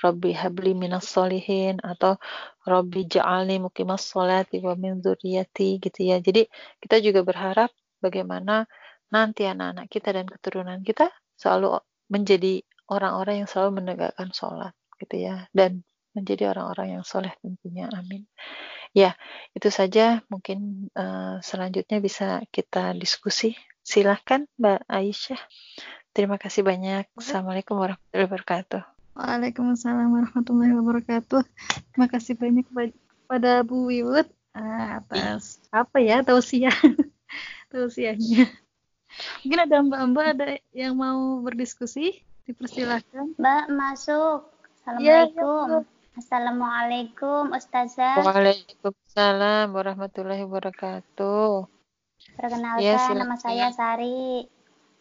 Rabbi 0.00 0.32
habli 0.32 0.72
minas 0.72 1.12
solihin 1.12 1.76
atau 1.84 2.16
Rabbi 2.64 3.04
ja'alni 3.04 3.60
mukimas 3.60 4.08
sholati 4.08 4.64
wa 4.64 4.72
min 4.72 5.04
dzurriyyati 5.04 5.76
gitu 5.76 6.00
ya. 6.00 6.16
Jadi 6.24 6.48
kita 6.80 7.04
juga 7.04 7.20
berharap 7.20 7.68
bagaimana 8.00 8.64
nanti 9.12 9.44
anak-anak 9.44 9.92
kita 9.92 10.16
dan 10.16 10.24
keturunan 10.24 10.80
kita 10.80 11.12
selalu 11.36 11.84
menjadi 12.08 12.64
orang-orang 12.88 13.44
yang 13.44 13.48
selalu 13.52 13.84
menegakkan 13.84 14.32
sholat 14.32 14.72
gitu 14.96 15.20
ya. 15.20 15.44
Dan 15.52 15.84
menjadi 16.16 16.50
orang-orang 16.50 16.98
yang 17.00 17.04
soleh 17.06 17.30
tentunya 17.38 17.86
amin. 17.92 18.26
Ya 18.90 19.14
itu 19.54 19.70
saja 19.70 20.24
mungkin 20.26 20.90
uh, 20.98 21.38
selanjutnya 21.44 22.02
bisa 22.02 22.42
kita 22.50 22.96
diskusi. 22.98 23.54
Silahkan 23.80 24.44
Mbak 24.58 24.80
Aisyah 24.90 25.40
Terima 26.10 26.42
kasih 26.42 26.66
banyak. 26.66 27.06
Assalamualaikum 27.14 27.78
warahmatullahi 27.78 28.26
wabarakatuh. 28.26 28.82
Waalaikumsalam 29.14 30.10
warahmatullahi 30.10 30.74
wabarakatuh. 30.74 31.42
Terima 31.94 32.08
kasih 32.10 32.34
banyak 32.34 32.66
kepada 32.66 33.62
Bu 33.62 33.86
Wiwut 33.86 34.26
uh, 34.58 34.98
atas 34.98 35.62
apa 35.70 36.02
ya 36.02 36.26
tausiah 36.26 36.74
tausiahnya. 37.70 38.50
Mungkin 39.46 39.60
ada 39.62 39.76
mbak-mbak 39.86 40.26
ada 40.34 40.46
yang 40.74 40.98
mau 40.98 41.38
berdiskusi, 41.46 42.26
dipersilahkan. 42.42 43.38
Mbak 43.38 43.64
masuk. 43.70 44.50
Iya, 44.98 45.30
Assalamualaikum. 45.30 45.66
Ya, 45.70 45.78
ya, 45.78 45.80
Assalamualaikum 46.18 47.42
Ustazah. 47.54 48.18
Waalaikumsalam 48.18 49.70
warahmatullahi 49.70 50.42
wabarakatuh. 50.42 51.70
Perkenalkan 52.34 52.82
ya, 52.82 53.14
nama 53.14 53.38
saya 53.38 53.70
Sari. 53.70 54.58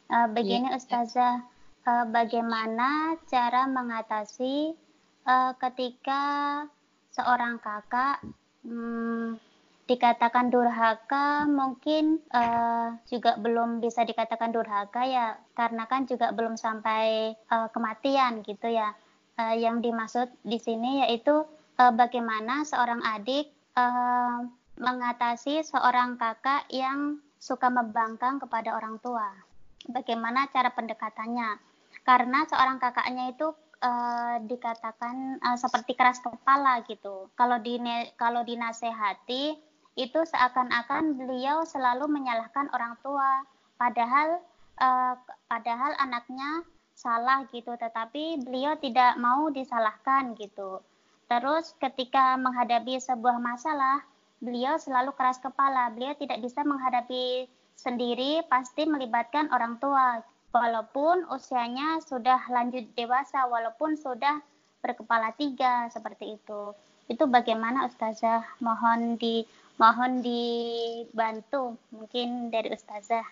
Uh, 0.10 0.26
begini 0.34 0.74
ya. 0.74 0.82
Ustazah, 0.82 1.46
uh, 1.86 2.06
bagaimana 2.10 3.14
cara 3.30 3.70
mengatasi 3.70 4.74
uh, 5.22 5.54
ketika 5.62 6.66
seorang 7.14 7.62
kakak 7.62 8.18
hmm, 8.66 9.38
dikatakan 9.86 10.50
durhaka 10.50 11.46
mungkin 11.46 12.26
uh, 12.34 12.98
juga 13.06 13.38
belum 13.38 13.86
bisa 13.86 14.02
dikatakan 14.02 14.50
durhaka 14.50 15.06
ya 15.06 15.38
karena 15.54 15.86
kan 15.86 16.10
juga 16.10 16.34
belum 16.34 16.58
sampai 16.58 17.38
uh, 17.54 17.70
kematian 17.70 18.42
gitu 18.42 18.66
ya. 18.66 18.98
Uh, 19.38 19.54
yang 19.54 19.78
dimaksud 19.78 20.26
di 20.42 20.58
sini 20.58 21.06
yaitu 21.06 21.46
uh, 21.78 21.94
bagaimana 21.94 22.66
seorang 22.66 23.06
adik 23.06 23.54
uh, 23.78 24.42
mengatasi 24.82 25.62
seorang 25.62 26.18
kakak 26.18 26.66
yang 26.74 27.22
suka 27.38 27.70
membangkang 27.70 28.42
kepada 28.42 28.74
orang 28.74 28.98
tua 29.06 29.49
bagaimana 29.90 30.48
cara 30.54 30.70
pendekatannya. 30.72 31.58
Karena 32.06 32.46
seorang 32.48 32.78
kakaknya 32.78 33.34
itu 33.34 33.52
uh, 33.84 34.38
dikatakan 34.46 35.42
uh, 35.44 35.58
seperti 35.58 35.98
keras 35.98 36.22
kepala 36.22 36.86
gitu. 36.88 37.28
Kalau 37.36 37.58
di 37.60 37.82
kalau 38.16 38.46
dinasehati 38.46 39.58
itu 40.00 40.20
seakan-akan 40.24 41.20
beliau 41.20 41.68
selalu 41.68 42.08
menyalahkan 42.08 42.72
orang 42.72 42.96
tua. 43.04 43.44
Padahal 43.76 44.40
uh, 44.80 45.16
padahal 45.50 45.98
anaknya 46.00 46.64
salah 46.96 47.48
gitu 47.56 47.80
tetapi 47.80 48.44
beliau 48.44 48.76
tidak 48.80 49.16
mau 49.20 49.48
disalahkan 49.52 50.36
gitu. 50.36 50.84
Terus 51.30 51.78
ketika 51.78 52.36
menghadapi 52.40 53.00
sebuah 53.00 53.38
masalah 53.38 54.04
beliau 54.40 54.80
selalu 54.80 55.14
keras 55.16 55.40
kepala. 55.40 55.92
Beliau 55.94 56.16
tidak 56.16 56.40
bisa 56.44 56.64
menghadapi 56.64 57.48
sendiri 57.80 58.44
pasti 58.52 58.84
melibatkan 58.84 59.48
orang 59.56 59.80
tua 59.80 60.20
walaupun 60.52 61.24
usianya 61.32 62.04
sudah 62.04 62.44
lanjut 62.52 62.84
dewasa 63.00 63.48
walaupun 63.48 63.96
sudah 63.96 64.44
berkepala 64.84 65.32
tiga 65.40 65.88
seperti 65.88 66.36
itu 66.36 66.76
itu 67.08 67.24
bagaimana 67.26 67.88
Ustazah 67.88 68.44
mohon 68.60 69.16
di 69.16 69.48
mohon 69.80 70.20
dibantu 70.20 71.80
mungkin 71.96 72.52
dari 72.52 72.76
Ustazah 72.76 73.24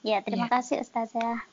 ya 0.00 0.24
terima 0.24 0.48
ya. 0.48 0.58
kasih 0.58 0.80
Ustazah 0.80 1.44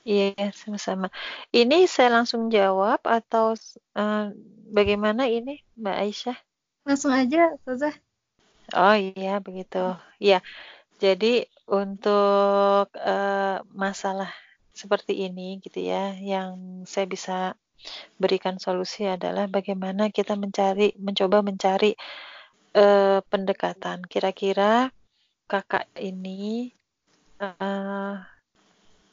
Iya, 0.00 0.48
sama-sama. 0.56 1.12
Ini 1.52 1.84
saya 1.84 2.08
langsung 2.08 2.48
jawab 2.48 3.04
atau 3.04 3.52
uh, 3.92 4.32
bagaimana 4.72 5.28
ini, 5.28 5.60
Mbak 5.76 5.96
Aisyah? 6.00 6.38
Langsung 6.88 7.12
aja, 7.12 7.52
Ustazah. 7.60 7.92
Oh 8.72 8.96
iya, 8.96 9.44
begitu. 9.44 9.92
Iya, 10.16 10.40
jadi 10.96 11.44
untuk 11.70 12.90
uh, 12.98 13.62
masalah 13.70 14.34
seperti 14.74 15.30
ini 15.30 15.62
gitu 15.62 15.86
ya, 15.86 16.18
yang 16.18 16.82
saya 16.82 17.06
bisa 17.06 17.38
berikan 18.18 18.58
solusi 18.58 19.06
adalah 19.06 19.46
bagaimana 19.46 20.10
kita 20.10 20.34
mencari, 20.34 20.92
mencoba 20.98 21.46
mencari 21.46 21.94
uh, 22.74 23.22
pendekatan. 23.22 24.02
Kira-kira 24.04 24.90
kakak 25.46 25.86
ini 25.96 26.74
uh, 27.38 28.18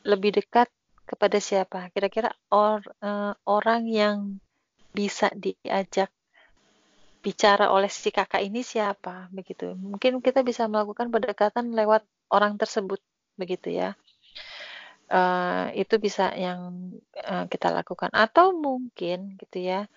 lebih 0.04 0.42
dekat 0.42 0.68
kepada 1.06 1.38
siapa? 1.38 1.94
Kira-kira 1.94 2.34
or, 2.50 2.82
uh, 3.06 3.38
orang 3.46 3.86
yang 3.86 4.18
bisa 4.98 5.30
diajak 5.38 6.10
bicara 7.24 7.74
oleh 7.74 7.90
si 7.92 8.10
kakak 8.14 8.42
ini 8.44 8.62
siapa 8.64 9.28
begitu. 9.34 9.74
Mungkin 9.76 10.24
kita 10.24 10.42
bisa 10.46 10.66
melakukan 10.72 11.10
pendekatan 11.12 11.74
lewat 11.74 12.06
orang 12.32 12.56
tersebut 12.56 13.02
begitu 13.40 13.74
ya. 13.74 13.98
Uh, 15.08 15.72
itu 15.72 15.96
bisa 16.04 16.36
yang 16.36 16.92
uh, 17.24 17.48
kita 17.48 17.72
lakukan 17.72 18.12
atau 18.12 18.52
mungkin 18.52 19.40
gitu 19.40 19.64
ya 19.64 19.88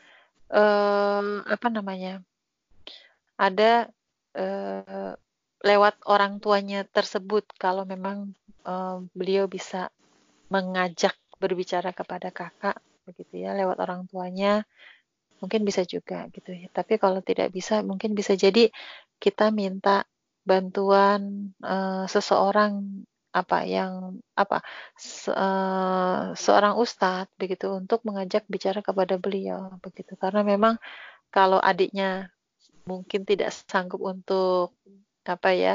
uh, 0.55 1.43
apa 1.51 1.67
namanya 1.67 2.23
ada 3.35 3.91
uh, 4.39 5.19
lewat 5.67 5.95
orang 6.07 6.39
tuanya 6.39 6.87
tersebut 6.87 7.43
kalau 7.57 7.83
memang 7.83 8.39
uh, 8.63 9.03
beliau 9.11 9.51
bisa 9.51 9.91
mengajak 10.47 11.17
berbicara 11.41 11.91
kepada 11.91 12.31
kakak 12.35 12.77
begitu 13.09 13.49
ya 13.49 13.57
lewat 13.57 13.81
orang 13.81 14.05
tuanya 14.07 14.69
mungkin 15.41 15.65
bisa 15.69 15.83
juga 15.89 16.29
gitu 16.37 16.51
ya. 16.53 16.69
Tapi 16.71 17.01
kalau 17.03 17.21
tidak 17.25 17.51
bisa, 17.57 17.81
mungkin 17.85 18.13
bisa 18.19 18.37
jadi 18.37 18.71
kita 19.21 19.53
minta 19.53 20.05
bantuan 20.45 21.53
uh, 21.65 22.05
seseorang 22.09 23.05
apa 23.31 23.63
yang 23.63 24.19
apa 24.35 24.59
se, 24.99 25.31
uh, 25.31 26.35
seorang 26.35 26.75
ustadz 26.83 27.31
begitu 27.39 27.71
untuk 27.71 28.03
mengajak 28.03 28.43
bicara 28.51 28.83
kepada 28.83 29.23
beliau 29.23 29.71
begitu 29.79 30.19
karena 30.19 30.43
memang 30.43 30.75
kalau 31.31 31.63
adiknya 31.63 32.35
mungkin 32.91 33.23
tidak 33.23 33.55
sanggup 33.55 34.03
untuk 34.03 34.75
apa 35.23 35.51
ya 35.55 35.75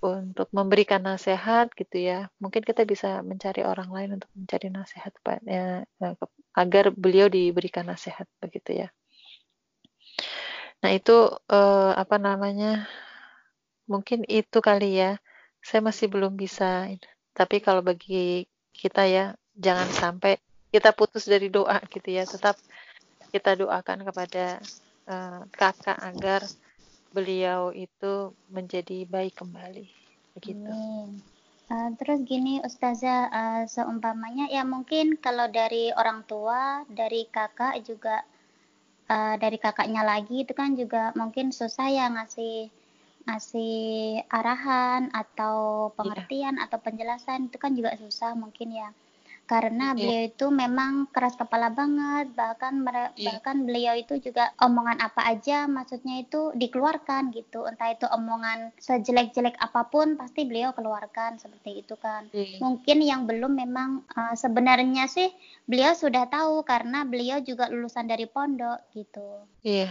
untuk 0.00 0.48
memberikan 0.54 1.02
nasihat 1.02 1.68
gitu 1.74 1.96
ya 1.98 2.30
mungkin 2.38 2.62
kita 2.62 2.86
bisa 2.86 3.20
mencari 3.26 3.66
orang 3.66 3.90
lain 3.90 4.10
untuk 4.16 4.30
mencari 4.38 4.70
nasihat 4.70 5.12
ya, 5.44 5.82
agar 6.56 6.90
beliau 6.94 7.30
diberikan 7.30 7.86
nasihat 7.86 8.26
begitu 8.42 8.86
ya. 8.86 8.88
Nah 10.80 10.90
itu 10.94 11.28
eh, 11.50 11.92
apa 11.94 12.16
namanya? 12.16 12.88
Mungkin 13.90 14.24
itu 14.26 14.58
kali 14.62 14.98
ya. 14.98 15.18
Saya 15.60 15.84
masih 15.84 16.08
belum 16.08 16.34
bisa. 16.38 16.88
Tapi 17.36 17.60
kalau 17.60 17.84
bagi 17.84 18.48
kita 18.72 19.04
ya 19.06 19.36
jangan 19.54 19.88
sampai 19.92 20.40
kita 20.70 20.94
putus 20.94 21.26
dari 21.26 21.52
doa 21.52 21.78
gitu 21.90 22.08
ya. 22.08 22.24
Tetap 22.24 22.56
kita 23.30 23.54
doakan 23.54 24.02
kepada 24.02 24.58
uh, 25.06 25.46
kakak 25.54 25.98
agar 26.02 26.42
beliau 27.14 27.70
itu 27.74 28.34
menjadi 28.50 29.06
baik 29.06 29.38
kembali 29.38 29.86
begitu. 30.34 30.70
Amin. 30.70 31.29
Uh, 31.70 31.94
terus 32.02 32.26
gini 32.26 32.58
Ustazah, 32.66 33.30
uh, 33.30 33.62
seumpamanya 33.70 34.50
ya 34.50 34.66
mungkin 34.66 35.14
kalau 35.22 35.46
dari 35.46 35.94
orang 35.94 36.26
tua, 36.26 36.82
dari 36.90 37.30
kakak 37.30 37.78
juga, 37.86 38.26
uh, 39.06 39.38
dari 39.38 39.54
kakaknya 39.54 40.02
lagi 40.02 40.42
itu 40.42 40.50
kan 40.50 40.74
juga 40.74 41.14
mungkin 41.14 41.54
susah 41.54 41.86
ya 41.86 42.10
ngasih 42.10 42.74
ngasih 43.22 44.18
arahan 44.26 45.14
atau 45.14 45.88
iya. 45.88 45.94
pengertian 45.94 46.54
yeah. 46.58 46.64
atau 46.66 46.78
penjelasan 46.82 47.46
itu 47.46 47.56
kan 47.62 47.70
juga 47.78 47.94
susah 48.02 48.34
mungkin 48.34 48.74
ya. 48.74 48.90
Karena 49.50 49.90
Iya. 49.90 49.98
beliau 49.98 50.22
itu 50.30 50.46
memang 50.48 50.92
keras 51.10 51.34
kepala 51.34 51.74
banget 51.74 52.30
bahkan 52.32 52.78
mere- 52.78 53.10
Iya. 53.18 53.34
bahkan 53.34 53.66
beliau 53.66 53.98
itu 53.98 54.22
juga 54.22 54.54
omongan 54.56 55.02
apa 55.02 55.26
aja 55.26 55.66
maksudnya 55.66 56.22
itu 56.22 56.54
dikeluarkan 56.54 57.34
gitu 57.34 57.66
entah 57.66 57.90
itu 57.90 58.06
omongan 58.06 58.70
sejelek-jelek 58.78 59.58
apa 59.58 59.90
pun 59.90 60.14
pasti 60.14 60.46
beliau 60.46 60.70
keluarkan 60.70 61.36
seperti 61.36 61.82
itu 61.82 61.98
kan 61.98 62.30
Iya. 62.30 62.62
mungkin 62.62 63.02
yang 63.02 63.26
belum 63.26 63.58
memang 63.58 64.06
uh, 64.08 64.34
sebenarnya 64.34 65.10
sih 65.10 65.26
beliau 65.66 65.92
sudah 65.92 66.30
tahu 66.30 66.62
karena 66.62 67.02
beliau 67.02 67.42
juga 67.42 67.66
lulusan 67.66 68.06
dari 68.06 68.30
pondok 68.30 68.78
gitu 68.94 69.42
Iya. 69.60 69.90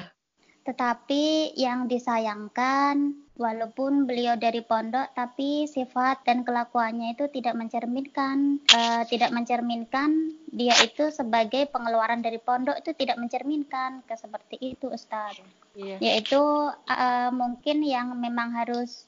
Tetapi 0.67 1.55
yang 1.55 1.87
disayangkan, 1.89 3.15
walaupun 3.39 4.03
beliau 4.03 4.35
dari 4.35 4.59
pondok, 4.59 5.15
tapi 5.15 5.63
sifat 5.63 6.27
dan 6.27 6.43
kelakuannya 6.43 7.15
itu 7.15 7.31
tidak 7.31 7.55
mencerminkan, 7.55 8.59
eh, 8.67 9.03
tidak 9.07 9.31
mencerminkan 9.31 10.35
dia 10.51 10.75
itu 10.83 11.07
sebagai 11.07 11.71
pengeluaran 11.71 12.19
dari 12.19 12.37
pondok 12.37 12.75
itu 12.83 12.91
tidak 12.99 13.15
mencerminkan 13.15 14.03
ke 14.03 14.13
seperti 14.19 14.75
itu, 14.75 14.91
Ustaz. 14.91 15.39
Iya. 15.79 15.97
Yaitu 16.03 16.43
eh, 16.91 17.31
mungkin 17.31 17.79
yang 17.87 18.19
memang 18.19 18.51
harus, 18.59 19.07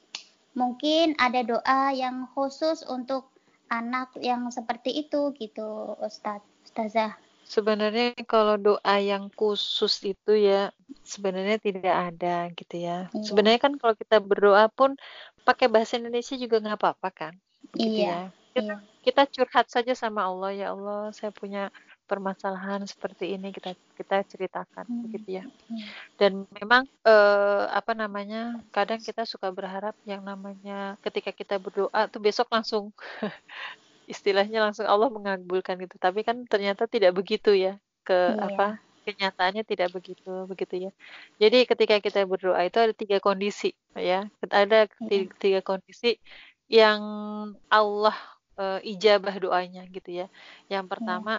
mungkin 0.56 1.20
ada 1.20 1.43
doa 1.43 1.91
yang 1.91 2.32
khusus 2.32 2.88
untuk 2.88 3.28
anak 3.68 4.16
yang 4.24 4.47
seperti 4.47 4.95
itu 5.04 5.36
gitu, 5.36 5.99
Ustaz, 5.99 6.39
Ustazah. 6.64 7.20
Sebenarnya 7.52 8.16
kalau 8.24 8.56
doa 8.56 8.95
yang 9.04 9.28
khusus 9.36 9.99
itu 10.08 10.32
ya 10.39 10.72
sebenarnya 11.04 11.60
tidak 11.60 11.95
ada 12.16 12.47
gitu 12.56 12.76
ya. 12.80 13.12
Iya. 13.12 13.24
Sebenarnya 13.28 13.60
kan 13.60 13.76
kalau 13.76 13.91
kita 13.99 14.24
berdoa 14.24 14.72
pun 14.72 14.95
pakai 15.43 15.68
bahasa 15.68 15.99
Indonesia 15.99 16.39
juga 16.39 16.64
nggak 16.64 16.80
apa-apa 16.80 17.10
kan, 17.12 17.34
begitu 17.76 18.08
Iya, 18.08 18.08
ya. 18.08 18.20
Kita, 18.56 18.64
iya. 18.64 18.76
kita 19.04 19.22
curhat 19.36 19.68
saja 19.68 19.91
sama 19.91 20.24
Allah 20.32 20.52
ya 20.56 20.68
Allah, 20.72 21.12
saya 21.12 21.36
punya 21.36 21.68
permasalahan 22.08 22.84
seperti 22.84 23.39
ini 23.39 23.56
kita 23.56 23.72
kita 23.95 24.28
ceritakan 24.28 24.84
Hmm. 24.84 25.08
begitu 25.08 25.39
ya. 25.39 25.43
Hmm. 25.47 25.84
Dan 26.20 26.32
memang 26.56 26.84
eh, 27.08 27.64
apa 27.72 27.91
namanya 27.95 28.60
kadang 28.76 28.99
kita 28.99 29.24
suka 29.24 29.47
berharap 29.52 29.95
yang 30.04 30.20
namanya 30.24 30.99
ketika 31.04 31.32
kita 31.32 31.56
berdoa 31.60 32.12
tuh 32.12 32.20
besok 32.20 32.47
langsung 32.52 32.91
istilahnya 34.14 34.57
langsung 34.66 34.86
Allah 34.93 35.09
mengabulkan 35.16 35.76
gitu. 35.84 35.95
Tapi 36.05 36.20
kan 36.28 36.38
ternyata 36.51 36.84
tidak 36.93 37.12
begitu 37.20 37.49
ya 37.55 37.74
ke 38.07 38.14
Iya. 38.14 38.43
apa 38.47 38.66
kenyataannya 39.05 39.64
tidak 39.72 39.89
begitu 39.95 40.30
begitu 40.51 40.76
ya. 40.89 40.91
Jadi 41.41 41.57
ketika 41.70 41.95
kita 42.05 42.20
berdoa 42.32 42.62
itu 42.68 42.78
ada 42.84 42.93
tiga 43.01 43.18
kondisi 43.24 43.68
ya. 43.97 44.28
Ada 44.45 44.78
Iya. 44.88 45.07
tiga, 45.09 45.34
tiga 45.43 45.59
kondisi 45.70 46.07
yang 46.70 47.01
Allah 47.72 48.16
eh, 48.62 48.80
ijabah 48.93 49.36
doanya 49.43 49.82
gitu 49.95 50.09
ya. 50.22 50.28
Yang 50.72 50.84
Iya. 50.86 50.91
pertama 50.91 51.34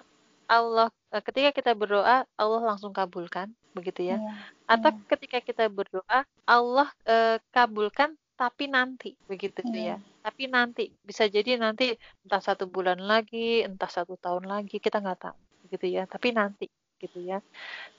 Allah 0.51 0.89
eh, 1.15 1.23
ketika 1.27 1.51
kita 1.59 1.73
berdoa 1.79 2.17
Allah 2.43 2.61
langsung 2.69 2.93
kabulkan 2.97 3.49
begitu 3.77 4.01
ya. 4.11 4.17
Iya. 4.19 4.33
Atau 4.69 4.91
Iya. 4.93 5.05
ketika 5.17 5.39
kita 5.49 5.65
berdoa 5.71 6.19
Allah 6.49 6.89
eh, 7.07 7.37
kabulkan 7.55 8.11
tapi 8.43 8.67
nanti 8.67 9.15
begitu 9.31 9.63
Iya. 9.71 9.95
ya. 9.95 9.97
Tapi 10.27 10.43
nanti 10.51 10.85
bisa 11.07 11.31
jadi 11.31 11.55
nanti 11.63 11.95
entah 12.27 12.43
satu 12.43 12.67
bulan 12.67 12.99
lagi, 12.99 13.63
entah 13.63 13.87
satu 13.87 14.19
tahun 14.19 14.51
lagi 14.51 14.83
kita 14.83 14.99
nggak 14.99 15.21
tahu 15.31 15.39
gitu 15.71 15.87
ya. 15.87 16.03
Tapi 16.11 16.35
nanti 16.35 16.67
gitu 16.99 17.23
ya. 17.23 17.39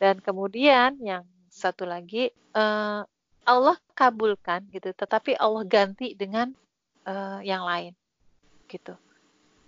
Dan 0.03 0.19
kemudian 0.19 0.99
yang 0.99 1.23
satu 1.47 1.87
lagi 1.87 2.27
eh, 2.35 3.01
Allah 3.43 3.77
kabulkan 3.95 4.67
gitu, 4.75 4.91
tetapi 4.91 5.39
Allah 5.39 5.63
ganti 5.63 6.11
dengan 6.19 6.51
eh, 7.07 7.39
yang 7.47 7.63
lain 7.63 7.95
gitu. 8.67 8.99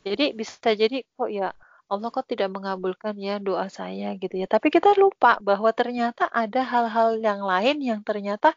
Jadi 0.03 0.35
bisa 0.35 0.75
jadi 0.75 1.01
kok 1.15 1.31
ya 1.31 1.49
Allah 1.85 2.09
kok 2.09 2.25
tidak 2.27 2.49
mengabulkan 2.51 3.15
ya 3.15 3.37
doa 3.39 3.69
saya 3.71 4.11
gitu 4.19 4.35
ya. 4.41 4.47
Tapi 4.49 4.67
kita 4.73 4.91
lupa 4.97 5.37
bahwa 5.39 5.69
ternyata 5.71 6.27
ada 6.33 6.61
hal-hal 6.65 7.21
yang 7.21 7.41
lain 7.45 7.77
yang 7.79 8.01
ternyata 8.01 8.51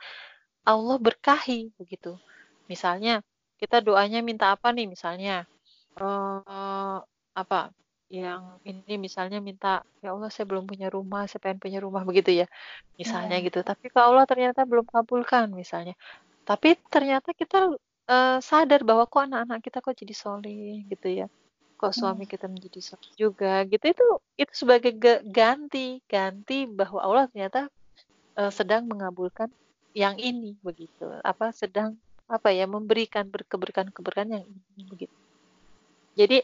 Allah 0.70 0.96
berkahi 1.06 1.52
begitu. 1.80 2.08
Misalnya 2.72 3.10
kita 3.60 3.76
doanya 3.86 4.18
minta 4.28 4.44
apa 4.54 4.68
nih 4.76 4.86
misalnya 4.94 5.32
eh 5.98 6.96
apa 7.40 7.56
yang 8.18 8.42
ini 8.68 8.92
misalnya 9.06 9.38
minta 9.48 9.68
ya 10.02 10.08
Allah 10.14 10.28
saya 10.34 10.46
belum 10.50 10.64
punya 10.70 10.86
rumah, 10.96 11.22
saya 11.30 11.40
pengen 11.44 11.60
punya 11.64 11.78
rumah 11.86 12.02
begitu 12.08 12.30
ya. 12.40 12.46
Misalnya 13.00 13.34
Iya. 13.38 13.44
gitu. 13.46 13.58
Tapi 13.70 13.84
kok 13.94 14.04
Allah 14.08 14.24
ternyata 14.30 14.60
belum 14.70 14.86
kabulkan 14.94 15.46
misalnya. 15.62 15.94
Tapi 16.48 16.68
ternyata 16.94 17.30
kita 17.40 17.56
eh, 18.12 18.38
sadar 18.50 18.80
bahwa 18.88 19.04
kok 19.12 19.22
anak-anak 19.26 19.58
kita 19.66 19.78
kok 19.84 19.94
jadi 20.02 20.14
soleh 20.24 20.60
gitu 20.92 21.06
ya. 21.20 21.26
Kok 21.80 21.92
suami 21.98 22.24
kita 22.32 22.46
menjadi 22.54 22.80
soleh 22.88 23.12
juga 23.22 23.48
gitu. 23.72 23.84
Itu 23.94 24.04
itu 24.42 24.52
sebagai 24.62 24.92
ga- 25.04 25.24
ganti 25.38 25.78
ganti 26.12 26.54
bahwa 26.80 27.00
Allah 27.06 27.24
ternyata 27.32 27.58
eh, 28.40 28.50
sedang 28.58 28.82
mengabulkan 28.92 29.48
yang 29.97 30.16
ini 30.20 30.57
begitu. 30.61 31.05
Apa 31.24 31.53
sedang 31.55 31.97
apa 32.28 32.53
ya 32.53 32.68
memberikan 32.68 33.24
ber- 33.32 33.49
keberkahan-keberkahan 33.49 34.30
yang 34.36 34.45
ini 34.45 34.82
begitu. 34.84 35.16
Jadi 36.18 36.39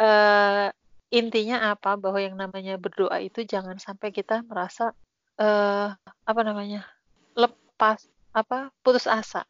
eh, 0.00 0.68
intinya 1.10 1.56
apa 1.74 1.98
bahwa 1.98 2.18
yang 2.22 2.36
namanya 2.38 2.78
berdoa 2.78 3.18
itu 3.18 3.42
jangan 3.42 3.76
sampai 3.80 4.14
kita 4.14 4.46
merasa 4.46 4.94
eh 5.40 5.88
apa 6.30 6.40
namanya 6.44 6.86
lepas 7.34 8.06
apa 8.30 8.70
putus 8.84 9.06
asa 9.10 9.42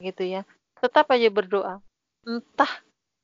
gitu 0.00 0.24
ya. 0.24 0.42
Tetap 0.80 1.06
aja 1.14 1.28
berdoa. 1.28 1.74
Entah 2.24 2.72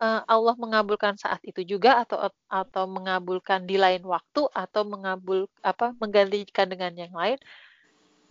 eh, 0.03 0.23
Allah 0.29 0.55
mengabulkan 0.59 1.17
saat 1.17 1.41
itu 1.47 1.63
juga 1.65 2.03
atau 2.05 2.29
atau 2.51 2.85
mengabulkan 2.91 3.65
di 3.65 3.77
lain 3.81 4.03
waktu 4.05 4.43
atau 4.53 4.83
mengabul 4.85 5.49
apa 5.65 5.97
menggantikan 6.01 6.69
dengan 6.69 6.93
yang 6.97 7.15
lain 7.17 7.39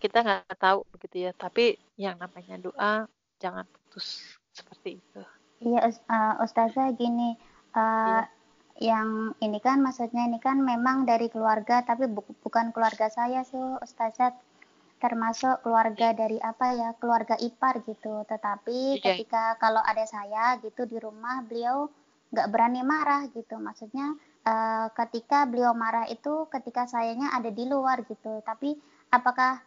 kita 0.04 0.18
nggak 0.26 0.58
tahu 0.60 0.80
begitu 0.94 1.16
ya. 1.30 1.32
Tapi 1.36 1.76
yang 2.00 2.16
namanya 2.24 2.56
doa 2.66 2.94
jangan 3.44 3.66
putus 3.74 4.08
seperti 4.58 4.90
itu. 5.00 5.22
Iya, 5.60 5.80
uh, 6.08 6.34
Ustazah 6.44 6.88
gini, 6.96 7.36
uh, 7.76 8.24
Iya. 8.24 8.24
yang 8.80 9.10
ini 9.44 9.60
kan 9.60 9.84
maksudnya 9.84 10.24
ini 10.30 10.40
kan 10.40 10.58
memang 10.64 11.04
dari 11.04 11.28
keluarga, 11.28 11.84
tapi 11.84 12.08
bu- 12.08 12.36
bukan 12.44 12.72
keluarga 12.72 13.12
saya 13.12 13.44
sih, 13.44 13.60
Ustazah, 13.84 14.32
termasuk 15.04 15.64
keluarga 15.64 16.12
dari 16.16 16.40
apa 16.40 16.76
ya, 16.76 16.90
keluarga 17.00 17.36
ipar 17.40 17.84
gitu. 17.88 18.24
Tetapi 18.28 19.00
Iya. 19.00 19.04
ketika 19.04 19.56
kalau 19.64 19.84
ada 19.84 20.04
saya 20.08 20.60
gitu 20.64 20.88
di 20.88 20.98
rumah, 21.00 21.44
beliau 21.48 21.88
nggak 22.32 22.48
berani 22.52 22.82
marah 22.84 23.28
gitu. 23.32 23.56
Maksudnya 23.60 24.16
uh, 24.48 24.88
ketika 24.96 25.44
beliau 25.48 25.72
marah 25.76 26.08
itu 26.08 26.48
ketika 26.52 26.88
sayanya 26.88 27.32
ada 27.36 27.52
di 27.52 27.64
luar 27.68 28.04
gitu. 28.08 28.40
Tapi 28.44 28.76
apakah 29.12 29.60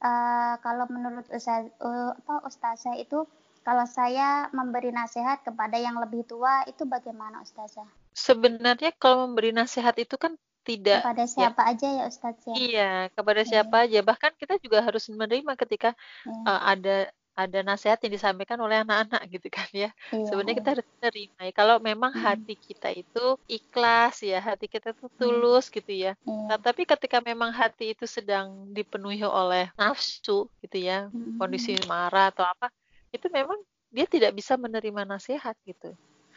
uh, 0.00 0.54
kalau 0.64 0.84
menurut 0.88 1.28
Ustaz, 1.30 1.68
uh, 1.80 2.12
apa 2.16 2.44
Ustazah 2.48 2.96
itu 2.96 3.24
kalau 3.60 3.84
saya 3.84 4.48
memberi 4.56 4.90
nasihat 4.90 5.44
kepada 5.44 5.76
yang 5.76 6.00
lebih 6.00 6.24
tua 6.24 6.64
itu 6.64 6.88
bagaimana 6.88 7.44
Ustazah? 7.44 7.86
Sebenarnya 8.16 8.90
kalau 8.96 9.28
memberi 9.28 9.52
nasihat 9.52 9.94
itu 10.00 10.16
kan 10.16 10.34
tidak 10.60 11.00
Kepada 11.00 11.24
ya 11.24 11.28
siapa 11.28 11.62
aja 11.64 11.88
ya 11.88 12.04
Ustaz 12.04 12.36
ya? 12.44 12.54
iya 12.56 12.90
kepada 13.16 13.40
Iya, 13.44 13.48
siapa 13.48 13.76
aja. 13.88 14.00
Bahkan 14.04 14.32
kita 14.36 14.60
juga 14.60 14.84
harus 14.84 15.08
menerima 15.08 15.56
ketika 15.56 15.96
iya, 16.28 16.44
eh, 16.44 16.60
ada 16.68 16.96
ada 17.40 17.58
nasihat 17.68 17.98
yang 18.04 18.12
disampaikan 18.16 18.58
oleh 18.64 18.76
anak-anak 18.82 19.20
gitu 19.34 19.48
kan 19.56 19.68
ya. 19.82 19.88
iya, 20.12 20.26
Sebenarnya 20.26 20.56
kita 20.58 20.68
harus 20.74 20.86
menerima. 20.98 21.38
Ya, 21.48 21.52
Kalau 21.60 21.76
memang 21.88 22.12
Mm, 22.14 22.26
hati 22.26 22.52
kita 22.66 22.88
itu 23.00 23.18
ikhlas 23.54 24.14
ya, 24.30 24.36
hati 24.48 24.66
kita 24.74 24.88
iya, 25.20 25.20
tulus 25.20 25.64
gitu 25.76 25.90
ya. 26.04 26.10
iya, 26.26 26.50
Nah, 26.50 26.58
tapi 26.66 26.82
ketika 26.90 27.18
memang 27.30 27.50
hati 27.60 27.84
itu 27.94 28.04
sedang 28.16 28.46
dipenuhi 28.76 29.22
oleh 29.38 29.62
nafsu 29.78 30.32
gitu 30.62 30.76
ya, 30.88 30.94
mm, 31.12 31.30
kondisi 31.38 31.70
marah 31.92 32.24
atau 32.34 32.44
apa, 32.52 32.66
itu 33.14 33.26
memang 33.38 33.58
dia 33.94 34.06
tidak 34.14 34.30
bisa 34.38 34.54
menerima 34.64 35.02
nasihat 35.12 35.54
gitu. 35.68 35.86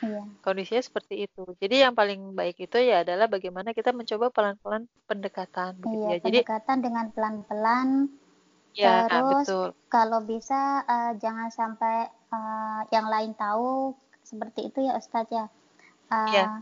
iya, 0.04 0.24
Kondisinya 0.46 0.84
seperti 0.90 1.16
itu. 1.26 1.42
Jadi 1.62 1.76
yang 1.84 1.94
paling 2.00 2.20
baik 2.40 2.56
itu 2.66 2.78
ya 2.90 2.96
adalah 3.04 3.26
bagaimana 3.34 3.70
kita 3.78 3.92
mencoba 4.00 4.28
pelan-pelan 4.36 4.84
pendekatan 5.10 5.72
begitu 5.84 6.04
iya, 6.04 6.12
ya. 6.14 6.18
Jadi 6.28 6.40
pendekatan 6.44 6.78
dengan 6.86 7.06
pelan-pelan, 7.16 7.90
ya 8.74 9.06
terus 9.06 9.46
betul. 9.46 9.70
kalau 9.88 10.20
bisa 10.26 10.82
eh, 10.86 11.12
jangan 11.22 11.50
sampai 11.54 12.10
eh, 12.10 12.82
yang 12.90 13.06
lain 13.08 13.38
tahu 13.38 13.94
seperti 14.26 14.74
itu 14.74 14.90
ya 14.90 14.98
Ustaz 14.98 15.30
ya. 15.30 15.46
Iya, 16.10 16.46
Eh, 16.46 16.58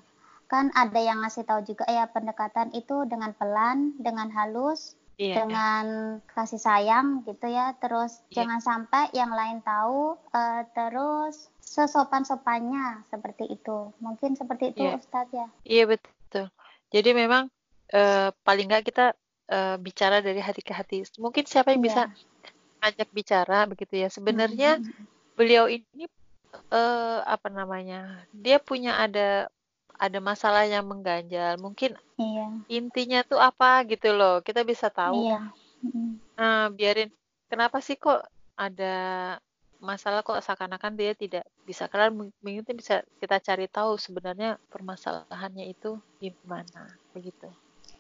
kan 0.52 0.68
ada 0.76 1.00
yang 1.00 1.24
ngasih 1.24 1.48
tahu 1.48 1.64
juga 1.64 1.88
ya 1.88 2.08
pendekatan 2.12 2.76
itu 2.76 3.08
dengan 3.08 3.32
pelan, 3.36 3.96
dengan 4.00 4.28
halus, 4.36 5.00
iya, 5.16 5.44
dengan 5.44 6.20
kasih 6.36 6.60
sayang 6.60 7.24
gitu 7.24 7.48
ya. 7.48 7.76
Terus 7.80 8.20
iya, 8.28 8.44
jangan 8.44 8.60
sampai 8.60 9.12
yang 9.16 9.32
lain 9.32 9.64
tahu, 9.64 10.20
eh, 10.36 10.64
terus 10.76 11.48
sesopan-sopannya 11.64 13.08
seperti 13.08 13.48
itu. 13.48 13.96
Mungkin 14.04 14.36
seperti 14.36 14.76
itu 14.76 14.84
iya, 14.84 15.00
Ustadz 15.00 15.32
ya. 15.32 15.48
iya 15.64 15.84
betul. 15.88 16.52
Jadi 16.92 17.10
memang 17.16 17.48
eh, 17.96 18.30
paling 18.44 18.68
nggak 18.68 18.92
kita 18.92 19.16
eh, 19.52 19.76
bicara 19.78 20.24
dari 20.24 20.40
hati 20.40 20.64
ke 20.64 20.72
hati. 20.72 21.04
Mungkin 21.20 21.44
siapa 21.44 21.76
yang 21.76 21.84
bisa 21.84 22.08
Iya. 22.08 22.16
ngajak 22.82 23.10
bicara 23.12 23.68
begitu 23.68 23.94
ya. 24.00 24.10
Sebenarnya 24.10 24.80
mm, 24.80 24.88
mm. 24.88 25.06
beliau 25.36 25.68
ini 25.68 26.08
eh, 26.72 27.20
apa 27.28 27.48
namanya? 27.52 28.24
Dia 28.32 28.58
punya 28.64 28.98
ada 28.98 29.52
ada 30.02 30.18
masalah 30.18 30.66
yang 30.66 30.88
mengganjal, 30.90 31.62
mungkin 31.62 31.94
Iya. 32.18 32.48
intinya 32.72 33.22
tuh 33.22 33.38
apa 33.38 33.86
gitu 33.86 34.16
loh. 34.16 34.42
Kita 34.42 34.66
bisa 34.66 34.90
tahu. 34.90 35.30
Iya. 35.30 35.40
Mm. 35.86 36.12
Nah, 36.40 36.72
biarin 36.74 37.12
kenapa 37.52 37.84
sih 37.84 38.00
kok 38.00 38.24
ada 38.58 38.96
masalah 39.82 40.22
kok 40.22 40.38
seakan-akan 40.46 40.94
dia 40.94 41.18
tidak 41.18 41.46
bisa 41.66 41.90
kelar 41.90 42.14
mungkin 42.14 42.78
bisa 42.78 43.02
kita 43.18 43.42
cari 43.42 43.66
tahu 43.66 43.98
sebenarnya 43.98 44.62
permasalahannya 44.70 45.74
itu 45.74 45.98
gimana 46.22 46.94
begitu. 47.18 47.50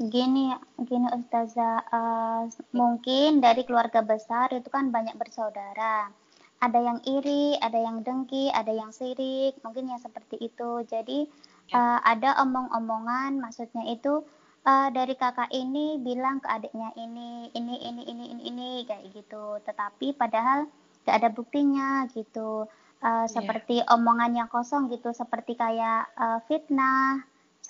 Gini, 0.02 0.49
gini 0.82 1.06
Ustazah, 1.14 1.86
uh, 1.93 2.49
mungkin 2.74 3.38
dari 3.38 3.62
keluarga 3.70 4.02
besar 4.02 4.49
itu 4.49 4.66
kan 4.74 4.89
banyak 4.89 5.14
bersaudara. 5.14 6.10
Ada 6.58 6.80
yang 6.82 6.99
iri, 7.06 7.54
ada 7.62 7.78
yang 7.78 8.02
dengki, 8.02 8.49
ada 8.49 8.74
yang 8.74 8.89
sirik, 8.89 9.62
mungkin 9.62 9.93
yang 9.93 10.02
seperti 10.02 10.41
itu. 10.41 10.82
Jadi 10.89 11.30
uh, 11.78 12.02
ada 12.02 12.34
omong-omongan, 12.41 13.38
maksudnya 13.38 13.93
itu 13.93 14.26
uh, 14.66 14.89
dari 14.89 15.14
kakak 15.14 15.54
ini 15.54 16.02
bilang 16.02 16.41
ke 16.41 16.49
adiknya 16.49 16.89
ini, 16.97 17.54
ini, 17.54 17.76
ini, 17.86 18.02
ini, 18.10 18.26
ini, 18.34 18.41
ini, 18.49 18.70
kayak 18.89 19.06
gitu. 19.14 19.62
Tetapi 19.62 20.18
padahal 20.18 20.66
gak 21.06 21.22
ada 21.22 21.30
buktinya 21.30 22.10
gitu. 22.10 22.66
Uh, 23.02 23.26
seperti 23.30 23.86
omongan 23.86 24.34
yang 24.34 24.49
kosong 24.49 24.89
gitu, 24.89 25.14
seperti 25.14 25.58
kayak 25.58 26.10
uh, 26.18 26.41
fitnah, 26.49 27.22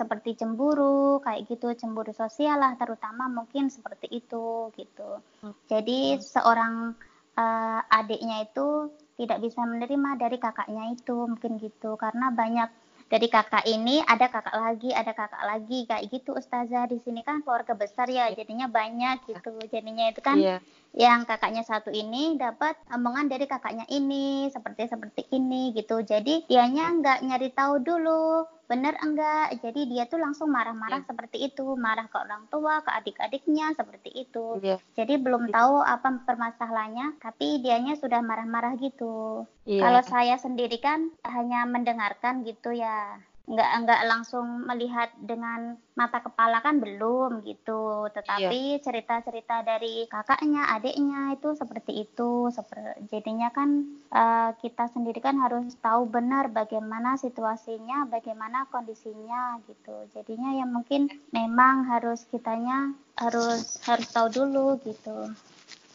seperti 0.01 0.33
cemburu, 0.33 1.21
kayak 1.21 1.45
gitu, 1.45 1.77
cemburu 1.77 2.09
sosial 2.17 2.57
lah, 2.57 2.73
terutama 2.73 3.29
mungkin 3.29 3.69
seperti 3.69 4.09
itu 4.09 4.73
gitu. 4.73 5.21
Jadi 5.69 6.17
hmm. 6.17 6.21
seorang 6.25 6.97
uh, 7.37 7.79
adiknya 7.93 8.49
itu 8.49 8.89
tidak 9.21 9.45
bisa 9.45 9.61
menerima 9.61 10.17
dari 10.17 10.41
kakaknya 10.41 10.97
itu 10.97 11.29
mungkin 11.29 11.61
gitu, 11.61 11.93
karena 12.01 12.33
banyak 12.33 12.73
dari 13.11 13.27
kakak 13.27 13.67
ini 13.67 13.99
ada 14.07 14.31
kakak 14.31 14.55
lagi, 14.55 14.89
ada 14.95 15.11
kakak 15.11 15.43
lagi 15.43 15.83
kayak 15.83 16.07
gitu 16.09 16.31
Ustazah 16.31 16.87
di 16.87 16.95
sini 17.03 17.21
kan 17.27 17.43
keluarga 17.43 17.75
besar 17.75 18.07
ya, 18.07 18.31
jadinya 18.31 18.71
banyak 18.71 19.27
gitu. 19.27 19.51
Jadinya 19.67 20.07
itu 20.07 20.23
kan 20.23 20.39
yeah. 20.39 20.63
Yang 20.91 21.23
kakaknya 21.23 21.63
satu 21.63 21.87
ini 21.91 22.35
dapat 22.35 22.75
omongan 22.91 23.31
dari 23.31 23.47
kakaknya 23.47 23.87
ini 23.87 24.51
seperti 24.51 24.91
seperti 24.91 25.23
ini 25.31 25.71
gitu. 25.71 26.03
Jadi 26.03 26.47
dianya 26.51 26.91
nggak 26.91 27.23
nyari 27.23 27.49
tahu 27.55 27.79
dulu 27.79 28.43
benar 28.71 28.95
enggak 29.03 29.59
jadi 29.59 29.81
dia 29.83 30.03
tuh 30.07 30.23
langsung 30.23 30.47
marah-marah 30.47 31.03
yeah. 31.03 31.09
seperti 31.11 31.51
itu 31.51 31.75
marah 31.75 32.07
ke 32.07 32.15
orang 32.15 32.47
tua 32.47 32.79
ke 32.79 32.87
adik-adiknya 33.03 33.75
seperti 33.75 34.15
itu 34.15 34.63
yeah. 34.63 34.79
jadi 34.95 35.19
belum 35.19 35.51
tahu 35.51 35.83
apa 35.83 36.23
permasalahannya 36.23 37.19
tapi 37.19 37.59
dianya 37.59 37.99
sudah 37.99 38.23
marah-marah 38.23 38.79
gitu 38.79 39.43
yeah. 39.67 39.83
kalau 39.83 39.99
saya 40.07 40.39
sendiri 40.39 40.79
kan 40.79 41.11
hanya 41.27 41.67
mendengarkan 41.67 42.47
gitu 42.47 42.71
ya 42.71 43.19
nggak 43.51 43.71
nggak 43.83 44.01
langsung 44.07 44.63
melihat 44.63 45.11
dengan 45.19 45.75
mata 45.99 46.23
kepala 46.23 46.63
kan 46.63 46.79
belum 46.79 47.43
gitu. 47.43 48.07
Tetapi 48.07 48.79
iya. 48.79 48.79
cerita-cerita 48.79 49.67
dari 49.67 50.07
kakaknya 50.07 50.71
adiknya 50.71 51.35
itu 51.35 51.51
seperti 51.59 52.07
itu. 52.07 52.47
Seperti 52.47 53.11
jadinya 53.11 53.51
kan 53.51 53.91
uh, 54.15 54.55
kita 54.55 54.87
sendiri 54.95 55.19
kan 55.19 55.35
harus 55.35 55.75
tahu 55.83 56.07
benar 56.07 56.47
bagaimana 56.47 57.19
situasinya 57.19 58.07
bagaimana 58.07 58.71
kondisinya 58.71 59.59
gitu. 59.67 60.07
Jadinya 60.15 60.55
ya 60.55 60.63
mungkin 60.63 61.11
memang 61.35 61.91
harus 61.91 62.23
kitanya 62.31 62.95
harus 63.19 63.83
harus 63.83 64.07
tahu 64.15 64.31
dulu 64.31 64.79
gitu. 64.87 65.27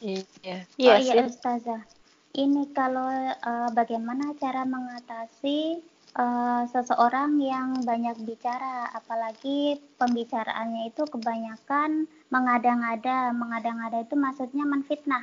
Iya 0.04 0.60
iya 0.76 0.92
oh, 0.92 1.00
iya 1.00 1.24
Ustazah. 1.24 1.80
Ini 2.36 2.68
kalau 2.76 3.08
uh, 3.32 3.72
bagaimana 3.72 4.36
cara 4.36 4.68
mengatasi 4.68 5.80
uh, 6.16 6.62
seseorang 6.72 7.38
yang 7.38 7.84
banyak 7.84 8.16
bicara, 8.24 8.90
apalagi 8.96 9.78
pembicaraannya 10.00 10.90
itu 10.90 11.04
kebanyakan 11.06 12.08
mengada-ngada. 12.32 13.30
Mengada-ngada 13.36 14.02
itu 14.02 14.16
maksudnya 14.16 14.64
menfitnah, 14.64 15.22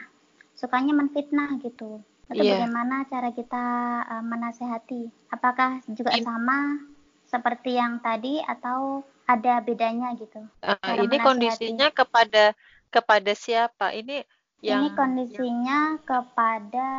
sukanya 0.54 0.94
menfitnah 0.94 1.58
gitu. 1.60 2.00
Itu 2.32 2.40
yeah. 2.40 2.64
bagaimana 2.64 3.04
cara 3.10 3.30
kita 3.36 3.66
uh, 4.08 4.24
menasehati? 4.24 5.12
Apakah 5.34 5.84
juga 5.92 6.16
sama 6.22 6.80
seperti 7.28 7.76
yang 7.76 8.00
tadi 8.00 8.40
atau 8.46 9.04
ada 9.28 9.60
bedanya 9.60 10.14
gitu? 10.16 10.46
Uh, 10.64 11.04
ini 11.04 11.18
kondisinya 11.20 11.92
kepada 11.92 12.56
kepada 12.94 13.34
siapa? 13.36 13.92
Ini 13.92 14.24
yang 14.64 14.88
ini 14.88 14.96
kondisinya 14.96 16.00
yang... 16.00 16.06
kepada 16.08 16.90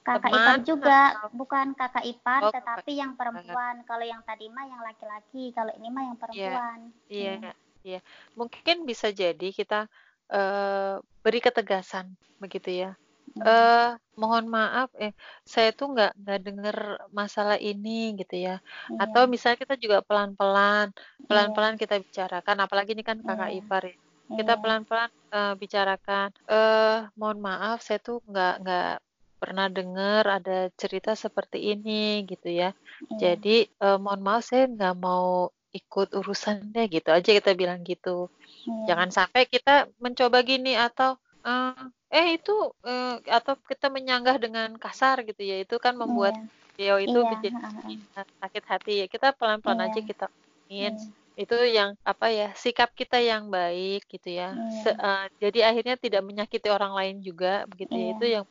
kakak 0.00 0.32
Teman, 0.32 0.40
ipar 0.40 0.58
juga. 0.64 1.00
atau... 1.12 1.28
bukan 1.36 1.66
kakak 1.76 2.04
ipar 2.08 2.40
oh, 2.48 2.52
tetapi 2.52 2.92
yang 2.96 3.12
perempuan. 3.14 3.84
Kalau 3.84 4.04
yang 4.04 4.22
tadi 4.24 4.46
mah 4.48 4.64
yang 4.66 4.80
laki-laki 4.80 5.52
kalau 5.52 5.72
ini 5.76 5.88
mah 5.92 6.04
yang 6.08 6.16
iya, 6.16 6.22
perempuan. 6.22 6.78
iya 7.08 7.32
iya 7.36 7.52
iya. 7.84 8.00
Mungkin 8.36 8.88
bisa 8.88 9.12
jadi 9.12 9.48
kita 9.52 9.86
uh, 10.32 11.00
beri 11.20 11.40
ketegasan 11.44 12.16
begitu 12.40 12.72
ya. 12.72 12.92
Hmm. 13.30 13.46
uh, 13.46 13.90
mohon 14.18 14.50
maaf 14.50 14.90
eh 14.98 15.14
saya 15.46 15.70
tuh 15.70 15.94
nggak 15.94 16.18
nggak 16.18 16.40
dengar 16.42 16.76
masalah 17.14 17.60
ini 17.62 18.18
gitu 18.18 18.34
ya. 18.34 18.58
Iya. 18.90 19.06
atau 19.06 19.30
misalnya 19.30 19.62
kita 19.62 19.78
juga 19.78 20.02
pelan-pelan 20.02 20.90
pelan-pelan 21.30 21.78
iya. 21.78 21.80
kita 21.80 21.94
bicarakan. 22.02 22.56
Apalagi 22.64 22.90
ini 22.96 23.04
kan 23.06 23.22
kakak 23.22 23.54
iya. 23.54 23.60
ipar 23.62 23.82
ya. 23.86 23.96
Kita 24.30 24.54
iya. 24.56 24.62
pelan-pelan 24.62 25.10
uh, 25.30 25.54
bicarakan. 25.54 26.28
Eh 26.50 26.98
mohon 27.14 27.38
maaf 27.38 27.84
saya 27.86 28.02
tuh 28.02 28.18
nggak 28.26 28.54
nggak 28.66 28.94
pernah 29.40 29.72
dengar 29.72 30.28
ada 30.28 30.68
cerita 30.76 31.16
seperti 31.16 31.72
ini 31.72 32.28
gitu 32.28 32.52
ya. 32.52 32.76
Hmm. 32.76 33.16
Jadi 33.16 33.64
eh, 33.64 33.98
mohon 33.98 34.20
maaf 34.20 34.44
saya 34.44 34.68
nggak 34.68 34.96
mau 35.00 35.48
ikut 35.72 36.12
urusan 36.12 36.74
deh 36.74 36.86
gitu 36.92 37.08
aja 37.08 37.30
kita 37.32 37.56
bilang 37.56 37.80
gitu. 37.80 38.28
Hmm. 38.68 38.84
Jangan 38.84 39.08
sampai 39.08 39.48
kita 39.48 39.88
mencoba 39.96 40.44
gini 40.44 40.76
atau 40.76 41.16
eh, 41.40 41.80
eh 42.12 42.36
itu 42.36 42.54
eh, 42.84 43.16
atau 43.24 43.56
kita 43.64 43.88
menyanggah 43.88 44.36
dengan 44.36 44.76
kasar 44.76 45.24
gitu 45.24 45.40
ya. 45.40 45.64
Itu 45.64 45.80
kan 45.80 45.96
membuat 45.96 46.36
yeah. 46.76 47.00
itu 47.00 47.16
yeah. 47.16 47.24
menjadi 47.24 47.48
sakit 48.44 48.64
hati 48.68 48.92
ya. 49.00 49.06
Kita 49.08 49.32
pelan-pelan 49.32 49.80
yeah. 49.80 49.88
aja 49.88 50.00
kita 50.04 50.26
ingin 50.68 50.94
yeah 51.00 51.18
itu 51.40 51.56
yang 51.72 51.96
apa 52.04 52.28
ya 52.28 52.52
sikap 52.52 52.92
kita 52.92 53.16
yang 53.16 53.48
baik 53.48 54.04
gitu 54.12 54.28
ya. 54.28 54.52
Se, 54.84 54.92
uh, 54.92 55.24
jadi 55.40 55.72
akhirnya 55.72 55.96
tidak 55.96 56.20
menyakiti 56.20 56.68
orang 56.68 56.92
lain 56.92 57.24
juga 57.24 57.64
begitu 57.64 57.96
yeah. 57.96 58.04
ya 58.04 58.12
itu 58.12 58.26
yang 58.28 58.44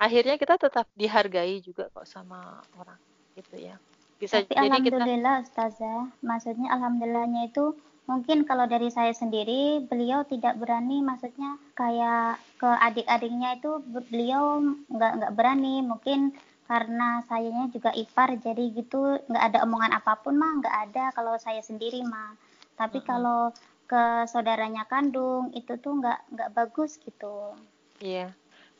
akhirnya 0.00 0.40
kita 0.40 0.56
tetap 0.56 0.88
dihargai 0.96 1.60
juga 1.60 1.92
kok 1.92 2.08
sama 2.08 2.64
orang 2.80 2.96
gitu 3.36 3.60
ya. 3.60 3.76
Bisa 4.16 4.40
Tapi 4.40 4.56
jadi 4.56 4.72
alhamdulillah 4.72 5.36
kita... 5.44 5.46
Ustazah. 5.46 6.00
Maksudnya 6.24 6.68
alhamdulillahnya 6.72 7.52
itu 7.52 7.76
mungkin 8.08 8.48
kalau 8.48 8.64
dari 8.66 8.88
saya 8.88 9.12
sendiri 9.12 9.84
beliau 9.86 10.26
tidak 10.26 10.58
berani 10.58 10.98
maksudnya 11.04 11.60
kayak 11.78 12.40
ke 12.58 12.66
adik-adiknya 12.66 13.60
itu 13.60 13.80
beliau 13.84 14.64
nggak 14.88 15.12
nggak 15.20 15.32
berani. 15.36 15.84
Mungkin 15.84 16.32
karena 16.64 17.20
sayanya 17.28 17.68
juga 17.68 17.92
ipar 17.92 18.40
jadi 18.40 18.64
gitu 18.72 19.20
nggak 19.28 19.44
ada 19.52 19.58
omongan 19.68 19.92
apa 19.92 20.16
pun 20.22 20.40
mah 20.40 20.64
nggak 20.64 20.76
ada 20.90 21.04
kalau 21.12 21.36
saya 21.36 21.60
sendiri 21.60 22.00
mah. 22.08 22.36
Tapi 22.80 23.00
uh 23.00 23.02
-huh. 23.04 23.08
kalau 23.08 23.40
ke 23.84 24.24
saudaranya 24.30 24.86
kandung 24.88 25.52
itu 25.52 25.76
tuh 25.76 26.00
nggak 26.00 26.18
nggak 26.32 26.50
bagus 26.56 26.96
gitu. 27.04 27.52
Iya 28.00 28.32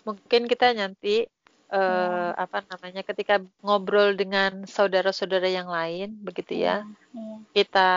mungkin 0.06 0.48
kita 0.50 0.72
nanti 0.74 1.28
uh, 1.70 1.78
hmm. 1.78 2.32
apa 2.36 2.58
namanya 2.66 3.02
ketika 3.06 3.34
ngobrol 3.62 4.12
dengan 4.18 4.66
saudara-saudara 4.66 5.46
yang 5.46 5.70
lain 5.70 6.18
begitu 6.20 6.58
ya 6.58 6.82
hmm. 6.82 7.14
Hmm. 7.14 7.38
kita 7.54 7.90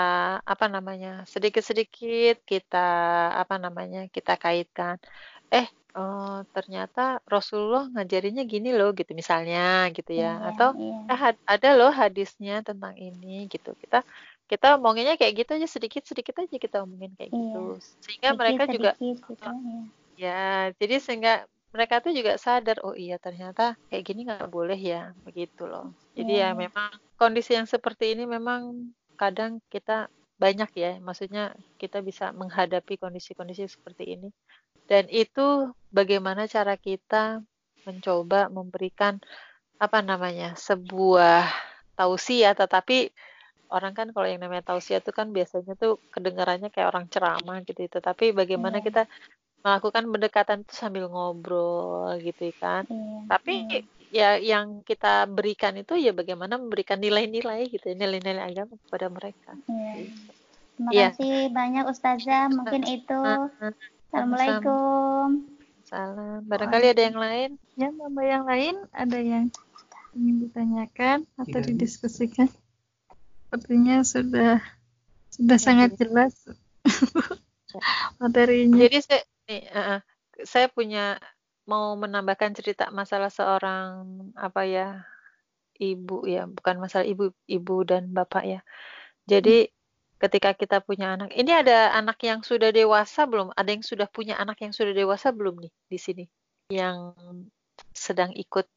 apa 0.46 0.66
namanya 0.70 1.26
sedikit-sedikit 1.26 2.46
kita 2.46 2.88
apa 3.34 3.58
namanya 3.58 4.08
kita 4.10 4.38
kaitkan 4.38 5.02
eh 5.50 5.68
oh, 5.98 6.42
ternyata 6.54 7.22
Rasulullah 7.30 7.90
ngajarinya 7.94 8.46
gini 8.46 8.74
loh 8.74 8.94
gitu 8.94 9.14
misalnya 9.14 9.90
gitu 9.94 10.14
ya 10.14 10.38
hmm. 10.38 10.50
atau 10.54 10.70
eh 11.10 11.22
ada 11.46 11.70
loh 11.78 11.92
hadisnya 11.94 12.62
tentang 12.66 12.98
ini 12.98 13.50
gitu 13.50 13.74
kita 13.82 14.06
kita 14.44 14.78
omonginnya 14.78 15.18
kayak 15.18 15.46
gitu 15.46 15.52
aja 15.58 15.68
sedikit 15.70 16.04
sedikit 16.06 16.36
aja 16.38 16.58
kita 16.62 16.86
omongin 16.86 17.16
kayak 17.18 17.32
gitu 17.32 17.80
sehingga 18.06 18.36
sedikit, 18.36 18.40
mereka 18.40 18.64
juga 18.70 18.92
gitu, 19.00 19.34
ya. 19.40 19.52
ya 20.20 20.44
jadi 20.78 20.96
sehingga 21.00 21.34
mereka 21.74 22.00
tuh 22.06 22.14
juga 22.14 22.38
sadar 22.38 22.80
oh 22.86 22.94
iya 22.94 23.18
ternyata 23.18 23.74
kayak 23.90 24.04
gini 24.06 24.30
nggak 24.30 24.48
boleh 24.54 24.78
ya 24.78 25.12
begitu 25.26 25.66
loh 25.66 25.92
jadi 26.14 26.34
yeah. 26.34 26.52
ya 26.54 26.58
memang 26.70 26.94
kondisi 27.18 27.58
yang 27.58 27.66
seperti 27.66 28.14
ini 28.14 28.30
memang 28.30 28.94
kadang 29.18 29.58
kita 29.74 30.08
banyak 30.38 30.70
ya 30.78 30.92
maksudnya 31.02 31.58
kita 31.82 32.06
bisa 32.06 32.30
menghadapi 32.34 33.02
kondisi-kondisi 33.02 33.66
seperti 33.66 34.18
ini 34.18 34.30
dan 34.86 35.10
itu 35.10 35.74
bagaimana 35.90 36.46
cara 36.46 36.78
kita 36.78 37.42
mencoba 37.84 38.54
memberikan 38.54 39.18
apa 39.82 40.00
namanya 40.06 40.54
sebuah 40.56 41.50
tausiah 41.98 42.54
tetapi 42.54 43.12
orang 43.74 43.94
kan 43.98 44.08
kalau 44.14 44.30
yang 44.30 44.42
namanya 44.46 44.74
tausiah 44.74 45.02
itu 45.02 45.10
kan 45.10 45.34
biasanya 45.34 45.74
tuh 45.74 45.98
kedengarannya 46.14 46.70
kayak 46.70 46.94
orang 46.94 47.10
ceramah 47.10 47.66
gitu 47.66 47.90
tetapi 47.90 48.32
bagaimana 48.32 48.80
yeah. 48.80 48.86
kita 48.86 49.04
melakukan 49.64 50.04
pendekatan 50.12 50.58
itu 50.68 50.74
sambil 50.76 51.08
ngobrol 51.08 52.20
gitu 52.20 52.52
kan. 52.60 52.84
Iya, 52.92 53.20
Tapi 53.32 53.54
iya. 53.72 53.80
ya 54.14 54.30
yang 54.38 54.84
kita 54.84 55.26
berikan 55.26 55.74
itu 55.80 55.96
ya 55.96 56.12
bagaimana 56.12 56.60
memberikan 56.60 57.00
nilai-nilai 57.00 57.72
gitu 57.72 57.88
ya, 57.88 57.96
nilai-nilai 57.96 58.44
agama 58.44 58.76
kepada 58.88 59.08
mereka. 59.08 59.52
Iya. 59.66 59.94
Terima 60.74 60.90
Iya. 60.92 61.08
kasih 61.16 61.36
banyak 61.56 61.84
Ustazah. 61.88 62.46
Mungkin 62.52 62.84
itu. 62.92 63.20
Assalamualaikum. 64.12 65.48
Salam. 65.88 66.44
Barangkali 66.44 66.86
ada 66.92 67.02
yang 67.06 67.18
lain? 67.18 67.50
Ya, 67.80 67.90
Mama 67.94 68.22
yang 68.26 68.44
lain 68.44 68.76
ada 68.92 69.18
yang 69.18 69.48
ingin 70.14 70.36
ditanyakan 70.46 71.18
atau 71.40 71.58
Tidak. 71.62 71.70
didiskusikan? 71.72 72.50
Sepertinya 73.48 74.02
sudah 74.02 74.62
sudah 75.30 75.58
sangat 75.62 75.94
jelas 75.98 76.34
materinya. 78.22 78.78
Jadi 78.86 78.98
saya, 79.02 79.22
nih, 79.48 79.64
eh, 79.68 80.00
saya 80.44 80.68
punya 80.72 81.20
mau 81.64 81.96
menambahkan 81.96 82.52
cerita 82.56 82.92
masalah 82.92 83.32
seorang 83.32 84.04
apa 84.36 84.62
ya 84.68 84.88
ibu 85.80 86.28
ya, 86.28 86.46
bukan 86.48 86.76
masalah 86.80 87.08
ibu 87.08 87.32
ibu 87.48 87.76
dan 87.88 88.12
bapak 88.12 88.44
ya. 88.44 88.60
Jadi 89.24 89.72
ketika 90.20 90.56
kita 90.56 90.80
punya 90.84 91.16
anak, 91.16 91.36
ini 91.36 91.52
ada 91.52 91.96
anak 91.96 92.20
yang 92.24 92.44
sudah 92.44 92.72
dewasa 92.72 93.28
belum? 93.28 93.52
Ada 93.56 93.70
yang 93.76 93.84
sudah 93.84 94.08
punya 94.08 94.36
anak 94.40 94.60
yang 94.64 94.72
sudah 94.76 94.92
dewasa 94.96 95.32
belum 95.32 95.64
nih 95.64 95.74
di 95.88 96.00
sini? 96.00 96.26
Yang 96.72 97.16
sedang 97.92 98.32
ikut 98.36 98.68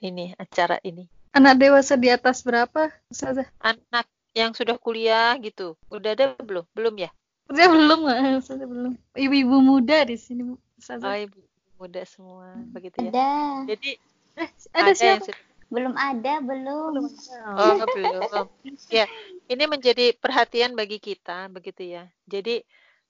ini 0.00 0.36
acara 0.36 0.80
ini. 0.84 1.08
Anak 1.32 1.56
dewasa 1.60 1.96
di 1.96 2.12
atas 2.12 2.44
berapa? 2.44 2.92
Ustazah? 3.08 3.48
Anak 3.60 4.04
yang 4.36 4.52
sudah 4.52 4.76
kuliah 4.76 5.36
gitu. 5.40 5.76
Udah 5.88 6.12
ada 6.12 6.36
belum? 6.40 6.64
Belum 6.76 6.92
ya? 7.00 7.08
Saya 7.52 7.68
belum, 7.68 8.00
Ustazah 8.42 8.66
belum. 8.68 8.92
Ibu-ibu 9.14 9.56
muda 9.60 10.04
di 10.08 10.16
sini, 10.16 10.42
Bu. 10.44 10.56
Oh, 11.02 11.16
ibu 11.16 11.38
muda 11.78 12.02
semua 12.02 12.58
begitu 12.74 12.98
ya. 13.06 13.10
Ada. 13.10 13.30
Jadi 13.70 13.90
Eh, 14.32 14.48
ada 14.72 14.80
ada 14.80 14.90
yang 14.96 15.20
siapa? 15.20 15.24
sudah 15.28 15.40
Belum 15.72 15.94
ada, 15.96 16.34
belum. 16.44 17.08
Oh, 17.56 17.74
belum. 17.96 18.46
Ya, 18.92 19.08
ini 19.48 19.64
menjadi 19.64 20.12
perhatian 20.20 20.76
bagi 20.76 21.00
kita, 21.00 21.48
begitu 21.48 21.96
ya. 21.96 22.04
Jadi, 22.28 22.60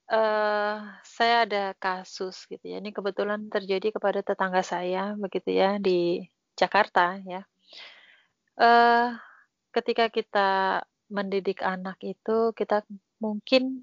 eh 0.06 0.76
saya 1.02 1.42
ada 1.42 1.74
kasus 1.74 2.46
gitu 2.46 2.62
ya. 2.62 2.78
Ini 2.78 2.94
kebetulan 2.94 3.50
terjadi 3.50 3.90
kepada 3.90 4.22
tetangga 4.22 4.62
saya, 4.62 5.18
begitu 5.18 5.50
ya, 5.50 5.82
di 5.82 6.22
Jakarta 6.54 7.18
ya. 7.26 7.42
Eh 8.62 9.10
ketika 9.74 10.06
kita 10.06 10.50
mendidik 11.10 11.66
anak 11.66 11.98
itu, 12.06 12.54
kita 12.54 12.86
mungkin 13.18 13.82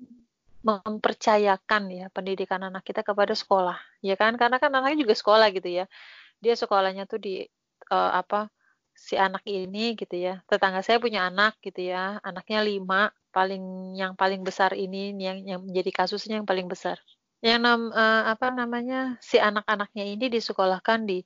mempercayakan 0.66 1.84
ya 1.92 2.06
pendidikan 2.12 2.62
anak 2.64 2.84
kita 2.84 3.02
kepada 3.06 3.32
sekolah, 3.36 3.78
ya 4.04 4.16
kan? 4.20 4.36
Karena 4.36 4.58
kan 4.60 4.72
anaknya 4.76 5.08
juga 5.08 5.16
sekolah 5.16 5.48
gitu 5.56 5.70
ya. 5.72 5.86
Dia 6.44 6.54
sekolahnya 6.60 7.08
tuh 7.08 7.20
di 7.22 7.44
eh, 7.92 8.12
apa? 8.22 8.52
si 9.00 9.16
anak 9.16 9.44
ini 9.48 9.96
gitu 9.96 10.16
ya 10.20 10.44
tetangga 10.44 10.84
saya 10.84 11.00
punya 11.00 11.32
anak 11.32 11.56
gitu 11.64 11.88
ya 11.88 12.20
anaknya 12.20 12.60
lima 12.68 13.16
paling 13.32 13.96
yang 13.96 14.14
paling 14.20 14.44
besar 14.44 14.76
ini 14.76 15.16
yang 15.16 15.40
yang 15.48 15.60
menjadi 15.64 16.04
kasusnya 16.04 16.44
yang 16.44 16.48
paling 16.50 16.68
besar 16.68 17.00
yang 17.40 17.64
nam, 17.64 17.96
eh, 17.96 18.24
apa 18.28 18.52
namanya 18.52 19.16
si 19.24 19.40
anak-anaknya 19.40 20.04
ini 20.04 20.28
disekolahkan 20.28 21.08
di 21.08 21.24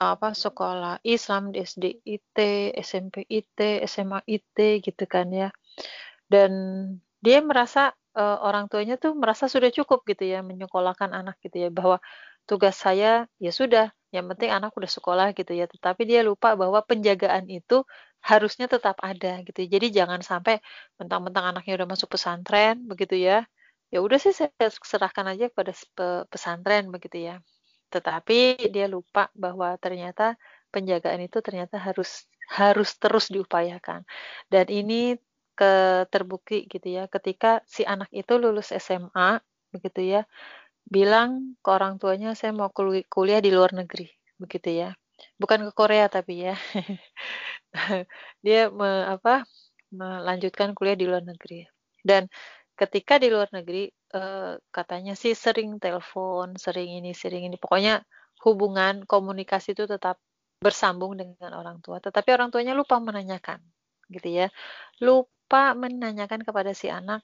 apa 0.00 0.32
sekolah 0.32 1.04
Islam 1.04 1.52
di 1.52 1.60
SD 1.60 1.84
IT 2.08 2.38
SMP 2.80 3.28
IT 3.28 3.84
SMA 3.84 4.24
IT 4.24 4.56
gitu 4.80 5.04
kan 5.04 5.28
ya 5.28 5.52
dan 6.32 6.50
dia 7.20 7.44
merasa 7.44 7.92
eh, 8.18 8.36
orang 8.46 8.64
tuanya 8.70 8.94
tuh 9.02 9.12
merasa 9.22 9.44
sudah 9.54 9.70
cukup 9.78 9.98
gitu 10.10 10.24
ya 10.32 10.38
menyekolahkan 10.48 11.10
anak 11.18 11.36
gitu 11.44 11.56
ya 11.64 11.68
bahwa 11.78 11.96
tugas 12.48 12.74
saya 12.84 13.26
ya 13.44 13.50
sudah 13.54 13.84
yang 14.14 14.26
penting 14.30 14.50
anak 14.52 14.70
udah 14.78 14.90
sekolah 14.96 15.26
gitu 15.38 15.52
ya. 15.56 15.64
Tetapi 15.70 16.02
dia 16.10 16.20
lupa 16.26 16.52
bahwa 16.60 16.80
penjagaan 16.84 17.46
itu 17.48 17.84
harusnya 18.22 18.66
tetap 18.70 18.96
ada 19.02 19.40
gitu. 19.46 19.60
Jadi 19.66 19.86
jangan 19.98 20.20
sampai 20.22 20.60
mentang-mentang 21.00 21.44
anaknya 21.56 21.72
udah 21.80 21.88
masuk 21.92 22.08
pesantren 22.14 22.84
begitu 22.90 23.16
ya 23.18 23.44
ya 23.92 23.98
udah 24.00 24.16
sih 24.24 24.32
saya 24.32 24.48
serahkan 24.90 25.26
aja 25.32 25.44
kepada 25.52 25.72
pe- 25.96 26.24
pesantren 26.32 26.88
begitu 26.94 27.18
ya. 27.28 27.34
Tetapi 27.92 28.68
dia 28.74 28.86
lupa 28.88 29.28
bahwa 29.36 29.76
ternyata 29.84 30.36
penjagaan 30.72 31.20
itu 31.28 31.38
ternyata 31.44 31.76
harus 31.76 32.24
harus 32.48 32.88
terus 33.02 33.28
diupayakan. 33.34 34.00
Dan 34.52 34.66
ini 34.72 35.16
ke 35.58 36.04
terbukti 36.12 36.66
gitu 36.72 36.88
ya. 36.88 37.02
Ketika 37.10 37.60
si 37.68 37.82
anak 37.86 38.08
itu 38.12 38.32
lulus 38.42 38.72
SMA 38.72 39.40
begitu 39.72 40.00
ya 40.04 40.22
bilang 40.84 41.56
ke 41.64 41.68
orang 41.72 41.96
tuanya 41.96 42.36
saya 42.36 42.52
mau 42.52 42.68
kul- 42.76 43.06
kuliah 43.08 43.40
di 43.40 43.50
luar 43.54 43.72
negeri 43.72 44.08
begitu 44.40 44.68
ya. 44.82 44.90
Bukan 45.40 45.58
ke 45.70 45.72
Korea 45.72 46.06
tapi 46.10 46.50
ya. 46.50 46.54
Dia 48.44 48.68
me- 48.72 49.06
apa 49.16 49.46
melanjutkan 49.92 50.74
kuliah 50.76 50.96
di 50.98 51.06
luar 51.08 51.22
negeri. 51.24 51.64
Dan 52.02 52.26
ketika 52.74 53.16
di 53.22 53.28
luar 53.30 53.48
negeri 53.54 53.88
eh, 53.90 54.54
katanya 54.74 55.14
sih 55.14 55.32
sering 55.36 55.78
telepon 55.78 56.58
sering 56.58 56.90
ini 56.98 57.12
sering 57.14 57.46
ini. 57.48 57.56
Pokoknya 57.60 58.02
hubungan 58.44 59.06
komunikasi 59.06 59.78
itu 59.78 59.84
tetap 59.86 60.18
bersambung 60.58 61.14
dengan 61.18 61.54
orang 61.54 61.78
tua. 61.84 61.98
Tetapi 62.02 62.28
orang 62.34 62.48
tuanya 62.50 62.74
lupa 62.74 62.98
menanyakan 62.98 63.62
gitu 64.14 64.28
ya 64.28 64.46
lupa 65.04 65.74
menanyakan 65.82 66.40
kepada 66.46 66.72
si 66.76 66.88
anak 66.92 67.20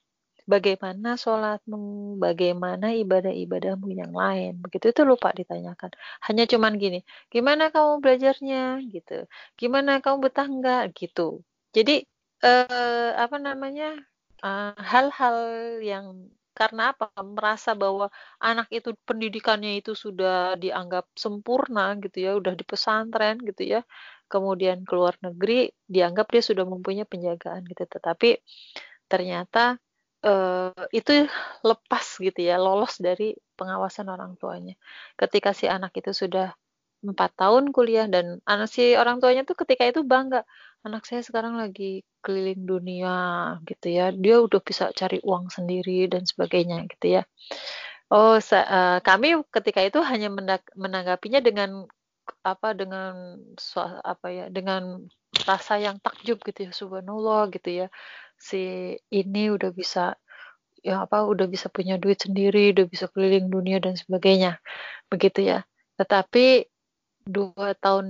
bagaimana 0.48 1.08
sholatmu, 1.20 2.16
bagaimana 2.24 2.86
ibadah-ibadahmu 2.96 3.88
yang 3.92 4.12
lain. 4.16 4.52
Begitu 4.64 4.86
itu 4.96 5.02
lupa 5.04 5.28
ditanyakan. 5.36 5.92
Hanya 6.26 6.44
cuman 6.48 6.72
gini, 6.80 6.98
gimana 7.28 7.68
kamu 7.74 8.00
belajarnya 8.02 8.80
gitu. 8.94 9.28
Gimana 9.60 10.00
kamu 10.04 10.16
betah 10.24 10.48
enggak 10.48 10.82
gitu. 10.96 11.44
Jadi 11.76 11.92
eh, 12.44 13.10
apa 13.24 13.36
namanya? 13.36 13.92
eh, 14.44 14.72
hal-hal 14.92 15.36
yang 15.84 16.06
karena 16.58 16.90
apa? 16.96 17.06
Merasa 17.22 17.70
bahwa 17.78 18.10
anak 18.42 18.66
itu 18.74 18.90
pendidikannya 19.06 19.78
itu 19.78 19.92
sudah 19.94 20.58
dianggap 20.58 21.06
sempurna 21.14 21.94
gitu 22.02 22.18
ya, 22.26 22.30
udah 22.40 22.54
di 22.58 22.64
pesantren 22.66 23.36
gitu 23.48 23.62
ya. 23.78 23.80
Kemudian 24.28 24.84
keluar 24.84 25.16
negeri 25.24 25.72
dianggap 25.88 26.28
dia 26.30 26.42
sudah 26.44 26.64
mempunyai 26.68 27.08
penjagaan 27.08 27.64
gitu. 27.66 27.84
Tetapi 27.88 28.38
ternyata 29.08 29.80
eh, 30.22 30.84
itu 30.92 31.26
lepas 31.64 32.06
gitu 32.20 32.40
ya, 32.40 32.60
lolos 32.60 33.00
dari 33.00 33.34
pengawasan 33.58 34.06
orang 34.12 34.36
tuanya. 34.38 34.74
Ketika 35.18 35.50
si 35.56 35.66
anak 35.66 35.96
itu 35.98 36.12
sudah 36.14 36.54
empat 36.98 37.30
tahun 37.38 37.70
kuliah 37.70 38.10
dan 38.10 38.42
anak 38.42 38.68
si 38.74 38.98
orang 38.98 39.22
tuanya 39.22 39.46
tuh 39.46 39.54
ketika 39.54 39.86
itu 39.86 40.02
bangga, 40.02 40.42
anak 40.82 41.06
saya 41.06 41.22
sekarang 41.22 41.54
lagi 41.54 42.02
keliling 42.22 42.66
dunia 42.66 43.16
gitu 43.66 43.86
ya, 43.90 44.10
dia 44.10 44.42
udah 44.42 44.60
bisa 44.62 44.90
cari 44.94 45.22
uang 45.22 45.50
sendiri 45.50 46.10
dan 46.10 46.26
sebagainya 46.26 46.86
gitu 46.90 47.18
ya. 47.18 47.22
Oh, 48.08 48.40
eh, 48.40 48.98
kami 49.04 49.28
ketika 49.52 49.80
itu 49.84 50.00
hanya 50.00 50.32
menanggapinya 50.74 51.40
dengan 51.44 51.84
apa 52.54 52.72
dengan 52.76 53.36
apa 54.04 54.26
ya 54.32 54.46
dengan 54.48 55.08
rasa 55.44 55.76
yang 55.76 56.00
takjub 56.00 56.40
gitu 56.44 56.68
ya 56.68 56.72
subhanallah 56.72 57.52
gitu 57.52 57.84
ya. 57.84 57.86
Si 58.38 58.94
ini 59.12 59.50
udah 59.50 59.70
bisa 59.74 60.14
ya 60.80 61.04
apa 61.04 61.26
udah 61.26 61.50
bisa 61.50 61.66
punya 61.68 61.98
duit 61.98 62.22
sendiri 62.22 62.70
udah 62.70 62.86
bisa 62.86 63.10
keliling 63.10 63.50
dunia 63.50 63.82
dan 63.82 63.98
sebagainya 63.98 64.62
begitu 65.10 65.44
ya. 65.44 65.66
Tetapi 65.98 66.64
dua 67.28 67.76
tahun 67.76 68.06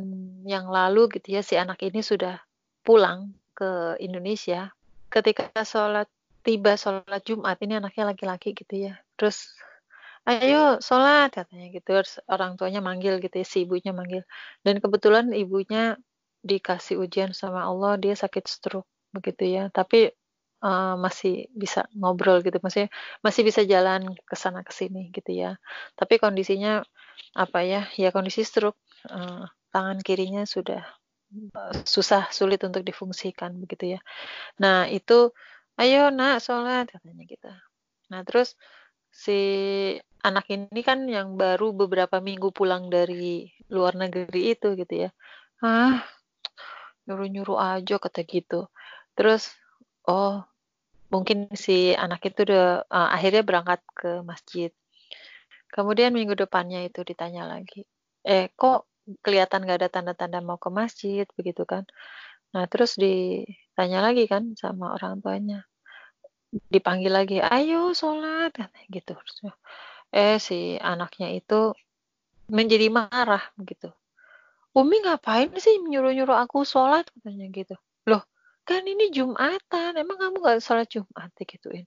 yang 0.47 0.71
lalu 0.71 1.11
gitu 1.19 1.35
ya 1.35 1.43
si 1.43 1.59
anak 1.59 1.83
ini 1.83 2.05
sudah 2.05 2.39
pulang 2.87 3.35
ke 3.59 3.99
Indonesia. 3.99 4.71
Ketika 5.11 5.51
sholat 5.67 6.07
tiba 6.47 6.79
sholat 6.79 7.27
Jumat 7.27 7.59
ini 7.65 7.83
anaknya 7.83 8.15
laki-laki 8.15 8.55
gitu 8.55 8.89
ya. 8.89 8.95
Terus 9.19 9.53
ayo 10.27 10.83
sholat 10.83 11.31
katanya 11.35 11.67
gitu. 11.71 11.89
Terus 11.89 12.19
orang 12.27 12.59
tuanya 12.59 12.81
manggil 12.83 13.23
gitu 13.23 13.35
ya 13.39 13.47
si 13.47 13.65
ibunya 13.67 13.93
manggil. 13.95 14.23
Dan 14.65 14.83
kebetulan 14.83 15.31
ibunya 15.37 15.97
dikasih 16.43 16.99
ujian 17.03 17.35
sama 17.35 17.67
Allah 17.67 17.99
dia 18.01 18.15
sakit 18.17 18.45
stroke 18.49 18.89
begitu 19.15 19.45
ya. 19.47 19.63
Tapi 19.71 20.11
eh, 20.65 20.95
masih 20.99 21.47
bisa 21.55 21.87
ngobrol 21.95 22.43
gitu. 22.47 22.59
Maksudnya 22.63 22.91
masih 23.23 23.43
bisa 23.47 23.63
jalan 23.63 24.15
ke 24.29 24.35
sana 24.35 24.67
ke 24.67 24.73
sini 24.75 25.11
gitu 25.15 25.31
ya. 25.35 25.61
Tapi 25.99 26.19
kondisinya 26.19 26.83
apa 27.37 27.63
ya? 27.67 27.87
Ya 28.01 28.09
kondisi 28.15 28.43
stroke 28.43 28.79
eh, 29.11 29.45
tangan 29.75 29.99
kirinya 30.03 30.43
sudah 30.49 30.83
eh, 31.35 31.75
susah 31.85 32.31
sulit 32.33 32.61
untuk 32.65 32.83
difungsikan 32.83 33.59
begitu 33.63 33.99
ya. 33.99 34.01
Nah 34.63 34.89
itu 34.91 35.33
ayo 35.79 36.11
nak 36.11 36.43
sholat 36.43 36.91
katanya 36.91 37.25
gitu. 37.25 37.51
Nah 38.11 38.21
terus 38.27 38.59
si 39.19 39.39
anak 40.23 40.47
ini 40.55 40.81
kan 40.87 41.03
yang 41.11 41.35
baru 41.35 41.75
beberapa 41.75 42.23
minggu 42.23 42.55
pulang 42.55 42.87
dari 42.87 43.51
luar 43.75 43.99
negeri 43.99 44.55
itu 44.55 44.79
gitu 44.79 44.95
ya 45.09 45.11
ah 45.67 45.99
nyuruh-nyuruh 47.11 47.59
aja 47.59 47.99
kata 47.99 48.23
gitu 48.23 48.71
terus 49.19 49.51
oh 50.07 50.47
mungkin 51.11 51.51
si 51.59 51.97
anak 51.99 52.23
itu 52.31 52.47
udah 52.47 52.87
eh, 52.87 53.09
akhirnya 53.17 53.43
berangkat 53.43 53.81
ke 53.99 54.23
masjid 54.23 54.71
kemudian 55.75 56.15
minggu 56.15 56.39
depannya 56.39 56.87
itu 56.87 57.03
ditanya 57.03 57.51
lagi 57.51 57.83
eh 58.23 58.55
kok 58.55 58.87
kelihatan 59.25 59.65
nggak 59.65 59.79
ada 59.85 59.91
tanda-tanda 59.91 60.39
mau 60.45 60.61
ke 60.61 60.69
masjid 60.69 61.25
begitu 61.39 61.65
kan. 61.65 61.89
Nah, 62.53 62.65
terus 62.69 62.97
ditanya 62.97 64.05
lagi 64.05 64.25
kan 64.29 64.57
sama 64.57 64.97
orang 64.97 65.21
tuanya. 65.25 65.65
Dipanggil 66.49 67.13
lagi, 67.13 67.37
"Ayo 67.45 67.93
sholat," 67.93 68.57
gitu. 68.89 69.15
Eh, 70.09 70.41
si 70.41 70.81
anaknya 70.81 71.29
itu 71.37 71.77
menjadi 72.49 72.89
marah 72.89 73.45
begitu. 73.61 73.93
Umi 74.73 75.05
ngapain 75.05 75.53
sih 75.61 75.77
nyuruh-nyuruh 75.81 76.39
aku 76.45 76.65
sholat 76.65 77.09
katanya 77.13 77.47
gitu. 77.53 77.77
Loh, 78.09 78.23
kan 78.65 78.85
ini 78.85 79.13
Jumatan, 79.13 79.97
emang 79.97 80.17
kamu 80.17 80.37
gak 80.45 80.61
sholat 80.65 80.89
Jumat 80.89 81.33
gituin. 81.37 81.85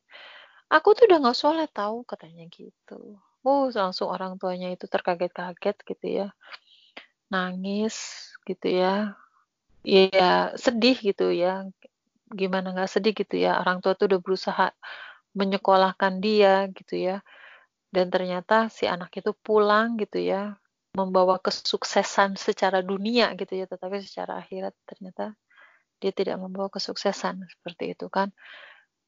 Aku 0.69 0.93
tuh 0.93 1.09
udah 1.09 1.17
gak 1.31 1.37
sholat 1.37 1.69
tahu 1.73 2.03
katanya 2.05 2.45
gitu. 2.51 3.17
Oh, 3.41 3.65
langsung 3.73 4.13
orang 4.13 4.37
tuanya 4.37 4.69
itu 4.69 4.85
terkaget-kaget 4.85 5.77
gitu 5.87 6.05
ya. 6.09 6.27
Nangis 7.33 7.97
gitu 8.45 8.67
ya. 8.69 9.17
Iya, 9.81 10.53
sedih 10.61 10.97
gitu 11.01 11.33
ya. 11.33 11.65
Gimana 12.31 12.71
nggak 12.73 12.91
sedih 12.91 13.13
gitu 13.13 13.35
ya. 13.37 13.59
Orang 13.61 13.83
tua 13.83 13.93
tuh 13.93 14.07
udah 14.11 14.19
berusaha 14.23 14.67
menyekolahkan 15.35 16.23
dia 16.23 16.67
gitu 16.71 16.95
ya. 16.97 17.17
Dan 17.91 18.07
ternyata 18.07 18.71
si 18.71 18.87
anak 18.87 19.11
itu 19.19 19.35
pulang 19.35 19.99
gitu 19.99 20.19
ya. 20.19 20.55
Membawa 20.95 21.39
kesuksesan 21.39 22.35
secara 22.39 22.79
dunia 22.83 23.35
gitu 23.35 23.53
ya. 23.55 23.65
Tetapi 23.67 23.99
secara 24.03 24.39
akhirat 24.43 24.73
ternyata 24.87 25.35
dia 26.01 26.11
tidak 26.15 26.41
membawa 26.41 26.71
kesuksesan 26.73 27.45
seperti 27.47 27.93
itu 27.93 28.07
kan. 28.07 28.33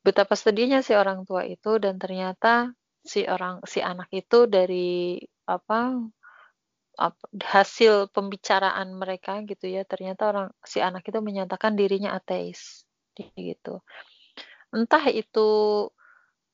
Betapa 0.04 0.36
sedihnya 0.36 0.84
si 0.84 0.94
orang 0.94 1.24
tua 1.24 1.48
itu 1.48 1.80
dan 1.80 1.96
ternyata 1.96 2.76
si 3.04 3.24
orang 3.28 3.64
si 3.64 3.80
anak 3.84 4.12
itu 4.12 4.48
dari 4.48 5.20
apa 5.48 6.00
hasil 7.42 8.14
pembicaraan 8.14 8.94
mereka 8.94 9.42
gitu 9.50 9.66
ya 9.66 9.82
ternyata 9.84 10.30
orang 10.30 10.48
si 10.62 10.78
anak 10.78 11.04
itu 11.10 11.20
menyatakan 11.20 11.74
dirinya 11.74 12.14
ateis 12.14 12.83
gitu. 13.38 13.82
Entah 14.74 15.06
itu 15.14 15.50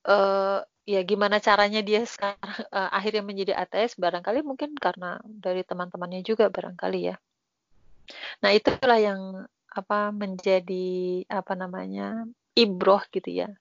uh, 0.06 0.60
ya 0.84 1.02
gimana 1.06 1.38
caranya 1.40 1.80
dia 1.86 2.04
sekarang 2.04 2.40
uh, 2.74 2.90
akhirnya 2.98 3.24
menjadi 3.24 3.54
ateis 3.56 3.96
barangkali 3.96 4.42
mungkin 4.42 4.76
karena 4.76 5.22
dari 5.26 5.64
teman-temannya 5.64 6.22
juga 6.26 6.52
barangkali 6.52 7.00
ya. 7.14 7.16
Nah 8.44 8.52
itulah 8.52 9.00
yang 9.00 9.22
apa 9.70 10.10
menjadi 10.10 11.24
apa 11.30 11.54
namanya 11.54 12.26
ibroh 12.58 13.06
gitu 13.14 13.30
ya 13.30 13.54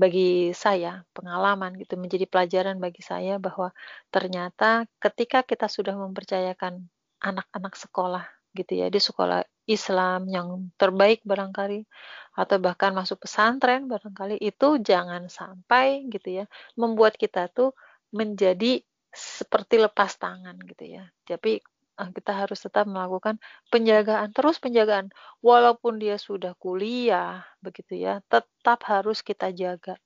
bagi 0.00 0.56
saya 0.56 1.04
pengalaman 1.12 1.76
gitu 1.76 2.00
menjadi 2.00 2.24
pelajaran 2.24 2.80
bagi 2.80 3.04
saya 3.04 3.36
bahwa 3.36 3.68
ternyata 4.08 4.88
ketika 4.96 5.44
kita 5.44 5.68
sudah 5.68 5.92
mempercayakan 5.92 6.88
anak-anak 7.20 7.76
sekolah 7.76 8.24
gitu 8.56 8.80
ya 8.80 8.88
di 8.88 8.96
sekolah 8.96 9.44
Islam 9.70 10.26
yang 10.26 10.48
terbaik 10.74 11.22
barangkali 11.22 11.86
atau 12.34 12.56
bahkan 12.58 12.90
masuk 12.94 13.26
pesantren 13.26 13.86
barangkali 13.86 14.36
itu 14.42 14.68
jangan 14.82 15.30
sampai 15.30 16.06
gitu 16.10 16.42
ya 16.42 16.44
membuat 16.74 17.14
kita 17.14 17.46
tuh 17.50 17.74
menjadi 18.10 18.82
seperti 19.10 19.82
lepas 19.82 20.18
tangan 20.18 20.54
gitu 20.66 20.98
ya. 20.98 21.04
Tapi 21.26 21.62
Ah, 22.00 22.08
kita 22.16 22.32
harus 22.32 22.56
tetap 22.64 22.88
melakukan 22.88 23.36
penjagaan, 23.68 24.32
terus 24.32 24.56
penjagaan. 24.56 25.12
Walaupun 25.44 26.00
dia 26.00 26.16
sudah 26.16 26.56
kuliah, 26.56 27.44
begitu 27.60 27.92
ya, 28.00 28.24
tetap 28.32 28.80
harus 28.88 29.20
kita 29.20 29.52
jaga. 29.52 30.00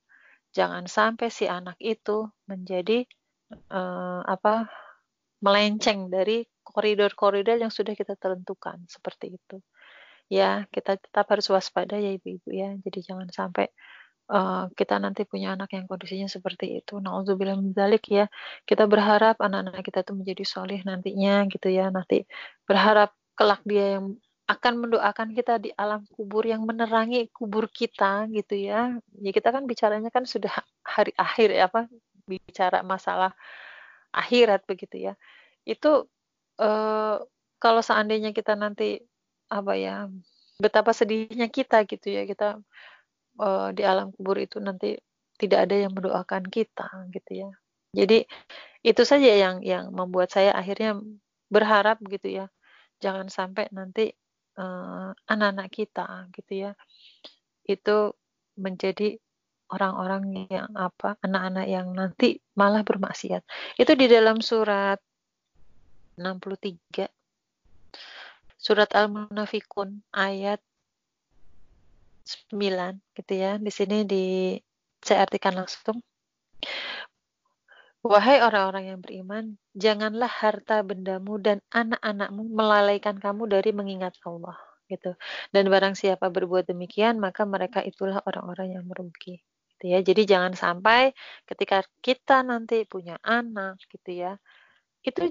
Jangan 0.51 0.91
sampai 0.91 1.31
si 1.31 1.47
anak 1.47 1.79
itu 1.79 2.27
menjadi 2.51 3.07
uh, 3.71 4.27
apa 4.27 4.67
melenceng 5.39 6.11
dari 6.11 6.43
koridor-koridor 6.65 7.61
yang 7.61 7.69
sudah 7.69 7.93
kita 7.93 8.17
tentukan 8.17 8.81
seperti 8.89 9.37
itu. 9.37 9.61
Ya, 10.25 10.65
kita 10.73 10.97
tetap 10.97 11.29
harus 11.29 11.45
waspada 11.53 12.01
ya 12.01 12.17
ibu-ibu 12.17 12.49
ya. 12.49 12.73
Jadi 12.81 12.99
jangan 13.05 13.29
sampai 13.29 13.69
uh, 14.29 14.65
kita 14.73 14.97
nanti 14.97 15.21
punya 15.29 15.53
anak 15.53 15.77
yang 15.77 15.85
kondisinya 15.85 16.25
seperti 16.25 16.81
itu. 16.81 16.97
Nauzubillah 16.97 17.57
min 17.61 17.71
dzalik 17.77 18.09
ya. 18.09 18.25
Kita 18.65 18.89
berharap 18.89 19.37
anak-anak 19.37 19.85
kita 19.85 20.01
itu 20.01 20.13
menjadi 20.17 20.43
solih 20.45 20.79
nantinya 20.81 21.45
gitu 21.49 21.69
ya. 21.69 21.93
Nanti 21.93 22.25
berharap 22.65 23.13
kelak 23.37 23.61
dia 23.67 24.01
yang 24.01 24.17
akan 24.45 24.73
mendoakan 24.77 25.33
kita 25.33 25.57
di 25.57 25.73
alam 25.73 26.05
kubur 26.13 26.45
yang 26.45 26.61
menerangi 26.65 27.29
kubur 27.33 27.69
kita 27.69 28.29
gitu 28.33 28.57
ya. 28.57 28.97
Ya 29.21 29.31
kita 29.33 29.49
kan 29.53 29.65
bicaranya 29.65 30.09
kan 30.13 30.25
sudah 30.25 30.53
hari 30.85 31.13
akhir 31.17 31.49
ya 31.53 31.69
apa 31.69 31.89
bicara 32.29 32.81
masalah 32.85 33.33
akhirat 34.13 34.65
begitu 34.69 35.11
ya. 35.11 35.13
Itu 35.65 36.09
uh, 36.59 37.17
kalau 37.59 37.81
seandainya 37.81 38.31
kita 38.35 38.53
nanti 38.53 38.99
apa 39.51 39.73
ya 39.77 40.09
betapa 40.59 40.95
sedihnya 40.95 41.51
kita 41.51 41.83
gitu 41.85 42.07
ya 42.09 42.23
kita 42.25 42.59
uh, 43.39 43.69
di 43.75 43.83
alam 43.83 44.11
kubur 44.15 44.39
itu 44.39 44.57
nanti 44.63 44.95
tidak 45.35 45.67
ada 45.67 45.75
yang 45.87 45.91
mendoakan 45.91 46.47
kita 46.47 46.87
gitu 47.11 47.47
ya. 47.47 47.49
Jadi 47.95 48.23
itu 48.83 49.03
saja 49.03 49.31
yang 49.35 49.63
yang 49.63 49.91
membuat 49.91 50.31
saya 50.31 50.55
akhirnya 50.55 50.99
berharap 51.51 51.99
gitu 52.07 52.43
ya. 52.43 52.45
Jangan 53.03 53.27
sampai 53.27 53.67
nanti 53.75 54.15
anak 54.55 55.11
eh, 55.11 55.11
anak-anak 55.27 55.67
kita 55.67 56.07
gitu 56.31 56.53
ya 56.67 56.71
itu 57.67 58.15
menjadi 58.55 59.19
orang-orang 59.67 60.47
yang 60.47 60.69
apa 60.77 61.17
anak-anak 61.25 61.65
yang 61.67 61.87
nanti 61.91 62.39
malah 62.55 62.85
bermaksiat. 62.85 63.43
Itu 63.75 63.97
di 63.97 64.05
dalam 64.07 64.39
surat 64.39 65.01
63 66.17 67.07
surat 68.55 68.89
Al-Munafikun 68.97 70.01
ayat 70.09 70.57
9 72.25 72.97
gitu 73.13 73.33
ya. 73.37 73.61
Di 73.61 73.69
sini 73.69 74.01
di 74.09 74.57
saya 75.05 75.29
artikan 75.29 75.53
langsung. 75.53 76.01
Wahai 78.05 78.37
orang-orang 78.41 78.93
yang 78.93 78.99
beriman, 79.01 79.57
janganlah 79.73 80.29
harta 80.29 80.85
bendamu 80.85 81.41
dan 81.41 81.57
anak-anakmu 81.73 82.53
melalaikan 82.53 83.17
kamu 83.17 83.49
dari 83.49 83.73
mengingat 83.73 84.13
Allah 84.25 84.57
gitu. 84.85 85.17
Dan 85.49 85.73
barang 85.73 85.97
siapa 85.97 86.29
berbuat 86.29 86.69
demikian, 86.69 87.17
maka 87.17 87.49
mereka 87.49 87.81
itulah 87.81 88.21
orang-orang 88.29 88.77
yang 88.77 88.85
merugi. 88.85 89.41
Gitu 89.73 89.85
ya. 89.89 90.05
Jadi 90.05 90.21
jangan 90.29 90.53
sampai 90.53 91.17
ketika 91.49 91.81
kita 92.05 92.45
nanti 92.45 92.85
punya 92.85 93.17
anak 93.25 93.81
gitu 93.89 94.13
ya, 94.13 94.37
itu 95.05 95.21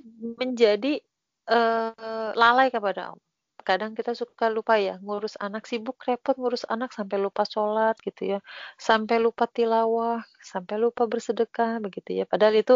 menjadi 0.41 1.03
uh, 1.51 2.31
lalai 2.39 2.71
kepada 2.71 3.13
Allah. 3.13 3.25
Kadang 3.65 3.97
kita 3.97 4.13
suka 4.13 4.53
lupa 4.53 4.77
ya 4.77 5.01
ngurus 5.01 5.41
anak 5.41 5.65
sibuk 5.65 5.97
repot 6.05 6.37
ngurus 6.37 6.69
anak 6.69 6.93
sampai 6.93 7.17
lupa 7.17 7.43
sholat 7.49 7.97
gitu 8.05 8.37
ya. 8.37 8.39
Sampai 8.77 9.17
lupa 9.25 9.49
tilawah 9.49 10.21
sampai 10.45 10.77
lupa 10.85 11.09
bersedekah 11.09 11.81
begitu 11.81 12.11
ya. 12.21 12.25
Padahal 12.29 12.61
itu 12.61 12.75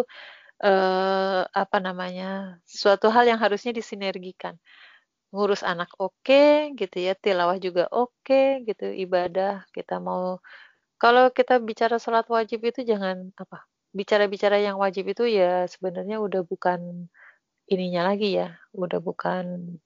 eh, 0.65 1.43
apa 1.45 1.79
namanya 1.87 2.57
suatu 2.65 3.13
hal 3.13 3.25
yang 3.29 3.41
harusnya 3.45 3.73
disinergikan. 3.77 4.57
Ngurus 5.33 5.61
anak 5.61 5.93
oke 6.01 6.17
okay, 6.25 6.73
gitu 6.81 6.97
ya 7.05 7.13
tilawah 7.13 7.61
juga 7.61 7.85
oke 7.93 8.25
okay, 8.25 8.65
gitu 8.69 8.89
ibadah 9.05 9.69
kita 9.77 10.01
mau. 10.01 10.41
Kalau 11.03 11.31
kita 11.37 11.61
bicara 11.61 11.97
sholat 12.01 12.27
wajib 12.33 12.65
itu 12.65 12.81
jangan 12.91 13.29
apa 13.37 13.69
bicara-bicara 13.95 14.61
yang 14.61 14.77
wajib 14.81 15.09
itu 15.13 15.25
ya 15.29 15.65
sebenarnya 15.69 16.21
udah 16.21 16.43
bukan 16.45 17.11
ininya 17.69 18.03
lagi 18.13 18.39
ya. 18.41 18.57
Udah 18.73 18.99
bukan 18.99 19.77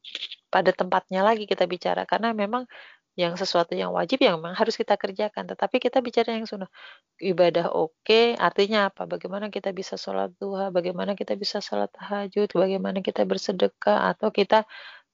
pada 0.48 0.70
tempatnya 0.74 1.20
lagi 1.26 1.44
kita 1.50 1.66
bicara. 1.66 2.06
Karena 2.06 2.30
memang 2.32 2.64
yang 3.12 3.36
sesuatu 3.36 3.76
yang 3.76 3.92
wajib 3.92 4.24
yang 4.24 4.40
memang 4.40 4.56
harus 4.56 4.74
kita 4.78 4.96
kerjakan. 4.96 5.44
Tetapi 5.50 5.76
kita 5.82 5.98
bicara 6.00 6.34
yang 6.38 6.46
sunnah. 6.48 6.70
Ibadah 7.20 7.74
oke 7.74 7.92
okay, 8.06 8.34
artinya 8.38 8.88
apa? 8.88 9.04
Bagaimana 9.04 9.52
kita 9.52 9.74
bisa 9.74 10.00
sholat 10.00 10.32
duha? 10.40 10.72
Bagaimana 10.72 11.12
kita 11.18 11.34
bisa 11.36 11.58
sholat 11.60 11.92
tahajud? 11.92 12.48
Bagaimana 12.54 13.04
kita 13.04 13.26
bersedekah? 13.28 14.10
Atau 14.14 14.32
kita 14.32 14.64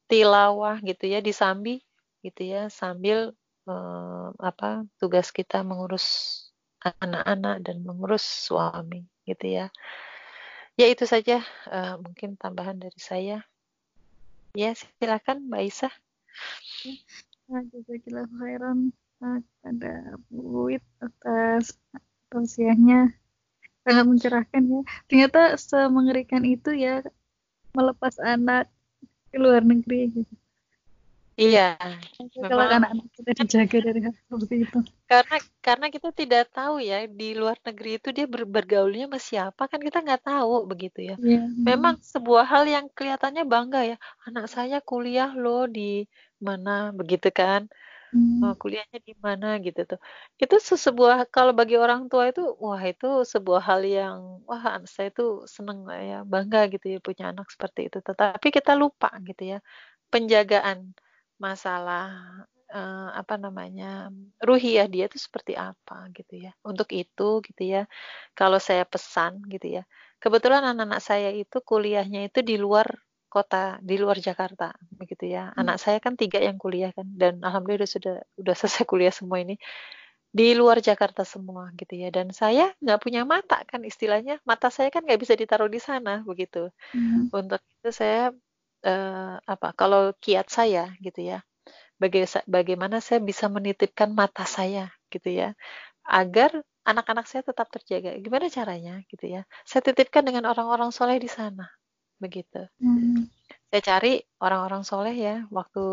tilawah 0.09 0.81
gitu 0.81 1.05
ya 1.05 1.21
disambi 1.21 1.85
gitu 2.25 2.41
ya 2.49 2.73
sambil 2.73 3.37
eh, 3.69 4.29
apa 4.41 4.89
tugas 4.99 5.31
kita 5.31 5.61
mengurus 5.63 6.07
anak-anak 6.83 7.65
dan 7.67 7.83
mengurus 7.83 8.23
suami 8.23 9.07
gitu 9.27 9.47
ya 9.51 9.67
ya 10.79 10.87
itu 10.87 11.05
saja 11.05 11.43
uh, 11.69 11.99
mungkin 11.99 12.39
tambahan 12.39 12.79
dari 12.79 12.99
saya 13.03 13.43
Ya, 14.57 14.73
silakan 14.75 15.47
Mbak 15.47 15.63
Isa. 15.69 15.91
Jazakillah 17.49 18.29
khairan 18.41 18.91
ada 19.65 20.19
Buit 20.33 20.85
atas 20.99 21.77
tausiahnya 22.33 23.13
sangat 23.85 24.05
mencerahkan 24.09 24.63
ya. 24.65 24.81
Ternyata 25.07 25.55
semengerikan 25.61 26.43
itu 26.43 26.73
ya 26.73 27.05
melepas 27.77 28.17
anak 28.19 28.67
ke 29.29 29.37
luar 29.37 29.65
negeri 29.65 30.11
gitu. 30.11 30.35
Iya. 31.39 31.77
Kalau 32.19 32.65
anak-anak 32.65 33.07
dijaga 33.35 33.79
dari 33.81 34.01
hal 34.05 34.15
seperti 34.15 34.55
itu. 34.65 34.79
Karena 35.09 35.37
karena 35.61 35.87
kita 35.93 36.09
tidak 36.13 36.53
tahu 36.55 36.81
ya 36.81 37.05
di 37.05 37.37
luar 37.37 37.57
negeri 37.61 38.01
itu 38.01 38.09
dia 38.13 38.25
ber, 38.25 38.49
bergaulnya 38.49 39.09
sama 39.11 39.21
siapa 39.21 39.63
kan 39.69 39.81
kita 39.81 40.01
nggak 40.05 40.23
tahu 40.25 40.65
begitu 40.65 41.13
ya. 41.13 41.17
Iya. 41.21 41.45
Memang 41.65 42.01
sebuah 42.01 42.45
hal 42.49 42.65
yang 42.69 42.87
kelihatannya 42.93 43.45
bangga 43.45 43.81
ya. 43.85 43.97
Anak 44.25 44.49
saya 44.49 44.79
kuliah 44.81 45.33
loh 45.37 45.69
di 45.69 46.09
mana 46.41 46.95
begitu 46.95 47.29
kan. 47.29 47.69
Hmm. 48.09 48.41
Oh, 48.41 48.57
kuliahnya 48.57 49.05
di 49.05 49.13
mana 49.21 49.61
gitu 49.61 49.85
tuh. 49.85 50.01
Itu 50.41 50.57
sebuah 50.57 51.29
kalau 51.29 51.53
bagi 51.53 51.77
orang 51.77 52.09
tua 52.09 52.33
itu 52.33 52.41
wah 52.57 52.81
itu 52.81 53.29
sebuah 53.29 53.61
hal 53.61 53.85
yang 53.85 54.41
wah 54.49 54.81
saya 54.89 55.13
itu 55.13 55.45
seneng 55.45 55.85
lah 55.85 56.01
ya, 56.01 56.19
bangga 56.25 56.73
gitu 56.73 56.97
ya 56.97 56.99
punya 57.05 57.37
anak 57.37 57.53
seperti 57.53 57.93
itu. 57.93 58.01
Tetapi 58.01 58.49
kita 58.49 58.73
lupa 58.73 59.13
gitu 59.21 59.57
ya 59.57 59.59
penjagaan 60.09 60.97
masalah 61.37 62.09
eh, 62.73 63.11
apa 63.21 63.35
namanya 63.41 64.13
ruhiyah 64.41 64.87
dia 64.89 65.09
itu 65.09 65.19
seperti 65.21 65.57
apa 65.57 66.09
gitu 66.13 66.49
ya. 66.49 66.53
Untuk 66.65 66.89
itu 66.93 67.41
gitu 67.45 67.63
ya. 67.65 67.83
Kalau 68.37 68.61
saya 68.61 68.85
pesan 68.85 69.45
gitu 69.49 69.81
ya. 69.81 69.83
Kebetulan 70.19 70.67
anak-anak 70.67 71.01
saya 71.03 71.31
itu 71.31 71.63
kuliahnya 71.63 72.27
itu 72.29 72.43
di 72.43 72.59
luar 72.59 72.87
kota 73.29 73.77
di 73.85 74.01
luar 74.01 74.19
Jakarta 74.19 74.73
begitu 74.91 75.29
ya. 75.29 75.53
Hmm. 75.53 75.63
Anak 75.65 75.77
saya 75.79 75.99
kan 76.01 76.17
tiga 76.17 76.41
yang 76.41 76.57
kuliah 76.57 76.91
kan 76.97 77.07
dan 77.15 77.45
alhamdulillah 77.45 77.89
sudah 77.89 78.25
sudah 78.35 78.55
selesai 78.57 78.85
kuliah 78.89 79.13
semua 79.13 79.39
ini 79.45 79.61
di 80.29 80.53
luar 80.53 80.81
Jakarta 80.81 81.23
semua 81.25 81.71
gitu 81.77 81.95
ya. 81.97 82.09
Dan 82.09 82.33
saya 82.33 82.73
nggak 82.81 83.01
punya 83.01 83.23
mata 83.29 83.63
kan 83.69 83.85
istilahnya 83.85 84.41
mata 84.49 84.69
saya 84.73 84.89
kan 84.89 85.05
nggak 85.05 85.21
bisa 85.21 85.37
ditaruh 85.37 85.69
di 85.71 85.81
sana 85.81 86.25
begitu. 86.25 86.73
Hmm. 86.93 87.29
Untuk 87.33 87.61
itu 87.79 87.91
saya 87.93 88.33
eh, 88.85 89.35
apa 89.45 89.69
kalau 89.77 90.13
kiat 90.19 90.49
saya 90.49 90.93
gitu 91.05 91.23
ya. 91.23 91.45
Baga- 91.99 92.47
bagaimana 92.47 93.03
saya 93.03 93.19
bisa 93.19 93.51
menitipkan 93.51 94.15
mata 94.15 94.47
saya 94.47 94.91
gitu 95.11 95.35
ya. 95.35 95.55
Agar 96.07 96.63
anak-anak 96.87 97.27
saya 97.29 97.43
tetap 97.45 97.69
terjaga. 97.69 98.17
Gimana 98.17 98.49
caranya 98.49 99.03
gitu 99.11 99.29
ya? 99.29 99.43
Saya 99.67 99.85
titipkan 99.85 100.25
dengan 100.25 100.49
orang-orang 100.49 100.89
soleh 100.95 101.19
di 101.21 101.29
sana 101.29 101.69
begitu. 102.19 102.67
Hmm. 102.83 103.31
saya 103.69 103.83
cari 103.85 104.13
orang-orang 104.41 104.81
soleh 104.81 105.13
ya 105.13 105.45
waktu 105.53 105.85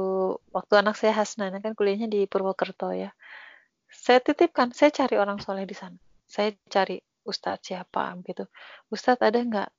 waktu 0.55 0.73
anak 0.79 0.95
saya 0.95 1.11
Hasnana 1.11 1.59
kan 1.59 1.75
kuliahnya 1.75 2.07
di 2.07 2.23
Purwokerto 2.25 2.95
ya. 2.95 3.11
Saya 3.91 4.23
titipkan 4.23 4.71
saya 4.71 4.95
cari 4.95 5.19
orang 5.19 5.43
soleh 5.43 5.67
di 5.67 5.75
sana. 5.75 5.99
Saya 6.23 6.55
cari 6.71 6.97
ustadz 7.27 7.67
siapa? 7.67 8.15
Gitu. 8.23 8.47
Ustadz 8.89 9.21
ada 9.21 9.39
nggak 9.39 9.69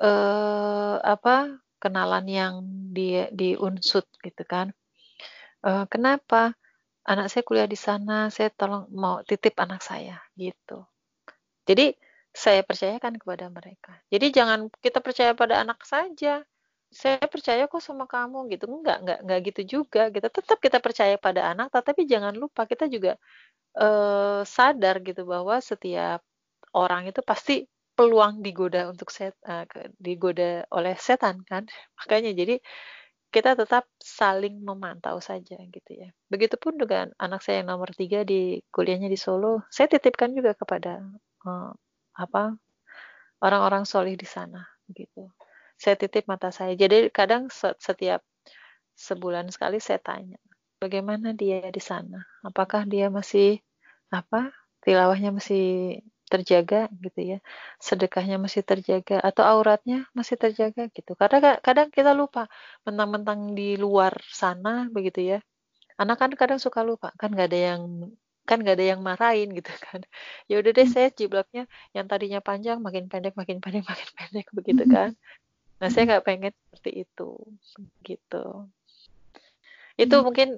eh 0.00 0.96
apa 1.02 1.58
kenalan 1.82 2.26
yang 2.30 2.54
di 2.94 3.18
di 3.34 3.58
unsut? 3.58 4.06
Gitu 4.22 4.46
kan 4.46 4.70
Eh, 5.60 5.84
kenapa 5.92 6.56
anak 7.04 7.26
saya 7.32 7.44
kuliah 7.48 7.68
di 7.68 7.76
sana 7.76 8.28
saya 8.32 8.48
tolong 8.52 8.88
mau 8.96 9.20
titip 9.28 9.56
anak 9.60 9.80
saya 9.84 10.16
gitu 10.40 10.84
jadi 11.68 11.92
saya 12.34 12.62
percayakan 12.66 13.18
kepada 13.18 13.46
mereka. 13.50 13.92
Jadi 14.12 14.30
jangan 14.34 14.68
kita 14.84 15.00
percaya 15.02 15.32
pada 15.34 15.62
anak 15.64 15.82
saja. 15.86 16.42
Saya 16.92 17.18
percaya 17.26 17.66
kok 17.70 17.82
sama 17.82 18.06
kamu 18.10 18.50
gitu. 18.54 18.66
Enggak, 18.70 19.02
enggak, 19.02 19.18
enggak 19.24 19.40
gitu 19.50 19.62
juga. 19.80 20.02
Kita 20.14 20.28
tetap 20.30 20.58
kita 20.62 20.78
percaya 20.82 21.16
pada 21.18 21.50
anak, 21.52 21.70
tetapi 21.74 22.06
jangan 22.06 22.34
lupa 22.36 22.66
kita 22.70 22.86
juga 22.90 23.18
eh, 23.78 24.42
sadar 24.46 24.96
gitu 25.06 25.22
bahwa 25.28 25.56
setiap 25.62 26.20
orang 26.76 27.10
itu 27.10 27.20
pasti 27.24 27.66
peluang 27.96 28.40
digoda 28.46 28.90
untuk 28.92 29.08
set, 29.14 29.36
ke- 29.70 29.92
digoda 30.00 30.64
oleh 30.74 30.94
setan 30.98 31.42
kan. 31.46 31.64
Makanya 32.00 32.32
jadi 32.36 32.56
kita 33.30 33.54
tetap 33.54 33.86
saling 34.02 34.58
memantau 34.60 35.22
saja 35.22 35.54
gitu 35.56 35.90
ya. 35.94 36.10
Begitupun 36.26 36.76
dengan 36.78 37.14
anak 37.16 37.46
saya 37.46 37.62
yang 37.62 37.70
nomor 37.74 37.94
tiga 37.94 38.26
di 38.26 38.58
kuliahnya 38.74 39.06
di 39.06 39.18
Solo, 39.18 39.62
saya 39.70 39.86
titipkan 39.86 40.34
juga 40.34 40.58
kepada 40.58 40.98
eh, 41.46 41.70
apa 42.18 42.58
orang-orang 43.40 43.86
solih 43.86 44.14
di 44.18 44.26
sana 44.26 44.66
gitu. 44.90 45.30
Saya 45.80 45.96
titip 45.96 46.28
mata 46.28 46.52
saya. 46.52 46.76
Jadi 46.76 47.08
kadang 47.14 47.48
se- 47.48 47.78
setiap 47.80 48.20
sebulan 48.98 49.48
sekali 49.48 49.80
saya 49.80 49.96
tanya, 50.02 50.36
bagaimana 50.76 51.32
dia 51.32 51.64
di 51.72 51.80
sana? 51.80 52.20
Apakah 52.44 52.84
dia 52.84 53.08
masih 53.08 53.62
apa? 54.12 54.52
Tilawahnya 54.84 55.32
masih 55.32 55.98
terjaga 56.32 56.76
gitu 57.04 57.20
ya. 57.32 57.38
Sedekahnya 57.88 58.36
masih 58.44 58.62
terjaga 58.70 59.16
atau 59.28 59.42
auratnya 59.52 59.96
masih 60.18 60.36
terjaga 60.42 60.82
gitu. 60.96 61.12
Karena 61.20 61.38
ka- 61.44 61.60
kadang 61.66 61.88
kita 61.96 62.12
lupa 62.20 62.42
mentang-mentang 62.86 63.40
di 63.58 63.62
luar 63.84 64.12
sana 64.40 64.70
begitu 64.96 65.20
ya. 65.32 65.38
Anak 66.02 66.16
kan 66.22 66.30
kadang 66.40 66.60
suka 66.66 66.80
lupa, 66.90 67.08
kan 67.20 67.28
nggak 67.34 67.48
ada 67.50 67.60
yang 67.70 67.82
kan 68.48 68.58
nggak 68.62 68.76
ada 68.78 68.86
yang 68.92 69.00
marahin 69.08 69.48
gitu 69.58 69.70
kan. 69.86 70.00
Ya 70.50 70.54
udah 70.60 70.72
deh 70.78 70.88
saya 70.94 71.08
jilbabnya 71.18 71.62
yang 71.96 72.06
tadinya 72.10 72.40
panjang 72.48 72.78
makin 72.86 73.04
pendek 73.12 73.34
makin 73.40 73.58
pendek 73.64 73.84
makin 73.90 74.08
pendek 74.18 74.46
begitu 74.58 74.82
kan. 74.94 75.10
Nah, 75.80 75.88
saya 75.92 76.04
nggak 76.08 76.24
pengen 76.28 76.52
seperti 76.72 76.90
itu 77.04 77.28
gitu. 78.08 78.36
Itu 80.00 80.14
Hmm. 80.18 80.24
mungkin 80.26 80.48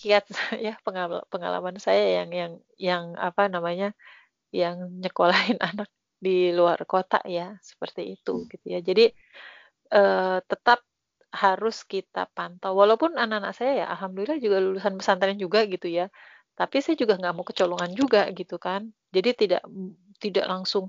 kiat 0.00 0.24
ya 0.66 0.74
pengal- 0.84 1.24
pengalaman 1.32 1.76
saya 1.80 2.04
yang 2.22 2.28
yang 2.40 2.52
yang 2.88 3.04
apa 3.16 3.48
namanya 3.48 3.96
yang 4.62 4.76
nyekolahin 5.02 5.58
anak 5.68 5.88
di 6.16 6.50
luar 6.56 6.80
kota 6.88 7.20
ya 7.28 7.56
seperti 7.60 8.16
itu 8.16 8.48
gitu 8.48 8.66
ya. 8.66 8.80
Jadi 8.80 9.04
eh, 9.92 10.38
tetap 10.50 10.80
harus 11.36 11.84
kita 11.84 12.24
pantau. 12.32 12.72
Walaupun 12.80 13.20
anak-anak 13.20 13.52
saya 13.52 13.72
ya 13.84 13.86
alhamdulillah 13.94 14.40
juga 14.40 14.58
lulusan 14.64 14.94
pesantren 14.98 15.36
juga 15.36 15.68
gitu 15.68 15.86
ya. 15.90 16.08
Tapi 16.56 16.80
saya 16.80 16.96
juga 16.96 17.20
nggak 17.20 17.34
mau 17.36 17.44
kecolongan 17.44 17.92
juga 17.92 18.20
gitu 18.32 18.56
kan. 18.56 18.88
Jadi 19.12 19.30
tidak 19.36 19.62
tidak 20.22 20.46
langsung 20.48 20.88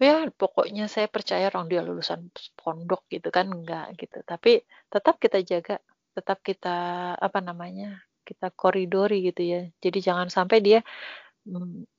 ya 0.00 0.26
pokoknya 0.34 0.90
saya 0.90 1.06
percaya 1.06 1.46
orang 1.52 1.70
dia 1.70 1.80
lulusan 1.84 2.32
pondok 2.58 3.06
gitu 3.12 3.28
kan 3.28 3.46
enggak 3.52 3.94
gitu. 4.00 4.18
Tapi 4.24 4.64
tetap 4.90 5.20
kita 5.20 5.38
jaga, 5.44 5.76
tetap 6.16 6.38
kita 6.40 6.76
apa 7.20 7.38
namanya? 7.44 8.00
kita 8.24 8.48
koridori 8.56 9.20
gitu 9.28 9.42
ya. 9.44 9.60
Jadi 9.84 9.98
jangan 10.00 10.32
sampai 10.32 10.58
dia 10.64 10.80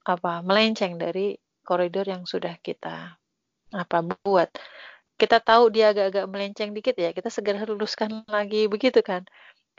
apa 0.05 0.41
melenceng 0.45 0.97
dari 0.97 1.37
koridor 1.65 2.05
yang 2.05 2.23
sudah 2.25 2.57
kita 2.61 3.17
apa 3.73 3.97
buat. 4.05 4.49
Kita 5.15 5.39
tahu 5.39 5.71
dia 5.71 5.95
agak-agak 5.95 6.25
melenceng 6.27 6.71
dikit 6.75 6.95
ya, 6.99 7.15
kita 7.15 7.31
segera 7.31 7.63
luruskan 7.63 8.27
lagi 8.27 8.67
begitu 8.67 8.99
kan. 8.99 9.23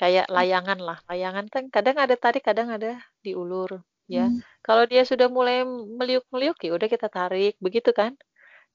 Kayak 0.01 0.29
layangan 0.33 0.79
lah. 0.81 0.99
Layangan 1.09 1.47
kan 1.53 1.65
kadang 1.73 1.97
ada 2.01 2.17
tarik, 2.17 2.45
kadang 2.45 2.69
ada 2.73 3.01
diulur 3.25 3.81
ya. 4.09 4.29
Hmm. 4.31 4.41
Kalau 4.65 4.85
dia 4.89 5.03
sudah 5.05 5.29
mulai 5.29 5.65
meliuk-meliuk 5.67 6.57
ya 6.63 6.71
udah 6.77 6.89
kita 6.89 7.09
tarik 7.13 7.55
begitu 7.61 7.91
kan. 7.93 8.17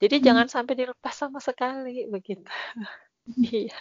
Jadi 0.01 0.21
Hmm. 0.21 0.25
jangan 0.27 0.47
sampai 0.49 0.73
dilepas 0.77 1.13
sama 1.15 1.39
sekali 1.41 2.05
begitu. 2.09 2.45
Iya. 3.37 3.77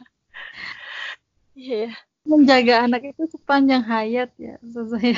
Iya. 1.57 1.97
Menjaga 2.29 2.85
anak 2.85 3.03
itu 3.17 3.25
sepanjang 3.33 3.83
hayat 3.89 4.31
ya, 4.37 4.61
saya. 4.63 5.17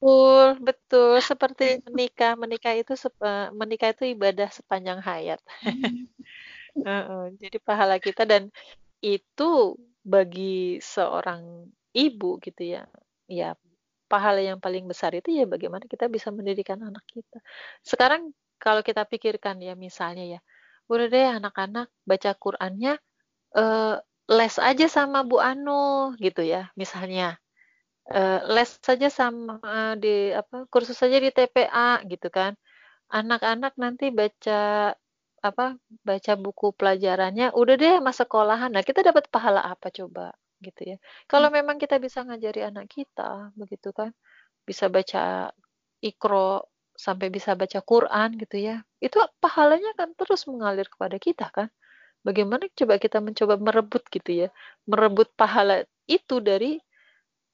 Betul, 0.00 0.46
betul. 0.66 1.10
Seperti 1.20 1.64
menikah, 1.92 2.32
menikah 2.42 2.72
itu 2.80 2.92
sep- 2.96 3.52
menikah 3.60 3.88
itu 3.92 4.04
ibadah 4.16 4.48
sepanjang 4.48 5.00
hayat. 5.04 5.40
Heeh, 6.86 7.22
Jadi 7.40 7.58
pahala 7.62 7.96
kita 8.00 8.22
dan 8.28 8.48
itu 9.04 9.76
bagi 10.04 10.80
seorang 10.80 11.68
ibu 11.96 12.40
gitu 12.44 12.62
ya, 12.64 12.82
ya 13.28 13.56
pahala 14.12 14.40
yang 14.44 14.60
paling 14.62 14.84
besar 14.90 15.12
itu 15.16 15.30
ya 15.32 15.44
bagaimana 15.48 15.86
kita 15.88 16.06
bisa 16.12 16.30
mendidikan 16.34 16.80
anak 16.84 17.04
kita. 17.10 17.38
Sekarang 17.86 18.32
kalau 18.60 18.82
kita 18.84 19.04
pikirkan 19.08 19.60
ya 19.64 19.74
misalnya 19.78 20.24
ya, 20.38 20.40
udah 20.92 21.06
deh 21.12 21.26
anak-anak 21.40 21.88
baca 22.08 22.32
Qur'annya 22.36 22.94
eh, 23.58 23.96
les 24.30 24.56
aja 24.60 24.86
sama 24.90 25.20
Bu 25.28 25.38
Anu 25.42 26.14
gitu 26.22 26.42
ya, 26.44 26.70
misalnya 26.78 27.38
eh, 28.14 28.40
les 28.54 28.70
saja 28.86 29.08
sama 29.10 29.58
eh, 29.64 29.94
di 30.02 30.14
apa 30.40 30.56
kursus 30.72 30.96
saja 31.02 31.16
di 31.24 31.30
TPA 31.36 32.02
gitu 32.12 32.28
kan. 32.32 32.52
Anak-anak 33.12 33.74
nanti 33.82 34.04
baca 34.14 34.92
apa 35.40 35.64
baca 36.04 36.32
buku 36.36 36.66
pelajarannya 36.78 37.46
udah 37.60 37.74
deh 37.82 37.94
mas 38.04 38.16
sekolahan. 38.20 38.70
Nah, 38.74 38.82
kita 38.88 39.00
dapat 39.08 39.24
pahala 39.32 39.60
apa 39.72 39.88
coba 39.98 40.32
gitu 40.66 40.80
ya. 40.94 40.96
Kalau 41.30 41.48
memang 41.52 41.76
kita 41.80 41.96
bisa 42.02 42.20
ngajari 42.26 42.60
anak 42.68 42.86
kita 42.92 43.52
begitu 43.56 43.90
kan, 43.96 44.12
bisa 44.68 44.86
baca 44.92 45.50
Iqra 46.04 46.60
sampai 46.96 47.28
bisa 47.32 47.56
baca 47.56 47.80
Quran 47.84 48.28
gitu 48.42 48.56
ya. 48.60 48.76
Itu 49.00 49.18
pahalanya 49.40 49.92
kan 49.98 50.12
terus 50.18 50.44
mengalir 50.50 50.86
kepada 50.88 51.16
kita 51.20 51.48
kan. 51.52 51.68
Bagaimana 52.26 52.68
coba 52.76 53.00
kita 53.00 53.18
mencoba 53.24 53.56
merebut 53.56 54.04
gitu 54.12 54.30
ya, 54.44 54.48
merebut 54.84 55.32
pahala 55.40 55.88
itu 56.04 56.36
dari 56.44 56.76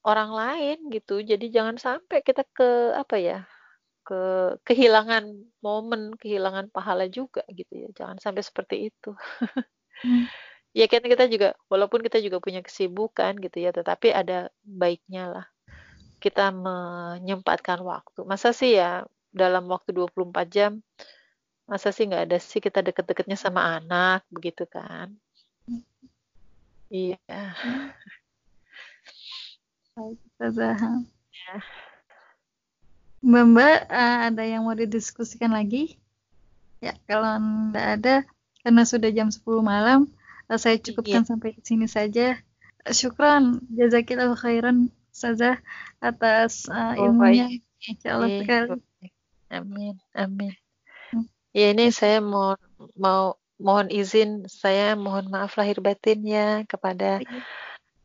orang 0.09 0.31
lain 0.41 0.77
gitu. 0.95 1.15
Jadi 1.31 1.47
jangan 1.57 1.77
sampai 1.87 2.19
kita 2.29 2.43
ke 2.57 2.95
apa 3.03 3.17
ya, 3.29 3.39
ke 4.07 4.15
kehilangan 4.69 5.25
momen, 5.65 6.03
kehilangan 6.23 6.67
pahala 6.75 7.05
juga 7.19 7.43
gitu 7.59 7.73
ya. 7.83 7.89
Jangan 7.99 8.19
sampai 8.25 8.43
seperti 8.49 8.77
itu. 8.93 9.11
Hmm. 10.03 10.27
Ya 10.77 10.87
kan 10.93 11.03
kita 11.13 11.25
juga, 11.33 11.49
walaupun 11.73 12.01
kita 12.07 12.19
juga 12.21 12.39
punya 12.45 12.61
kesibukan 12.67 13.33
gitu 13.45 13.59
ya, 13.65 13.71
tetapi 13.73 14.09
ada 14.13 14.53
baiknya 14.63 15.25
lah. 15.35 15.47
kita 16.25 16.51
menyempatkan 16.55 17.81
waktu. 17.85 18.21
Masa 18.31 18.51
sih 18.57 18.71
ya 18.81 19.05
dalam 19.35 19.65
waktu 19.73 19.91
24 19.97 20.47
jam, 20.57 20.73
masa 21.71 21.89
sih 21.95 22.05
nggak 22.09 22.25
ada 22.27 22.39
sih 22.51 22.61
kita 22.67 22.81
deket-deketnya 22.87 23.39
sama 23.45 23.61
anak, 23.79 24.21
begitu 24.35 24.65
kan? 24.77 25.09
Iya. 26.91 27.17
Baik, 27.25 28.26
Ustazah. 29.97 30.77
Mbak 33.25 33.45
Mbak, 33.49 33.79
eh, 33.91 34.17
ada 34.29 34.43
yang 34.45 34.69
mau 34.69 34.77
didiskusikan 34.77 35.51
lagi? 35.57 35.97
Ya, 36.85 36.93
kalau 37.09 37.41
tidak 37.41 37.87
ada, 37.97 38.15
karena 38.61 38.83
sudah 38.85 39.11
jam 39.11 39.29
10 39.33 39.65
malam, 39.65 40.05
eh, 40.53 40.61
saya 40.61 40.77
cukupkan 40.77 41.25
sampai 41.25 41.57
di 41.57 41.63
sini 41.65 41.89
saja. 41.89 42.37
Syukran, 42.87 43.65
jazakillah 43.73 44.37
khairan, 44.37 44.93
Ustazah, 45.11 45.59
atas 45.99 46.69
Oh, 46.69 46.93
ilmunya. 46.95 47.49
baik. 47.51 47.65
Insya 47.89 48.09
Allah 48.15 48.29
Iya, 48.31 48.41
sekali. 48.45 48.79
Amin, 49.49 49.95
amin. 50.13 50.53
Hmm. 51.11 51.27
Ya 51.57 51.73
ini 51.73 51.89
saya 51.89 52.21
mau 52.21 52.55
mau 52.95 53.41
mohon 53.57 53.89
izin, 53.89 54.45
saya 54.47 54.93
mohon 54.95 55.33
maaf 55.33 55.57
lahir 55.57 55.81
batin 55.81 56.21
ya 56.23 56.63
kepada 56.69 57.25
Iya. 57.25 57.41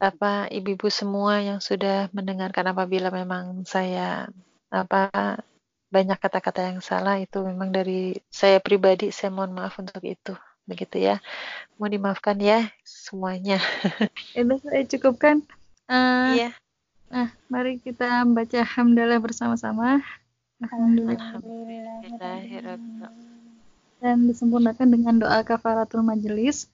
Apa 0.02 0.50
ibu-ibu 0.50 0.90
semua 0.90 1.38
yang 1.46 1.62
sudah 1.62 2.10
mendengarkan 2.10 2.74
apabila 2.74 3.14
memang 3.14 3.62
saya 3.70 4.26
apa 4.74 5.38
banyak 5.94 6.18
kata-kata 6.18 6.74
yang 6.74 6.82
salah 6.82 7.22
itu 7.22 7.38
memang 7.46 7.70
dari 7.70 8.18
saya 8.34 8.58
pribadi 8.58 9.14
saya 9.14 9.30
mohon 9.30 9.54
maaf 9.54 9.78
untuk 9.78 10.02
itu 10.02 10.34
begitu 10.66 10.98
ya 10.98 11.22
mau 11.78 11.86
dimaafkan 11.86 12.40
ya 12.42 12.66
semuanya 12.82 13.62
Itu 14.40 14.56
saya 14.66 14.82
cukupkan. 14.88 15.46
Eh, 15.92 16.28
iya 16.34 16.50
Nah, 17.12 17.28
mari 17.52 17.76
kita 17.76 18.24
baca 18.24 18.64
hamdalah 18.64 19.20
bersama-sama. 19.20 20.00
Alhamdulillah. 20.64 21.44
Dan 24.00 24.32
disempurnakan 24.32 24.88
dengan 24.88 25.20
doa 25.20 25.44
kafaratul 25.44 26.08
majelis. 26.08 26.72